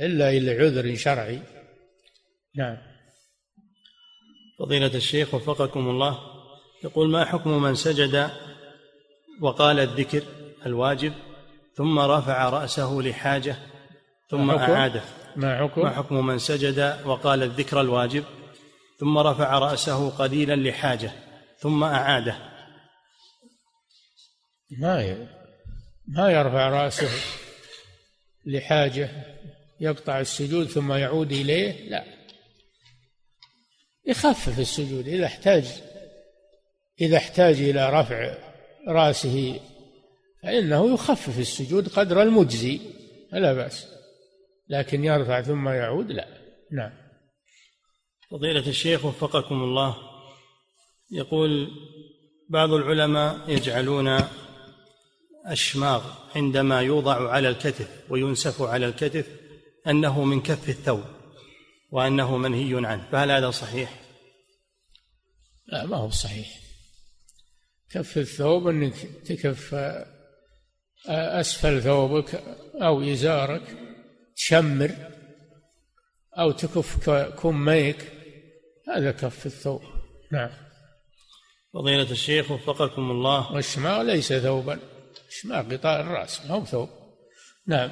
إلا 0.00 0.30
إلى 0.30 0.50
عذر 0.50 0.94
شرعي. 0.94 1.42
نعم. 2.56 2.76
فضيلة 4.58 4.94
الشيخ 4.94 5.34
وفقكم 5.34 5.90
الله 5.90 6.18
يقول 6.84 7.10
ما 7.10 7.24
حكم 7.24 7.62
من 7.62 7.74
سجد 7.74 8.30
وقال 9.40 9.78
الذكر 9.80 10.22
الواجب 10.66 11.12
ثم 11.74 11.98
رفع 11.98 12.48
رأسه 12.48 13.00
لحاجة 13.00 13.56
ثم 14.28 14.46
ما؟ 14.46 14.74
أعاده؟ 14.74 15.02
ما 15.36 15.58
حكم؟ 15.58 15.82
ما 15.82 15.90
حكم 15.90 16.26
من 16.26 16.38
سجد 16.38 17.00
وقال 17.04 17.42
الذكر 17.42 17.80
الواجب 17.80 18.24
ثم 18.98 19.18
رفع 19.18 19.58
رأسه 19.58 20.10
قليلا 20.10 20.56
لحاجة 20.56 21.12
ثم 21.58 21.84
أعاده؟ 21.84 22.49
ما. 24.78 25.26
ما 26.08 26.30
يرفع 26.30 26.68
رأسه 26.68 27.08
لحاجة 28.46 29.10
يقطع 29.80 30.20
السجود 30.20 30.66
ثم 30.66 30.92
يعود 30.92 31.32
إليه؟ 31.32 31.88
لا. 31.90 32.04
يخفف 34.06 34.58
السجود 34.58 35.08
إذا 35.08 35.26
احتاج 35.26 35.82
إذا 37.00 37.16
احتاج 37.16 37.60
إلى 37.60 38.00
رفع 38.00 38.34
رأسه 38.88 39.60
فإنه 40.42 40.94
يخفف 40.94 41.38
السجود 41.38 41.88
قدر 41.88 42.22
المجزي. 42.22 42.80
فلا 43.32 43.52
بأس. 43.52 43.86
لكن 44.68 45.04
يرفع 45.04 45.42
ثم 45.42 45.68
يعود؟ 45.68 46.12
لا. 46.12 46.28
نعم. 46.72 46.92
فضيلة 48.30 48.68
الشيخ 48.68 49.04
وفقكم 49.04 49.54
الله. 49.54 49.96
يقول 51.10 51.70
بعض 52.48 52.72
العلماء 52.72 53.50
يجعلون 53.50 54.18
الشماغ 55.48 56.02
عندما 56.36 56.80
يوضع 56.80 57.30
على 57.30 57.48
الكتف 57.48 57.88
وينسف 58.08 58.62
على 58.62 58.86
الكتف 58.86 59.26
أنه 59.86 60.24
من 60.24 60.40
كف 60.40 60.68
الثوب 60.68 61.04
وأنه 61.90 62.36
منهي 62.36 62.86
عنه 62.86 63.08
فهل 63.12 63.30
هذا 63.30 63.50
صحيح؟ 63.50 64.00
لا 65.66 65.86
ما 65.86 65.96
هو 65.96 66.10
صحيح. 66.10 66.48
كف 67.90 68.18
الثوب 68.18 68.68
أنك 68.68 68.94
تكف 69.24 69.74
أسفل 71.06 71.82
ثوبك 71.82 72.42
أو 72.74 73.02
إزارك 73.02 73.76
تشمر 74.36 74.94
أو 76.38 76.50
تكف 76.50 77.10
كميك 77.42 78.12
هذا 78.88 79.12
كف 79.12 79.46
الثوب. 79.46 79.82
نعم. 80.32 80.50
فضيلة 81.74 82.10
الشيخ 82.10 82.50
وفقكم 82.50 83.10
الله. 83.10 83.52
والشماغ 83.52 84.02
ليس 84.02 84.32
ثوبا. 84.32 84.78
الشماغ 85.30 85.74
غطاء 85.74 86.00
الرأس 86.00 86.46
ما 86.46 86.54
هو 86.54 86.64
ثوب؟ 86.64 86.88
نعم. 87.66 87.90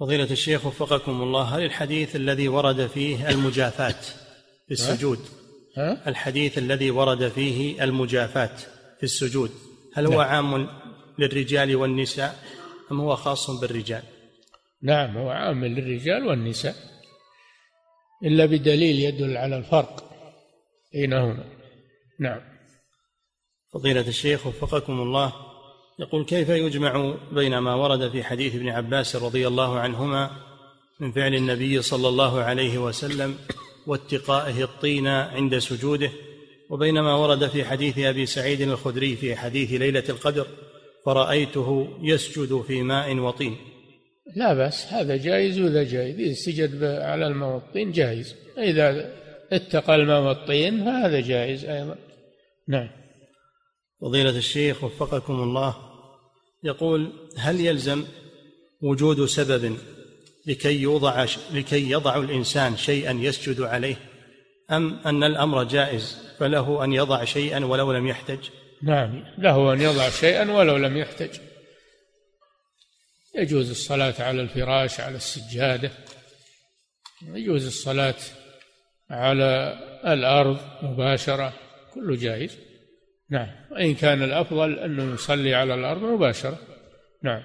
فضيلة 0.00 0.30
الشيخ 0.30 0.66
وفقكم 0.66 1.22
الله 1.22 1.42
هل 1.42 1.64
الحديث 1.64 2.16
الذي 2.16 2.48
ورد 2.48 2.86
فيه 2.86 3.28
المجافاة 3.30 4.00
في 4.66 4.70
السجود؟ 4.70 5.18
ها؟ 5.76 6.08
الحديث 6.08 6.58
الذي 6.58 6.90
ورد 6.90 7.28
فيه 7.28 7.84
المجافاة 7.84 8.56
في 8.98 9.02
السجود 9.02 9.50
هل 9.94 10.06
هو 10.06 10.12
نعم. 10.12 10.20
عام 10.20 10.68
للرجال 11.18 11.76
والنساء 11.76 12.38
أم 12.92 13.00
هو 13.00 13.16
خاص 13.16 13.50
بالرجال؟ 13.50 14.02
نعم 14.82 15.16
هو 15.18 15.30
عام 15.30 15.64
للرجال 15.64 16.26
والنساء 16.26 16.74
إلا 18.24 18.46
بدليل 18.46 18.98
يدل 19.00 19.36
على 19.36 19.56
الفرق 19.56 20.10
بينهما. 20.92 21.44
نعم. 22.20 22.57
فضيلة 23.72 24.08
الشيخ 24.08 24.46
وفقكم 24.46 25.00
الله. 25.00 25.32
يقول 25.98 26.24
كيف 26.24 26.48
يجمع 26.48 27.14
بين 27.32 27.58
ما 27.58 27.74
ورد 27.74 28.10
في 28.10 28.24
حديث 28.24 28.54
ابن 28.54 28.68
عباس 28.68 29.16
رضي 29.16 29.46
الله 29.46 29.78
عنهما 29.78 30.30
من 31.00 31.12
فعل 31.12 31.34
النبي 31.34 31.82
صلى 31.82 32.08
الله 32.08 32.40
عليه 32.40 32.78
وسلم 32.78 33.36
واتقائه 33.86 34.62
الطين 34.64 35.06
عند 35.06 35.58
سجوده 35.58 36.10
وبين 36.70 37.00
ما 37.00 37.14
ورد 37.14 37.46
في 37.48 37.64
حديث 37.64 37.98
أبي 37.98 38.26
سعيد 38.26 38.60
الخدري 38.60 39.16
في 39.16 39.36
حديث 39.36 39.72
ليلة 39.72 40.04
القدر 40.08 40.46
فرأيته 41.04 41.88
يسجد 42.02 42.62
في 42.66 42.82
ماء 42.82 43.16
وطين. 43.16 43.56
لا 44.36 44.54
بأس 44.54 44.92
هذا 44.92 45.16
جائز 45.16 45.60
وذا 45.60 45.82
جائز؟ 45.82 46.20
إذا 46.20 46.34
سجد 46.34 46.84
على 46.84 47.26
الماء 47.26 47.54
والطين 47.54 47.92
جائز. 47.92 48.34
إذا 48.58 49.12
اتقى 49.52 49.94
الماء 49.94 50.22
والطين 50.22 50.84
فهذا 50.84 51.20
جائز 51.20 51.64
أيضا. 51.64 51.96
نعم. 52.68 52.88
فضيلة 54.00 54.30
الشيخ 54.30 54.84
وفقكم 54.84 55.34
الله 55.34 55.76
يقول 56.62 57.12
هل 57.36 57.60
يلزم 57.60 58.04
وجود 58.82 59.24
سبب 59.24 59.78
لكي 60.46 60.80
يوضع 60.80 61.26
لكي 61.52 61.90
يضع 61.90 62.16
الإنسان 62.16 62.76
شيئا 62.76 63.12
يسجد 63.12 63.60
عليه 63.60 63.96
أم 64.70 65.00
أن 65.06 65.24
الأمر 65.24 65.64
جائز 65.64 66.16
فله 66.38 66.84
أن 66.84 66.92
يضع 66.92 67.24
شيئا 67.24 67.64
ولو 67.64 67.92
لم 67.92 68.06
يحتج؟ 68.06 68.38
نعم 68.82 69.24
له 69.38 69.72
أن 69.72 69.80
يضع 69.80 70.10
شيئا 70.10 70.52
ولو 70.52 70.76
لم 70.76 70.96
يحتج. 70.96 71.38
يجوز 73.34 73.70
الصلاة 73.70 74.14
على 74.18 74.42
الفراش 74.42 75.00
على 75.00 75.16
السجادة 75.16 75.90
يجوز 77.22 77.66
الصلاة 77.66 78.14
على 79.10 79.78
الأرض 80.04 80.58
مباشرة 80.82 81.52
كله 81.94 82.16
جائز. 82.16 82.67
نعم. 83.30 83.48
وإن 83.70 83.94
كان 83.94 84.22
الأفضل 84.22 84.78
أنه 84.78 85.14
يصلي 85.14 85.54
على 85.54 85.74
الأرض 85.74 86.02
مباشرة. 86.02 86.58
نعم. 87.22 87.42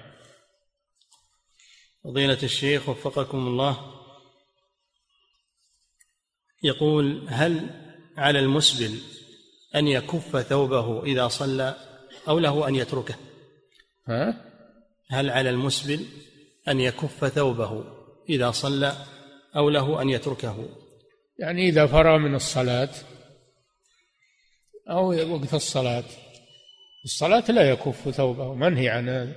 فضيلة 2.03 2.37
الشيخ 2.43 2.89
وفقكم 2.89 3.47
الله. 3.47 3.93
يقول 6.63 7.25
هل 7.29 7.69
على 8.17 8.39
المسبل 8.39 8.99
أن 9.75 9.87
يكف 9.87 10.37
ثوبه 10.37 11.03
إذا 11.03 11.27
صلى 11.27 11.75
أو 12.27 12.39
له 12.39 12.67
أن 12.67 12.75
يتركه؟ 12.75 13.15
ها؟ 14.07 14.41
هل 15.09 15.29
على 15.29 15.49
المسبل 15.49 16.05
أن 16.67 16.79
يكف 16.79 17.25
ثوبه 17.25 17.83
إذا 18.29 18.51
صلى 18.51 18.93
أو 19.55 19.69
له 19.69 20.01
أن 20.01 20.09
يتركه؟ 20.09 20.69
يعني 21.39 21.69
إذا 21.69 21.85
فرغ 21.85 22.17
من 22.17 22.35
الصلاة 22.35 22.89
أو 24.89 25.33
وقت 25.33 25.53
الصلاة. 25.53 26.03
الصلاة 27.05 27.51
لا 27.51 27.69
يكف 27.69 28.09
ثوبه 28.09 28.53
منهي 28.53 28.89
عن 28.89 29.09
هذا 29.09 29.35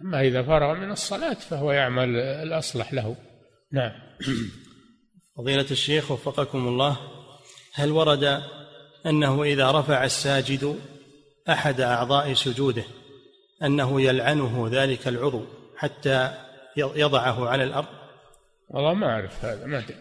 أما 0.00 0.20
إذا 0.20 0.42
فرغ 0.42 0.74
من 0.74 0.90
الصلاة 0.90 1.34
فهو 1.34 1.72
يعمل 1.72 2.16
الأصلح 2.16 2.92
له. 2.92 3.16
نعم. 3.72 3.92
فضيلة 5.36 5.66
الشيخ 5.70 6.10
وفقكم 6.10 6.68
الله 6.68 6.96
هل 7.74 7.90
ورد 7.90 8.42
أنه 9.06 9.42
إذا 9.42 9.70
رفع 9.70 10.04
الساجد 10.04 10.80
أحد 11.48 11.80
أعضاء 11.80 12.34
سجوده 12.34 12.84
أنه 13.62 14.00
يلعنه 14.00 14.68
ذلك 14.72 15.08
العضو 15.08 15.44
حتى 15.76 16.34
يضعه 16.76 17.48
على 17.48 17.64
الأرض؟ 17.64 17.88
والله 18.68 18.94
ما 18.94 19.06
أعرف 19.06 19.44
هذا 19.44 19.66
ما 19.66 19.78
أدري. 19.78 19.96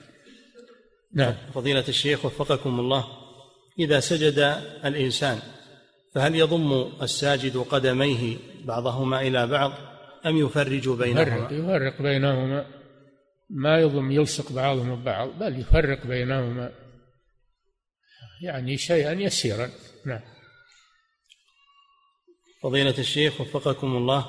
نعم. 1.13 1.35
فضيلة 1.53 1.85
الشيخ 1.87 2.25
وفقكم 2.25 2.79
الله 2.79 3.24
إذا 3.79 3.99
سجد 3.99 4.39
الإنسان 4.85 5.39
فهل 6.15 6.35
يضم 6.35 6.91
الساجد 7.01 7.57
قدميه 7.57 8.37
بعضهما 8.65 9.21
إلى 9.21 9.47
بعض 9.47 9.71
أم 10.25 10.37
يفرج 10.37 10.89
بينهما؟ 10.89 11.45
يفرق, 11.45 11.51
يفرق 11.51 12.01
بينهما. 12.01 12.65
ما 13.49 13.79
يضم 13.79 14.11
يلصق 14.11 14.51
بعضهم 14.51 14.95
ببعض 14.95 15.29
بل 15.39 15.59
يفرق 15.59 16.07
بينهما. 16.07 16.71
يعني 18.43 18.77
شيئا 18.77 19.11
يسيرا. 19.11 19.69
نعم. 20.05 20.21
فضيلة 22.63 22.97
الشيخ 22.97 23.41
وفقكم 23.41 23.97
الله 23.97 24.25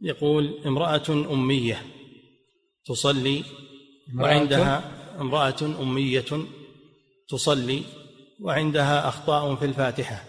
يقول 0.00 0.62
امرأة 0.66 1.10
أمية 1.10 1.82
تصلي 2.86 3.44
وعندها 4.18 4.90
امرأة 5.20 5.62
أمية 5.62 6.24
تصلي 7.28 7.82
وعندها 8.40 9.08
أخطاء 9.08 9.54
في 9.54 9.64
الفاتحة 9.64 10.24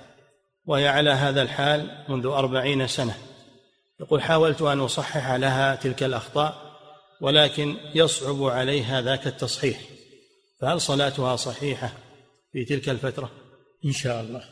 وهي 0.66 0.88
على 0.88 1.10
هذا 1.10 1.42
الحال 1.42 2.06
منذ 2.10 2.26
أربعين 2.26 2.88
سنة. 2.88 3.18
يقول 4.00 4.22
حاولت 4.22 4.62
أن 4.62 4.80
أصحح 4.80 5.32
لها 5.32 5.76
تلك 5.76 6.04
الأخطاء 6.04 6.76
ولكن 7.22 7.78
يصعب 7.96 8.44
عليها 8.44 9.02
ذاك 9.02 9.28
التصحيح. 9.28 9.80
فهل 10.62 10.82
صلاتها 10.82 11.36
صحيحة 11.36 11.94
في 12.54 12.66
تلك 12.66 12.90
الفترة؟ 12.90 13.32
إن 13.86 13.92
شاء 13.92 14.22
الله. 14.22 14.44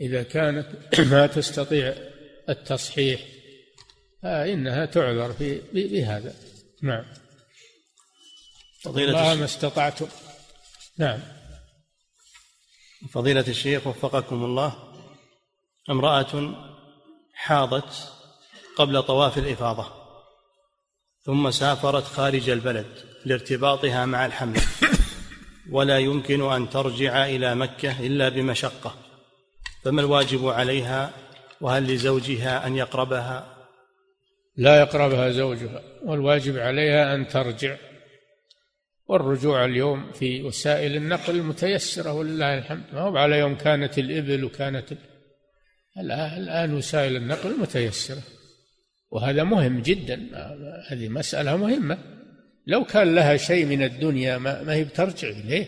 إذا 0.00 0.22
كانت 0.22 0.66
ما 1.12 1.26
تستطيع 1.26 1.94
التصحيح 2.48 3.20
فإنها 4.22 4.86
تعذر 4.86 5.32
في 5.32 5.60
بهذا 5.72 6.34
نعم. 6.82 7.04
فضيلة 8.82 9.10
الله 9.10 9.34
ما 9.34 9.44
استطعتم 9.44 10.06
نعم. 10.98 11.20
فضيلة 13.12 13.44
الشيخ 13.48 13.86
وفقكم 13.86 14.44
الله 14.44 14.74
امرأة 15.90 16.54
حاضت 17.34 18.12
قبل 18.76 19.02
طواف 19.02 19.38
الإفاضة 19.38 19.86
ثم 21.22 21.50
سافرت 21.50 22.04
خارج 22.04 22.50
البلد 22.50 22.86
لارتباطها 23.24 24.06
مع 24.06 24.26
الحمل 24.26 24.60
ولا 25.70 25.98
يمكن 25.98 26.52
أن 26.52 26.70
ترجع 26.70 27.26
إلى 27.26 27.54
مكة 27.54 28.06
إلا 28.06 28.28
بمشقة 28.28 28.94
فما 29.84 30.00
الواجب 30.00 30.48
عليها 30.48 31.10
وهل 31.60 31.94
لزوجها 31.94 32.66
أن 32.66 32.76
يقربها؟ 32.76 33.46
لا 34.56 34.80
يقربها 34.80 35.30
زوجها 35.30 35.82
والواجب 36.04 36.58
عليها 36.58 37.14
أن 37.14 37.28
ترجع. 37.28 37.76
والرجوع 39.06 39.64
اليوم 39.64 40.12
في 40.12 40.42
وسائل 40.42 40.96
النقل 40.96 41.42
متيسرة 41.42 42.12
ولله 42.12 42.58
الحمد. 42.58 42.84
ما 42.92 43.00
هو 43.00 43.16
على 43.16 43.38
يوم 43.38 43.54
كانت 43.54 43.98
الإبل 43.98 44.44
وكانت 44.44 44.92
الآن 45.98 46.74
وسائل 46.74 47.16
النقل 47.16 47.60
متيسرة. 47.60 48.22
وهذا 49.10 49.44
مهم 49.44 49.82
جدا. 49.82 50.28
هذه 50.90 51.08
مسألة 51.08 51.56
مهمة. 51.56 51.98
لو 52.66 52.84
كان 52.84 53.14
لها 53.14 53.36
شيء 53.36 53.66
من 53.66 53.82
الدنيا 53.82 54.38
ما, 54.38 54.62
ما 54.62 54.74
هي 54.74 54.84
بترجع 54.84 55.28
إليه. 55.28 55.66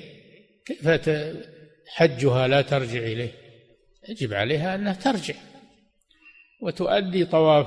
كيف 0.67 1.11
حجها 1.89 2.49
لا 2.49 2.63
ترجع 2.63 3.01
إليه؟ 3.01 3.33
يجب 4.09 4.35
عليها 4.35 4.75
أنها 4.75 4.93
ترجع. 4.93 5.35
وتؤدي 6.63 7.25
طواف 7.25 7.67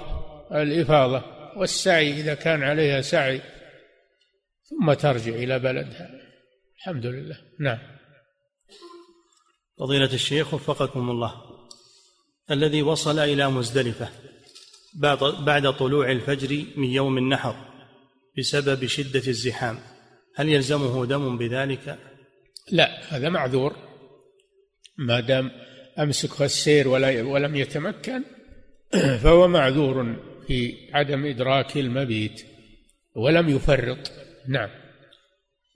الإفاضة 0.51 1.23
والسعي. 1.57 2.11
إذا 2.11 2.33
كان 2.33 2.63
عليها 2.63 3.01
سعي 3.01 3.41
ثم 4.69 4.93
ترجع 4.93 5.31
إلى 5.35 5.59
بلدها. 5.59 6.09
الحمد 6.77 7.05
لله. 7.05 7.37
نعم. 7.59 7.77
فضيلة 9.79 10.13
الشيخ 10.13 10.53
وفقكم 10.53 11.09
الله. 11.09 11.33
الذي 12.51 12.81
وصل 12.81 13.19
إلى 13.19 13.49
مزدلفة 13.49 14.09
بعد 15.45 15.73
طلوع 15.73 16.11
الفجر 16.11 16.65
من 16.75 16.87
يوم 16.87 17.17
النحر 17.17 17.55
بسبب 18.37 18.85
شدة 18.85 19.27
الزحام 19.27 19.79
هل 20.35 20.49
يلزمه 20.49 21.05
دم 21.05 21.37
بذلك؟ 21.37 21.99
لا 22.71 23.15
هذا 23.15 23.29
معذور. 23.29 23.75
ما 24.97 25.19
دام 25.19 25.51
أمسك 25.99 26.41
السير 26.41 26.87
ولا 26.87 27.21
ولم 27.21 27.55
يتمكن 27.55 28.23
فهو 29.23 29.47
معذور 29.47 30.15
في 30.47 30.89
عدم 30.93 31.25
إدراك 31.25 31.77
المبيت 31.77 32.45
ولم 33.15 33.49
يفرط. 33.49 34.11
نعم. 34.49 34.69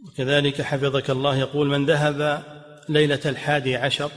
وكذلك 0.07 0.61
حفظك 0.61 1.09
الله 1.09 1.37
يقول 1.37 1.67
من 1.67 1.85
ذهب 1.85 2.43
ليلة 2.89 3.19
الحادي 3.25 3.75
عشر 3.75 4.11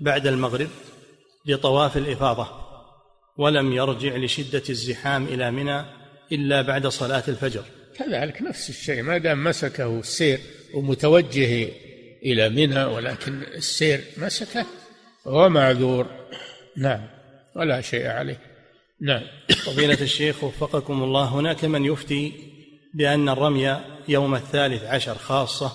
بعد 0.00 0.26
المغرب 0.26 0.68
لطواف 1.46 1.96
الإفاضة 1.96 2.48
ولم 3.36 3.72
يرجع 3.72 4.16
لشدة 4.16 4.62
الزحام 4.70 5.24
إلى 5.24 5.50
منى 5.50 5.84
إلا 6.32 6.62
بعد 6.62 6.86
صلاة 6.86 7.22
الفجر. 7.28 7.62
كذلك 7.98 8.42
نفس 8.42 8.70
الشيء 8.70 9.02
ما 9.02 9.18
دام 9.18 9.44
مسكه 9.44 9.98
السير 10.00 10.40
ومتوجه 10.74 11.68
إلى 12.22 12.48
منى 12.48 12.84
ولكن 12.84 13.42
السير 13.42 14.00
مسكه 14.16 14.66
هو 15.26 15.48
معذور. 15.48 16.06
نعم 16.76 17.08
ولا 17.56 17.80
شيء 17.80 18.06
عليه. 18.06 18.40
نعم. 19.00 19.22
فضيلة 19.66 20.00
الشيخ 20.00 20.44
وفقكم 20.44 21.02
الله 21.02 21.24
هناك 21.24 21.64
من 21.64 21.84
يفتي 21.84 22.55
بأن 22.96 23.28
الرمي 23.28 23.76
يوم 24.08 24.34
الثالث 24.34 24.84
عشر 24.84 25.14
خاصة 25.14 25.72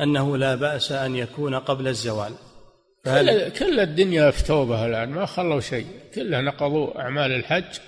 أنه 0.00 0.36
لا 0.36 0.54
بأس 0.54 0.92
أن 0.92 1.16
يكون 1.16 1.54
قبل 1.54 1.88
الزوال. 1.88 2.34
فهل 3.04 3.48
كل 3.48 3.80
الدنيا 3.80 4.28
أفتوا 4.28 4.64
بها 4.64 4.86
الآن 4.86 5.08
ما 5.08 5.26
خلوا 5.26 5.60
شيء. 5.60 5.86
كلها 6.14 6.40
نقضوا 6.40 7.00
أعمال 7.00 7.32
الحج 7.32 7.78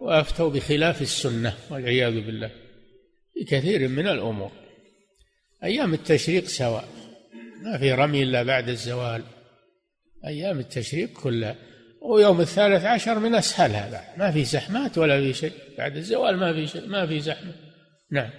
وأفتوا 0.00 0.50
بخلاف 0.50 1.02
السنة 1.02 1.54
والعياذ 1.70 2.20
بالله 2.20 2.50
في 3.34 3.44
كثير 3.44 3.88
من 3.88 4.08
الأمور. 4.08 4.50
أيام 5.64 5.94
التشريق 5.94 6.44
سواء 6.44 6.88
ما 7.62 7.78
في 7.78 7.92
رمي 7.92 8.22
إلا 8.22 8.42
بعد 8.42 8.68
الزوال. 8.68 9.22
أيام 10.26 10.58
التشريق 10.58 11.12
كلها. 11.12 11.54
ويوم 12.02 12.40
الثالث 12.40 12.84
عشر 12.84 13.18
من 13.18 13.34
أسهلها 13.34 13.90
بعد. 13.90 14.18
ما 14.18 14.30
في 14.30 14.44
زحمات 14.44 14.98
ولا 14.98 15.20
في 15.20 15.32
شيء. 15.32 15.52
بعد 15.78 15.96
الزوال 15.96 16.36
ما 16.36 16.52
في 16.52 16.66
شيء 16.66 16.86
ما 16.86 17.06
في 17.06 17.20
زحمة. 17.20 17.65
نعم. 18.10 18.30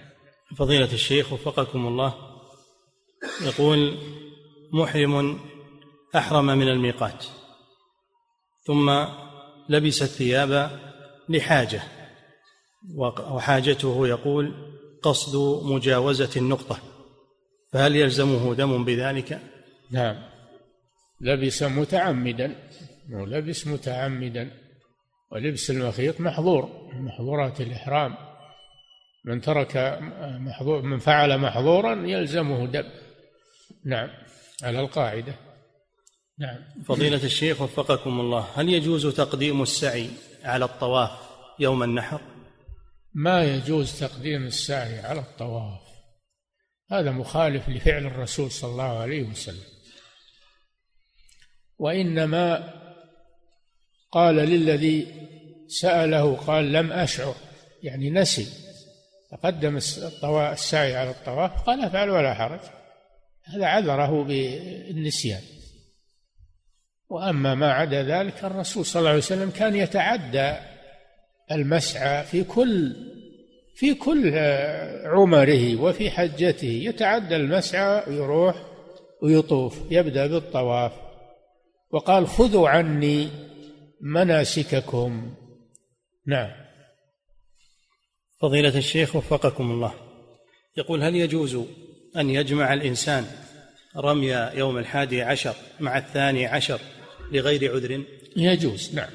فضيلة 0.56 0.92
الشيخ 0.92 1.32
وفقكم 1.32 1.86
الله 1.86 2.14
يقول 3.42 3.98
محرم 4.72 5.40
أحرم 6.16 6.46
من 6.46 6.68
الميقات 6.68 7.24
ثم 8.66 8.90
لبس 9.68 10.02
الثياب 10.02 10.80
لحاجة 11.28 11.82
وحاجته 13.30 14.06
يقول 14.06 14.54
قصد 15.02 15.64
مجاوزة 15.64 16.30
النقطة 16.36 16.78
فهل 17.72 17.96
يلزمه 17.96 18.54
دم 18.54 18.84
بذلك؟ 18.84 19.40
نعم. 19.90 20.16
لبس 21.20 21.62
متعمدا 21.62 22.70
لبس 23.10 23.66
متعمدا 23.66 24.50
ولبس 25.32 25.70
المخيط 25.70 26.20
محظور 26.20 26.88
من 26.92 27.04
محظورات 27.04 27.60
الإحرام. 27.60 28.27
من 29.28 29.40
ترك 29.40 29.98
محظور 30.20 30.82
من 30.82 30.98
فعل 30.98 31.38
محظورا 31.38 32.06
يلزمه 32.06 32.66
دم. 32.66 32.84
نعم. 33.84 34.10
على 34.62 34.80
القاعدة. 34.80 35.34
نعم. 36.38 36.58
فضيلة 36.84 37.24
الشيخ 37.24 37.60
وفقكم 37.60 38.20
الله 38.20 38.46
هل 38.54 38.68
يجوز 38.68 39.06
تقديم 39.06 39.62
السعي 39.62 40.10
على 40.44 40.64
الطواف 40.64 41.10
يوم 41.58 41.82
النحر؟ 41.82 42.20
ما 43.14 43.44
يجوز 43.44 44.00
تقديم 44.00 44.46
السعي 44.46 45.00
على 45.00 45.20
الطواف. 45.20 45.80
هذا 46.90 47.10
مخالف 47.10 47.68
لفعل 47.68 48.06
الرسول 48.06 48.50
صلى 48.50 48.70
الله 48.70 48.98
عليه 48.98 49.22
وسلم. 49.22 49.68
وإنما 51.78 52.74
قال 54.12 54.34
للذي 54.34 55.06
سأله 55.68 56.36
قال 56.36 56.72
لم 56.72 56.92
أشعر 56.92 57.34
يعني 57.82 58.10
نسي. 58.10 58.67
تقدم 59.30 59.76
السعي 60.52 60.96
على 60.96 61.10
الطواف 61.10 61.62
قال 61.62 61.84
افعل 61.84 62.10
ولا 62.10 62.34
حرج. 62.34 62.60
هذا 63.44 63.66
عذره 63.66 64.24
بالنسيان. 64.24 65.42
وأما 67.08 67.54
ما 67.54 67.72
عدا 67.72 68.02
ذلك 68.02 68.44
الرسول 68.44 68.86
صلى 68.86 69.00
الله 69.00 69.10
عليه 69.10 69.18
وسلم 69.18 69.50
كان 69.50 69.76
يتعدى 69.76 70.54
المسعى 71.52 72.24
في 72.24 72.44
كل 72.44 72.96
في 73.76 73.94
كل 73.94 74.38
عمره 75.04 75.76
وفي 75.82 76.10
حجته. 76.10 76.66
يتعدى 76.66 77.36
المسعى 77.36 78.02
يروح 78.06 78.56
ويطوف 79.22 79.78
يبدأ 79.90 80.26
بالطواف. 80.26 80.92
وقال 81.90 82.26
خذوا 82.26 82.68
عني 82.68 83.28
مناسككم. 84.00 85.34
نعم. 86.26 86.67
فضيلة 88.40 88.78
الشيخ 88.78 89.16
وفقكم 89.16 89.70
الله. 89.70 89.94
يقول 90.76 91.02
هل 91.02 91.16
يجوز 91.16 91.58
أن 92.16 92.30
يجمع 92.30 92.74
الإنسان 92.74 93.26
رمي 93.96 94.30
يوم 94.54 94.78
الحادي 94.78 95.22
عشر 95.22 95.54
مع 95.80 95.98
الثاني 95.98 96.46
عشر 96.46 96.80
لغير 97.32 97.74
عذر؟ 97.74 98.04
يجوز 98.36 98.94
نعم. 98.94 99.10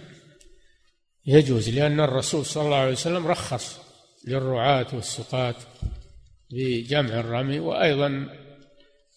يجوز 1.25 1.69
لأن 1.69 1.99
الرسول 1.99 2.45
صلى 2.45 2.63
الله 2.63 2.77
عليه 2.77 2.91
وسلم 2.91 3.27
رخص 3.27 3.79
للرعاة 4.27 4.87
والسقاة 4.93 5.55
بجمع 6.51 7.19
الرمي 7.19 7.59
وأيضا 7.59 8.29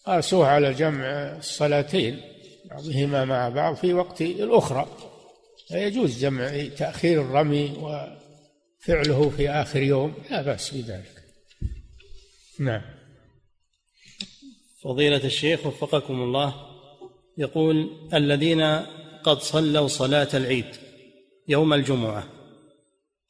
قاسوه 0.05 0.47
على 0.47 0.73
جمع 0.73 1.05
الصلاتين 1.37 2.21
بعضهما 2.65 3.25
مع 3.25 3.49
بعض 3.49 3.75
في 3.75 3.93
وقت 3.93 4.21
الأخرى. 4.21 4.87
فيجوز 5.67 6.19
جمع 6.21 6.67
تأخير 6.77 7.21
الرمي 7.21 7.73
فعله 8.87 9.29
في 9.29 9.49
آخر 9.49 9.81
يوم 9.81 10.13
لا 10.31 10.41
بأس 10.41 10.73
بذلك. 10.73 11.23
نعم. 12.59 12.81
فضيلة 14.81 15.25
الشيخ 15.25 15.65
وفقكم 15.65 16.21
الله 16.21 16.55
يقول 17.37 17.89
الذين 18.13 18.61
قد 19.23 19.39
صلوا 19.39 19.87
صلاة 19.87 20.27
العيد 20.33 20.65
يوم 21.47 21.73
الجمعة 21.73 22.27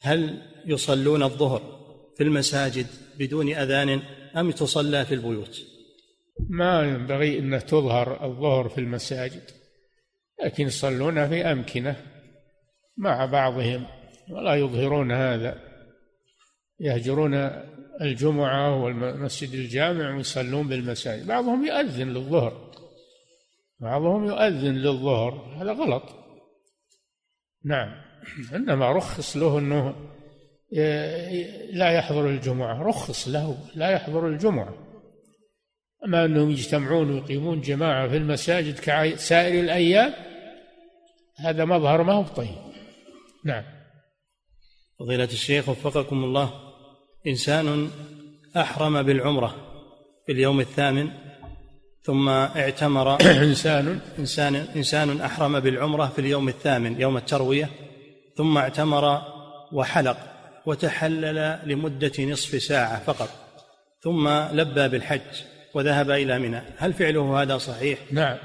هل 0.02 0.42
يصلون 0.66 1.24
الظهر 1.24 1.62
في 2.18 2.24
المساجد 2.24 2.88
بدون 3.20 3.54
أذان 3.54 4.02
أم 4.36 4.52
تصلى 4.52 5.06
في 5.06 5.14
البيوت؟ 5.14 5.62
ما 6.50 6.84
ينبغي 6.84 7.40
أن 7.40 7.66
تظهر 7.66 8.26
الظهر 8.26 8.70
في 8.70 8.78
المساجد 8.78 9.44
لكن 10.44 10.68
يصلون 10.68 11.30
في 11.30 11.52
أمكنة 11.52 11.96
مع 12.98 13.26
بعضهم. 13.26 13.97
ولا 14.30 14.56
يظهرون 14.56 15.12
هذا. 15.12 15.60
يهجرون 16.80 17.34
الجمعة 18.02 18.84
والمسجد 18.84 19.54
الجامع 19.54 20.16
ويصلون 20.16 20.68
بالمساجد. 20.68 21.28
بعضهم 21.28 21.66
يؤذن 21.66 22.10
للظهر. 22.10 22.72
بعضهم 23.80 24.26
يؤذن 24.26 24.76
للظهر. 24.76 25.56
هذا 25.62 25.72
غلط. 25.72 26.04
نعم. 27.66 28.02
إنما 28.56 28.92
رخص 28.92 29.38
له 29.38 29.60
أنه 29.60 29.96
لا 31.74 31.92
يحضر 31.92 32.30
الجمعة. 32.30 32.84
رخص 32.84 33.28
له. 33.28 33.58
لا 33.76 33.90
يحضر 33.90 34.28
الجمعة. 34.28 34.88
أما 36.06 36.26
أنهم 36.26 36.52
يجتمعون 36.52 37.12
ويقيمون 37.12 37.62
جماعة 37.62 38.08
في 38.08 38.18
المساجد 38.18 38.80
كسائر 38.80 39.60
الأيام 39.60 40.14
هذا 41.40 41.66
مظهر 41.66 42.04
ما 42.04 42.14
هو 42.14 42.24
طيب 42.24 42.58
نعم. 43.46 43.77
فضيلة 45.00 45.24
الشيخ 45.24 45.70
وفقكم 45.70 46.24
الله 46.24 46.74
إنسان 47.28 47.92
أحرم 48.58 49.04
بالعمرة 49.04 49.56
في 50.26 50.32
اليوم 50.32 50.60
الثامن 50.60 51.10
ثم 52.04 52.30
اعتمر 52.30 53.22
إنسان. 53.22 54.00
إنسان 54.20 54.56
إنسان 54.56 55.22
أحرم 55.22 55.60
بالعمرة 55.60 56.06
في 56.06 56.20
اليوم 56.20 56.50
الثامن 56.50 57.02
يوم 57.02 57.18
التروية 57.18 57.70
ثم 58.36 58.58
اعتمر 58.58 59.22
وحلق 59.72 60.18
وتحلل 60.66 61.60
لمدة 61.66 62.12
نصف 62.20 62.64
ساعة 62.64 63.04
فقط 63.04 63.30
ثم 64.02 64.30
لبى 64.30 64.88
بالحج 64.88 65.44
وذهب 65.74 66.12
إلى 66.12 66.40
منى. 66.40 66.62
هل 66.78 66.94
فعله 66.94 67.42
هذا 67.42 67.58
صحيح؟ 67.58 68.00
نعم 68.12 68.38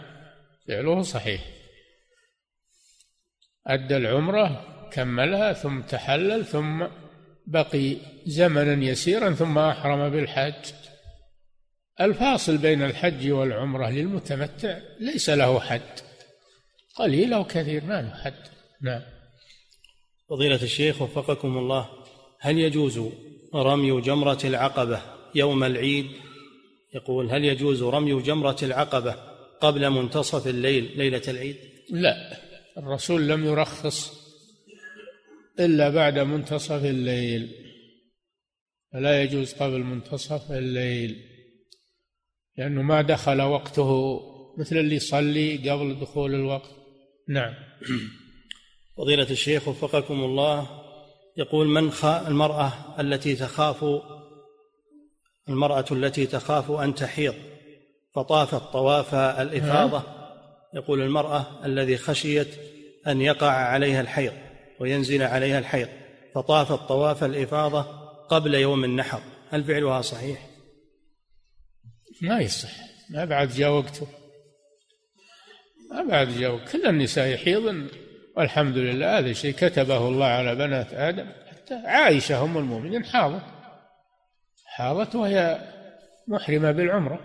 فعله 0.68 1.02
صحيح. 1.02 1.40
أدى 3.66 3.96
العمرة 3.96 4.71
كملها 4.92 5.52
ثم 5.52 5.80
تحلل 5.80 6.44
ثم 6.44 6.86
بقي 7.46 7.96
زمنا 8.26 8.84
يسيرا 8.84 9.30
ثم 9.30 9.58
أحرم 9.58 10.08
بالحج. 10.08 10.72
الفاصل 12.00 12.58
بين 12.58 12.82
الحج 12.82 13.30
والعمرة 13.30 13.90
للمتمتع 13.90 14.78
ليس 15.00 15.30
له 15.30 15.60
حد. 15.60 16.00
قليل 16.96 17.32
أو 17.32 17.44
كثير 17.44 17.84
ما 17.84 18.02
له 18.02 18.14
حد. 18.14 18.42
نعم. 18.82 19.02
فضيلة 20.30 20.62
الشيخ 20.62 21.02
وفقكم 21.02 21.58
الله 21.58 21.88
هل 22.40 22.58
يجوز 22.58 23.00
رمي 23.54 24.00
جمرة 24.00 24.38
العقبة 24.44 25.00
يوم 25.34 25.64
العيد؟ 25.64 26.06
يقول 26.94 27.30
هل 27.30 27.44
يجوز 27.44 27.82
رمي 27.82 28.22
جمرة 28.22 28.56
العقبة 28.62 29.16
قبل 29.60 29.90
منتصف 29.90 30.46
الليل 30.46 30.92
ليلة 30.96 31.22
العيد؟ 31.28 31.56
لا. 31.90 32.36
الرسول 32.78 33.28
لم 33.28 33.46
يرخص 33.46 34.21
إلا 35.60 35.88
بعد 35.88 36.18
منتصف 36.18 36.84
الليل. 36.84 37.62
فلا 38.92 39.22
يجوز 39.22 39.52
قبل 39.52 39.78
منتصف 39.78 40.52
الليل 40.52 41.16
لأنه 42.58 42.82
ما 42.82 43.02
دخل 43.02 43.42
وقته 43.42 44.20
مثل 44.58 44.76
اللي 44.76 44.96
يصلي 44.96 45.70
قبل 45.70 46.00
دخول 46.00 46.34
الوقت. 46.34 46.70
نعم. 47.28 47.54
فضيلة 48.96 49.30
الشيخ 49.30 49.68
وفقكم 49.68 50.24
الله 50.24 50.82
يقول 51.36 51.66
من 51.66 51.90
خا 51.90 52.28
المرأة 52.28 53.00
التي 53.00 53.36
تخاف 53.36 53.84
المرأة 55.48 55.84
التي 55.90 56.26
تخاف 56.26 56.70
أن 56.70 56.94
تحيض 56.94 57.34
فطافت 58.14 58.72
طواف 58.72 59.14
الإفاضة. 59.14 60.02
يقول 60.74 61.02
المرأة 61.02 61.46
الذي 61.64 61.96
خشيت 61.96 62.48
أن 63.06 63.20
يقع 63.20 63.50
عليها 63.50 64.00
الحيض. 64.00 64.32
وينزل 64.82 65.22
عليها 65.22 65.58
الحيض 65.58 65.88
فطافت 66.34 66.88
طواف 66.88 67.24
الإفاضة 67.24 67.82
قبل 68.28 68.54
يوم 68.54 68.84
النحر. 68.84 69.22
هل 69.50 69.64
فعلها 69.64 70.00
صحيح؟ 70.02 70.46
ما 72.22 72.40
يصح. 72.40 72.70
ما 73.10 73.24
بعد 73.24 73.48
جاء 73.48 73.70
وقته. 73.70 74.06
ما 75.90 76.02
بعد 76.02 76.28
جاء 76.28 76.64
كل 76.72 76.86
النساء 76.86 77.28
يحيضن. 77.28 77.88
والحمد 78.36 78.76
لله 78.76 79.18
هذا 79.18 79.32
شيء 79.32 79.52
كتبه 79.54 80.08
الله 80.08 80.26
على 80.26 80.54
بنات 80.54 80.94
آدم. 80.94 81.26
حتى 81.50 81.74
عائشة 81.74 82.44
أم 82.44 82.58
المؤمنين 82.58 83.04
حاضت. 83.04 83.42
حاضت 84.66 85.14
وهي 85.14 85.68
محرمة 86.28 86.70
بالعمرة. 86.70 87.20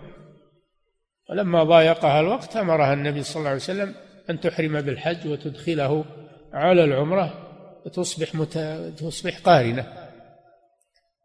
ولما 1.30 1.64
ضايقها 1.64 2.20
الوقت 2.20 2.56
أمرها 2.56 2.92
النبي 2.94 3.22
صلى 3.22 3.36
الله 3.36 3.50
عليه 3.50 3.60
وسلم 3.60 3.94
أن 4.30 4.40
تحرم 4.40 4.80
بالحج 4.80 5.28
وتدخله 5.28 6.04
على 6.52 6.84
العمرة. 6.84 7.47
وتصبح 7.86 8.34
مت... 8.34 8.58
تصبح 8.98 9.38
قارنة. 9.38 9.86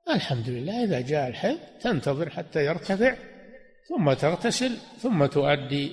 الحمد 0.09 0.49
لله 0.49 0.83
إذا 0.83 1.01
جاء 1.01 1.27
الحيض 1.27 1.57
تنتظر 1.81 2.29
حتى 2.29 2.65
يرتفع 2.65 3.15
ثم 3.89 4.13
تغتسل 4.13 4.77
ثم 4.99 5.25
تؤدي 5.25 5.91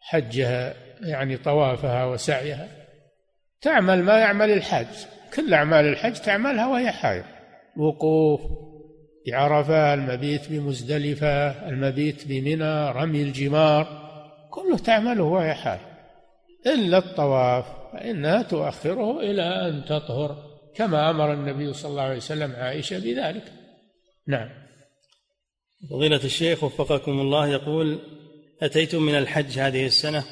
حجها 0.00 0.74
يعني 1.00 1.36
طوافها 1.36 2.04
وسعيها. 2.04 2.68
تعمل 3.60 4.02
ما 4.02 4.18
يعمل 4.18 4.50
الحاج. 4.50 4.86
كل 5.34 5.54
أعمال 5.54 5.84
الحج 5.84 6.12
تعملها 6.12 6.66
وهي 6.66 6.90
حائض. 6.90 7.24
وقوف 7.76 8.40
بعرفة 9.26 9.94
المبيت 9.94 10.48
بمزدلفة 10.50 11.68
المبيت 11.68 12.28
بمنى 12.28 12.90
رمي 12.90 13.22
الجمار 13.22 14.10
كله 14.50 14.78
تعمله 14.78 15.24
وهي 15.24 15.54
حائض. 15.54 15.80
إلا 16.66 16.98
الطواف. 16.98 17.79
فإنها 17.92 18.42
تؤخره 18.42 19.20
إلى 19.20 19.42
أن 19.42 19.84
تطهر 19.84 20.50
كما 20.74 21.10
أمر 21.10 21.32
النبي 21.32 21.72
صلى 21.72 21.90
الله 21.90 22.02
عليه 22.02 22.16
وسلم 22.16 22.52
عائشة 22.52 22.98
بذلك. 22.98 23.52
نعم. 24.26 24.48
فضيلة 25.90 26.24
الشيخ 26.24 26.64
وفقكم 26.64 27.20
الله 27.20 27.48
يقول 27.48 27.98
أتيت 28.62 28.94
من 28.94 29.14
الحج 29.14 29.58
هذه 29.58 29.86
السنة 29.86 30.24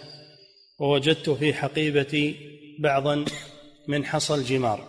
ووجدت 0.80 1.30
في 1.30 1.54
حقيبتي 1.54 2.36
بعضا 2.78 3.24
من 3.88 4.04
حصى 4.04 4.34
الجمار. 4.34 4.84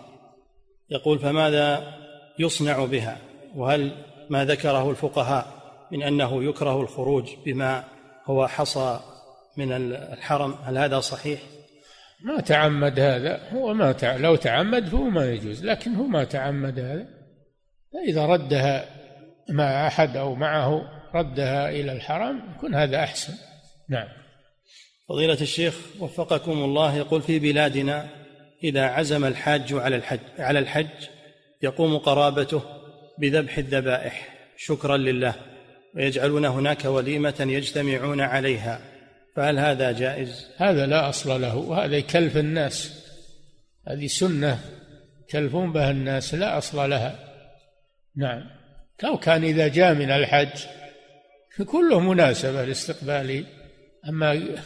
يقول 0.90 1.20
فماذا 1.20 1.94
يصنع 2.40 2.86
بها؟ 2.86 3.18
وهل 3.56 3.92
ما 4.30 4.46
ذكره 4.46 4.90
الفقهاء 4.90 5.60
من 5.92 6.04
أنه 6.04 6.44
يكره 6.44 6.82
الخروج 6.82 7.30
بما 7.46 7.84
هو 8.26 8.48
حصى 8.48 9.00
من 9.58 9.72
الحرم؟ 9.72 10.56
هل 10.64 10.78
هذا 10.78 11.00
صحيح؟ 11.00 11.40
ما 12.24 12.40
تعمد 12.40 13.00
هذا. 13.00 13.50
هو 13.54 13.74
ما 13.74 13.92
تع... 13.92 14.16
لو 14.16 14.36
تعمد 14.36 14.88
فهو 14.88 15.10
ما 15.10 15.26
يجوز 15.26 15.66
لكن 15.66 15.96
هو 15.96 16.04
ما 16.04 16.24
تعمد 16.24 16.80
هذا. 16.80 17.08
فإذا 17.94 18.26
ردها 18.26 18.86
مع 19.50 19.88
أحد 19.88 20.18
أو 20.18 20.36
معه 20.36 20.82
ردها 21.16 21.70
إلى 21.70 21.92
الحرم 21.92 22.42
يكون 22.56 22.76
هذا 22.76 23.04
أحسن. 23.04 23.34
نعم. 23.90 24.08
فضيلة 25.10 25.42
الشيخ 25.42 25.76
وفقكم 26.00 26.52
الله 26.52 26.96
يقول 26.96 27.22
في 27.22 27.40
بلادنا 27.40 28.08
إذا 28.64 28.86
عزم 28.86 29.26
الحاج 29.26 29.74
على 29.74 29.96
الحج 29.96 30.20
على 30.40 30.60
الحج 30.60 31.08
يقوم 31.62 31.98
قرابته 31.98 32.62
بذبح 33.18 33.58
الذبائح. 33.58 34.30
شكرا 34.58 34.98
لله. 34.98 35.36
ويجعلون 35.96 36.46
هناك 36.46 36.86
وليمة 36.86 37.36
يجتمعون 37.40 38.22
عليها. 38.22 38.80
فهل 39.36 39.60
هذا 39.60 39.92
جائز؟ 39.92 40.48
هذا 40.58 40.86
لا 40.86 41.10
أصل 41.10 41.42
له 41.42 41.56
وهذا 41.56 41.98
يكلف 41.98 42.38
الناس. 42.38 43.06
هذه 43.88 44.08
سنة 44.08 44.60
يكلفون 45.24 45.74
بها 45.74 45.92
الناس 45.92 46.34
لا 46.34 46.58
أصل 46.58 46.90
لها. 46.90 47.20
نعم. 48.16 48.44
لو 49.04 49.18
كان 49.18 49.44
إذا 49.44 49.68
جاء 49.68 49.94
من 49.94 50.12
الحج 50.12 50.60
كله 51.66 52.00
مناسبة 52.00 52.66
لاستقباله 52.66 53.46
أما 54.10 54.58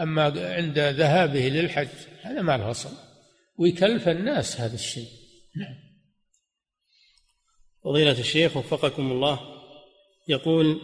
أما 0.00 0.22
عند 0.54 0.78
ذهابه 0.78 1.48
للحج 1.48 1.88
هذا 2.22 2.42
ما 2.42 2.56
له 2.56 2.70
أصل. 2.70 2.90
ويكلف 3.58 4.08
الناس 4.08 4.60
هذا 4.60 4.74
الشيء. 4.74 5.08
نعم. 5.56 5.86
فضيلة 7.84 8.18
الشيخ 8.20 8.56
وفقكم 8.56 9.12
الله 9.12 9.40
يقول 10.28 10.80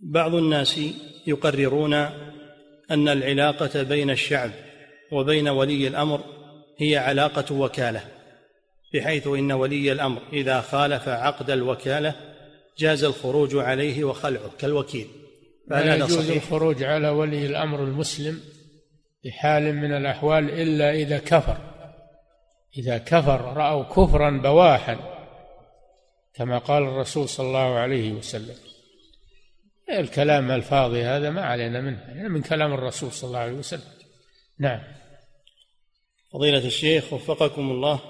بعض 0.00 0.34
الناس 0.34 0.80
يقررون 1.28 1.94
أن 2.90 3.08
العلاقة 3.08 3.82
بين 3.82 4.10
الشعب 4.10 4.50
وبين 5.12 5.48
ولي 5.48 5.88
الأمر 5.88 6.20
هي 6.78 6.96
علاقة 6.96 7.54
وكالة 7.54 8.04
بحيث 8.94 9.26
إن 9.26 9.52
ولي 9.52 9.92
الأمر 9.92 10.22
إذا 10.32 10.60
خالف 10.60 11.08
عقد 11.08 11.50
الوكالة 11.50 12.14
جاز 12.78 13.04
الخروج 13.04 13.56
عليه 13.56 14.04
وخلعه 14.04 14.50
كالوكيل. 14.58 15.06
فهل 15.70 15.88
هذا 15.88 16.04
يجوز؟ 16.04 16.30
الخروج 16.30 16.82
على 16.82 17.08
ولي 17.08 17.46
الأمر 17.46 17.84
المسلم 17.84 18.40
في 19.22 19.32
حال 19.32 19.74
من 19.74 19.92
الأحوال 19.92 20.50
إلا 20.50 20.94
إذا 20.94 21.18
كفر. 21.18 21.56
إذا 22.78 22.98
كفر 22.98 23.40
رأوا 23.56 23.82
كفرا 23.82 24.30
بواحا 24.30 24.96
كما 26.34 26.58
قال 26.58 26.82
الرسول 26.82 27.28
صلى 27.28 27.46
الله 27.46 27.74
عليه 27.74 28.12
وسلم. 28.12 28.67
الكلام 29.90 30.50
الفاضي 30.50 31.02
هذا 31.02 31.30
ما 31.30 31.44
علينا 31.44 31.80
منه 31.80 32.04
يعني 32.08 32.28
من 32.28 32.42
كلام 32.42 32.72
الرسول 32.72 33.12
صلى 33.12 33.28
الله 33.28 33.38
عليه 33.38 33.52
وسلم. 33.52 33.92
نعم. 34.58 34.80
فضيلة 36.32 36.66
الشيخ 36.66 37.12
وفقكم 37.12 37.70
الله 37.70 38.00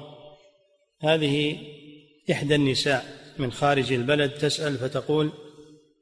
هذه 1.02 1.59
إحدى 2.32 2.55
النساء 2.55 3.05
من 3.38 3.52
خارج 3.52 3.92
البلد 3.92 4.30
تسأل 4.30 4.78
فتقول 4.78 5.32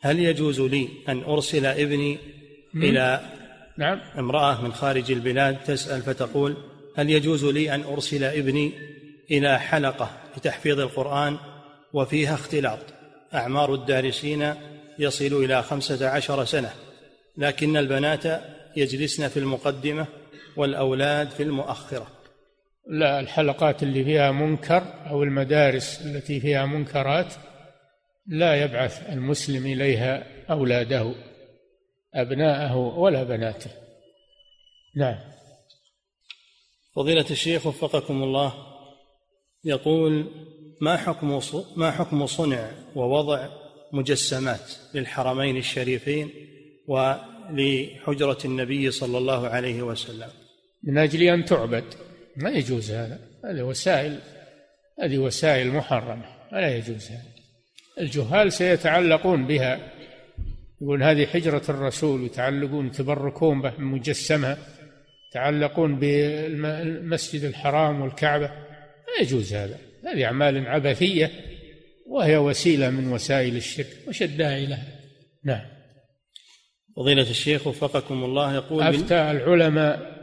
هل 0.00 0.18
يجوز 0.18 0.60
لي 0.60 0.88
أن 1.08 1.22
أرسل 1.22 1.66
ابني 1.66 2.18
إلى 2.74 3.20
نعم. 3.78 4.00
امرأة 4.18 4.62
من 4.62 4.72
خارج 4.72 5.10
البلاد 5.10 5.64
تسأل 5.64 6.02
فتقول 6.02 6.56
هل 6.96 7.10
يجوز 7.10 7.44
لي 7.44 7.74
أن 7.74 7.82
أرسل 7.82 8.24
ابني 8.24 8.72
إلى 9.30 9.58
حلقة 9.58 10.10
لتحفيظ 10.36 10.80
القرآن 10.80 11.36
وفيها 11.92 12.34
اختلاط؟ 12.34 12.78
أعمار 13.34 13.74
الدارسين 13.74 14.54
يصل 14.98 15.44
إلى 15.44 15.62
خمسة 15.62 16.08
عشر 16.08 16.44
سنة 16.44 16.72
لكن 17.36 17.76
البنات 17.76 18.42
يجلسن 18.76 19.28
في 19.28 19.36
المقدمة 19.36 20.06
والأولاد 20.56 21.30
في 21.30 21.42
المؤخرة. 21.42 22.06
لا 22.88 23.20
الحلقات 23.20 23.82
اللي 23.82 24.04
فيها 24.04 24.30
منكر 24.30 24.82
أو 25.10 25.22
المدارس 25.22 26.00
التي 26.00 26.40
فيها 26.40 26.66
منكرات 26.66 27.34
لا 28.26 28.62
يبعث 28.64 29.10
المسلم 29.10 29.66
إليها 29.66 30.26
أولاده 30.50 31.14
أبناءه 32.14 32.76
ولا 32.76 33.22
بناته. 33.22 33.70
نعم. 34.96 35.18
فضيلة 36.96 37.26
الشيخ 37.30 37.66
وفقكم 37.66 38.22
الله 38.22 38.54
يقول 39.64 40.30
ما 40.80 40.96
حكم 40.96 41.40
ما 41.76 41.90
حكم 41.90 42.26
صنع 42.26 42.70
ووضع 42.94 43.48
مجسمات 43.96 44.72
للحرمين 44.94 45.56
الشريفين 45.56 46.30
ولحجرة 46.86 48.38
النبي 48.44 48.90
صلى 48.90 49.18
الله 49.18 49.48
عليه 49.48 49.82
وسلم. 49.82 50.28
من 50.84 50.98
أجل 50.98 51.22
أن 51.22 51.44
تعبد. 51.44 51.84
ما 52.36 52.50
يجوز 52.50 52.90
هذا. 52.90 53.18
هذه 53.44 53.62
وسائل 53.62 54.18
هذه 55.02 55.18
وسائل 55.18 55.72
محرمة. 55.72 56.24
ولا 56.52 56.76
يجوز 56.76 57.10
هذا. 57.10 57.32
الجهال 58.00 58.52
سيتعلقون 58.52 59.46
بها. 59.46 59.92
يقول 60.80 61.02
هذه 61.02 61.26
حجرة 61.26 61.62
الرسول 61.68 62.24
يتعلقون 62.24 62.86
يتبركون 62.86 63.60
بمجسمها 63.60 64.58
يتعلقون 65.30 65.96
بالمسجد 65.96 67.44
الحرام 67.44 68.00
والكعبة. 68.00 68.46
لا 68.46 69.22
يجوز 69.22 69.54
هذا. 69.54 69.78
هذه 70.06 70.24
أعمال 70.24 70.68
عبثية. 70.68 71.55
وهي 72.08 72.36
وسيلة 72.36 72.90
من 72.90 73.12
وسائل 73.12 73.56
الشرك 73.56 73.96
وش 74.08 74.22
الداعي 74.22 74.66
لها 74.66 75.00
نعم. 75.44 75.66
فضيلة 76.96 77.30
الشيخ 77.30 77.66
وفقكم 77.66 78.24
الله 78.24 78.54
يقول 78.54 78.82
أفتى 78.82 79.14
العلماء 79.14 80.16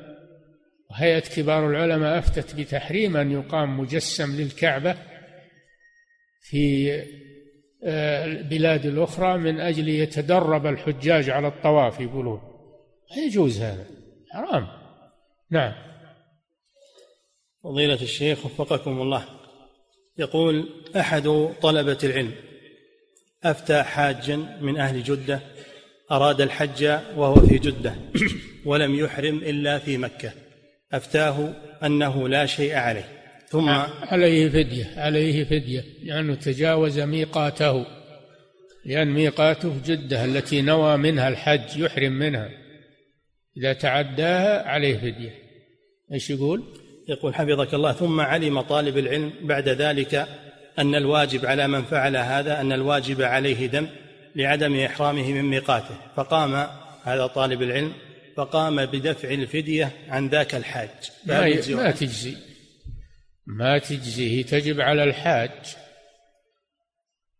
وهيئة 0.89 1.19
كبار 1.19 1.69
العلماء 1.69 2.19
أفتت 2.19 2.55
بتحريم 2.55 3.17
أن 3.17 3.31
يقام 3.31 3.79
مجسم 3.79 4.35
للكعبة 4.35 4.97
في 6.41 7.03
البلاد 8.25 8.85
الأخرى 8.85 9.37
من 9.37 9.59
أجل 9.59 9.89
يتدرب 9.89 10.65
الحجاج 10.65 11.29
على 11.29 11.47
الطواف 11.47 11.99
يقولون. 11.99 12.41
لا 13.15 13.23
يجوز 13.23 13.61
هذا. 13.61 13.85
حرام. 14.31 14.67
نعم. 15.51 15.73
فضيلة 17.63 18.01
الشيخ 18.01 18.45
وفقكم 18.45 19.01
الله. 19.01 19.42
يقول 20.17 20.69
أحد 20.95 21.49
طلبة 21.61 21.97
العلم 22.03 22.31
أفتى 23.43 23.83
حاجا 23.83 24.35
من 24.61 24.77
أهل 24.77 25.03
جدة 25.03 25.39
أراد 26.11 26.41
الحج 26.41 26.83
وهو 27.15 27.35
في 27.35 27.57
جدة 27.57 27.95
ولم 28.65 28.95
يحرم 28.95 29.37
إلا 29.37 29.79
في 29.79 29.97
مكة 29.97 30.31
أفتاه 30.93 31.53
أنه 31.83 32.29
لا 32.29 32.45
شيء 32.45 32.75
عليه. 32.75 33.07
ثم 33.47 33.69
عليه 34.01 34.49
فدية 34.49 34.93
عليه 34.97 35.43
فدية 35.43 35.83
لأنه 36.03 36.35
تجاوز 36.35 36.99
ميقاته 36.99 37.85
لأن 38.85 39.07
ميقاته 39.07 39.81
جدة 39.85 40.25
التي 40.25 40.61
نوى 40.61 40.97
منها 40.97 41.27
الحج 41.27 41.77
يحرم 41.77 42.13
منها. 42.13 42.49
إذا 43.57 43.73
تعداها 43.73 44.67
عليه 44.67 44.97
فدية. 44.97 45.33
إيش 46.13 46.29
يقول؟ 46.29 46.82
يقول 47.07 47.35
حفظك 47.35 47.73
الله 47.73 47.91
ثم 47.91 48.21
علم 48.21 48.61
طالب 48.61 48.97
العلم 48.97 49.33
بعد 49.41 49.69
ذلك 49.69 50.27
أن 50.79 50.95
الواجب 50.95 51.45
على 51.45 51.67
من 51.67 51.83
فعل 51.83 52.17
هذا 52.17 52.61
أن 52.61 52.71
الواجب 52.71 53.21
عليه 53.21 53.67
دم 53.67 53.87
لعدم 54.35 54.79
إحرامه 54.79 55.31
من 55.31 55.41
ميقاته. 55.41 55.95
فقام 56.15 56.67
هذا 57.03 57.27
طالب 57.27 57.61
العلم 57.61 57.93
فقام 58.37 58.85
بدفع 58.85 59.29
الفدية 59.29 59.91
عن 60.09 60.29
ذاك 60.29 60.55
الحاج. 60.55 60.89
ما, 61.25 61.41
ما 61.69 61.91
تجزي. 61.91 62.35
ما 63.47 63.77
تجزيه 63.77 64.43
تجب 64.43 64.81
على 64.81 65.03
الحاج. 65.03 65.51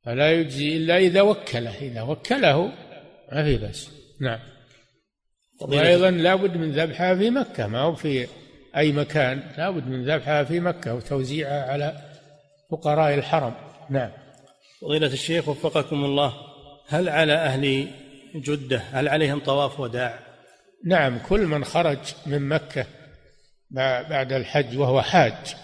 فلا 0.06 0.32
يجزي 0.32 0.78
إلا 0.78 0.98
إذا 0.98 1.22
وكله 1.22 1.78
إذا 1.82 2.02
وكله 2.02 2.72
ما 3.32 3.44
في 3.44 3.58
بس 3.58 3.90
نعم. 4.22 4.40
وأيضا 5.62 6.12
لابد 6.12 6.58
من 6.58 6.72
ذبحها 6.72 7.16
في 7.16 7.30
مكة 7.30 7.68
ما 7.68 7.80
هو 7.80 7.96
في 7.96 8.28
أي 8.78 8.92
مكان 8.92 9.44
لابد 9.58 9.88
من 9.88 10.06
ذبحها 10.06 10.44
في 10.44 10.60
مكة 10.60 10.94
وتوزيعها 10.94 11.72
على 11.72 11.94
فقراء 12.72 13.14
الحرم. 13.14 13.54
نعم. 13.90 14.12
فضيلة 14.82 15.08
الشيخ 15.08 15.48
وفقكم 15.48 16.06
الله 16.06 16.34
هل 16.88 17.10
على 17.10 17.34
أهل 17.34 17.88
جدة 18.36 18.82
هل 18.92 19.10
عليهم 19.10 19.40
طواف 19.40 19.80
وداع؟ 19.80 20.20
نعم 20.86 21.20
كل 21.30 21.46
من 21.46 21.66
خرج 21.66 21.98
من 22.26 22.50
مكة 22.50 22.86
بعد 24.10 24.34
الحج 24.34 24.78
وهو 24.78 25.02
حاج. 25.02 25.56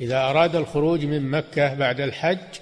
إذا 0.00 0.18
أراد 0.18 0.56
الخروج 0.56 1.04
من 1.04 1.30
مكة 1.30 1.74
بعد 1.74 2.00
الحج 2.00 2.60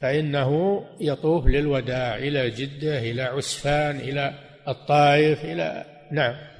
فإنه 0.00 0.82
يطوف 1.00 1.46
للوداع 1.46 2.16
إلى 2.16 2.50
جدة 2.50 2.98
إلى 2.98 3.22
عسفان 3.22 3.96
إلى 3.96 4.34
الطائف 4.68 5.44
إلى 5.44 5.84
نعم. 6.12 6.55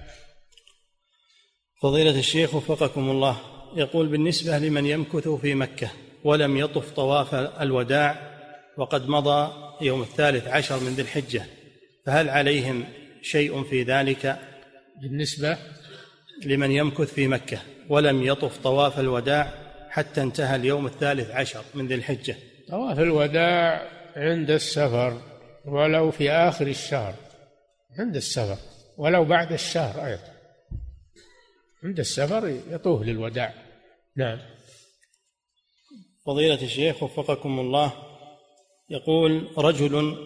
فضيلة 1.82 2.18
الشيخ 2.18 2.54
وفقكم 2.54 3.10
الله 3.10 3.36
يقول 3.76 4.06
بالنسبة 4.06 4.58
لمن 4.58 4.86
يمكث 4.86 5.28
في 5.28 5.54
مكة 5.54 5.90
ولم 6.24 6.56
يطف 6.56 6.90
طواف 6.90 7.34
الوداع 7.34 8.36
وقد 8.76 9.08
مضى 9.08 9.52
يوم 9.80 10.02
الثالث 10.02 10.48
عشر 10.48 10.80
من 10.80 10.94
ذي 10.94 11.02
الحجة 11.02 11.44
فهل 12.06 12.30
عليهم 12.30 12.84
شيء 13.22 13.62
في 13.62 13.82
ذلك؟ 13.82 14.38
بالنسبة 15.02 15.58
لمن 16.44 16.70
يمكث 16.70 17.14
في 17.14 17.28
مكة 17.28 17.58
ولم 17.88 18.22
يطف 18.22 18.58
طواف 18.58 19.00
الوداع 19.00 19.50
حتى 19.90 20.22
انتهى 20.22 20.56
اليوم 20.56 20.86
الثالث 20.86 21.30
عشر 21.30 21.64
من 21.74 21.86
ذي 21.86 21.94
الحجة. 21.94 22.36
طواف 22.68 22.98
الوداع 22.98 23.88
عند 24.16 24.50
السفر 24.50 25.20
ولو 25.64 26.10
في 26.10 26.30
آخر 26.30 26.66
الشهر 26.66 27.14
عند 27.98 28.16
السفر 28.16 28.56
ولو 28.98 29.24
بعد 29.24 29.52
الشهر 29.52 30.06
أيضا. 30.06 30.35
عند 31.86 31.98
السفر 31.98 32.60
يطوف 32.70 33.02
للوداع. 33.02 33.54
نعم. 34.16 34.38
فضيلة 36.26 36.62
الشيخ 36.62 37.02
وفقكم 37.02 37.60
الله 37.60 37.92
يقول 38.90 39.48
رجل 39.58 40.16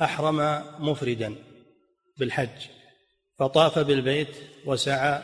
أحرم 0.00 0.36
مفردا 0.78 1.34
بالحج 2.18 2.66
فطاف 3.38 3.78
بالبيت 3.78 4.36
وسعى 4.64 5.22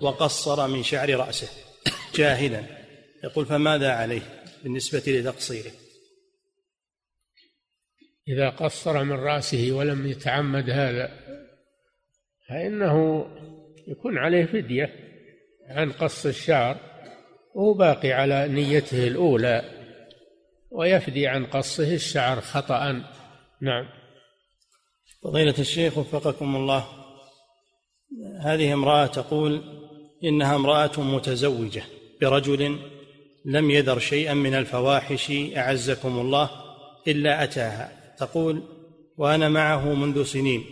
وقصر 0.00 0.68
من 0.68 0.82
شعر 0.82 1.10
رأسه 1.10 1.48
جاهلا. 2.14 2.64
يقول 3.24 3.46
فماذا 3.46 3.90
عليه 3.90 4.42
بالنسبة 4.62 5.02
لتقصيره؟ 5.06 5.72
إذا 8.28 8.50
قصر 8.50 9.04
من 9.04 9.16
رأسه 9.16 9.72
ولم 9.72 10.06
يتعمد 10.06 10.70
هذا 10.70 11.10
فإنه 12.48 13.26
يكون 13.88 14.18
عليه 14.18 14.46
فدية. 14.46 15.09
عن 15.70 15.92
قص 15.92 16.26
الشعر 16.26 16.76
وهو 17.54 17.74
باقي 17.74 18.12
على 18.12 18.48
نيته 18.48 19.06
الأولى 19.06 19.64
ويفدي 20.70 21.26
عن 21.26 21.46
قصه 21.46 21.94
الشعر 21.94 22.40
خطأ. 22.40 23.02
نعم. 23.62 23.88
فضيلة 25.22 25.54
الشيخ 25.58 25.98
وفقكم 25.98 26.56
الله 26.56 26.86
هذه 28.40 28.72
امرأة 28.72 29.06
تقول 29.06 29.62
إنها 30.24 30.56
امرأة 30.56 31.00
متزوجة 31.00 31.82
برجل 32.20 32.78
لم 33.44 33.70
يذر 33.70 33.98
شيئا 33.98 34.34
من 34.34 34.54
الفواحش 34.54 35.32
أعزكم 35.56 36.18
الله 36.18 36.50
إلا 37.08 37.44
أتاها. 37.44 38.14
تقول 38.18 38.62
وأنا 39.16 39.48
معه 39.48 39.94
منذ 39.94 40.24
سنين 40.24 40.64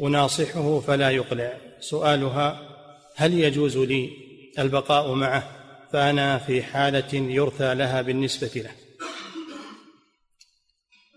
أناصحه 0.00 0.80
فلا 0.80 1.10
يقلع. 1.10 1.56
سؤالها 1.80 2.74
هل 3.16 3.34
يجوز 3.34 3.76
لي 3.76 4.23
البقاء 4.58 5.14
معه 5.14 5.50
فأنا 5.92 6.38
في 6.38 6.62
حالة 6.62 7.14
يرثى 7.14 7.74
لها 7.74 8.02
بالنسبة 8.02 8.50
له. 8.62 8.70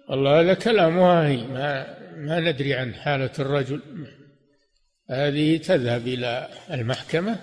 والله 0.09 0.41
هذا 0.41 0.53
كلام 0.53 0.97
واهي 0.97 1.37
ما 1.37 1.97
ما 2.17 2.39
ندري 2.39 2.73
عن 2.73 2.95
حالة 2.95 3.31
الرجل. 3.39 3.81
هذه 5.09 5.57
تذهب 5.57 6.07
إلى 6.07 6.49
المحكمة 6.71 7.39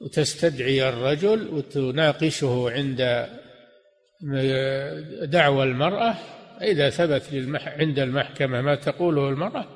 وتستدعي 0.00 0.88
الرجل 0.88 1.48
وتناقشه 1.48 2.70
عند 2.70 3.28
دعوى 5.22 5.64
المرأة. 5.64 6.14
إذا 6.62 6.90
ثبت 6.90 7.32
للمح 7.32 7.68
عند 7.68 7.98
المحكمة 7.98 8.60
ما 8.60 8.74
تقوله 8.74 9.28
المرأة 9.28 9.66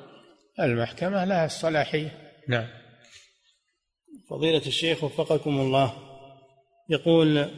المحكمة 0.59 1.25
لها 1.25 1.45
الصلاحية. 1.45 2.11
نعم. 2.47 2.84
فضيلة 4.29 4.61
الشيخ 4.67 5.03
وفقكم 5.03 5.59
الله. 5.59 5.93
يقول 6.89 7.49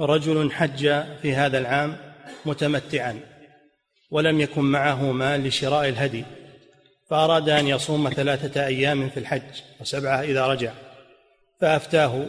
رجل 0.00 0.52
حج 0.52 1.02
في 1.22 1.34
هذا 1.34 1.58
العام 1.58 1.96
متمتعا 2.46 3.20
ولم 4.10 4.40
يكن 4.40 4.62
معه 4.62 5.12
مال 5.12 5.44
لشراء 5.44 5.88
الهدي 5.88 6.24
فأراد 7.10 7.48
أن 7.48 7.66
يصوم 7.66 8.10
ثلاثة 8.10 8.66
أيام 8.66 9.08
في 9.08 9.20
الحج 9.20 9.62
وسبعة 9.80 10.22
إذا 10.22 10.46
رجع 10.46 10.72
فأفتاه 11.60 12.26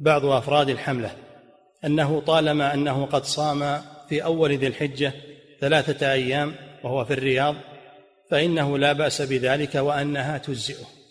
بعض 0.00 0.24
أفراد 0.24 0.68
الحملة 0.68 1.16
أنه 1.84 2.20
طالما 2.20 2.74
أنه 2.74 3.06
قد 3.06 3.24
صام 3.24 3.82
في 4.08 4.24
أول 4.24 4.52
ذي 4.52 4.66
الحجة 4.66 5.12
ثلاثة 5.60 6.12
أيام 6.12 6.54
وهو 6.84 7.04
في 7.04 7.12
الرياض 7.12 7.54
فإنه 8.30 8.78
لا 8.78 8.92
بأس 8.92 9.22
بذلك 9.22 9.74
وأنها 9.74 10.38
تجزئه. 10.38 11.01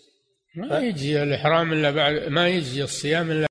ما 0.54 0.78
يجزي 0.78 1.22
الإحرام 1.22 1.72
إلا 1.72 1.90
بعد 1.90 2.28
ما 2.28 2.48
يجزي 2.48 2.82
الصيام 2.82 3.30
إلا 3.30 3.46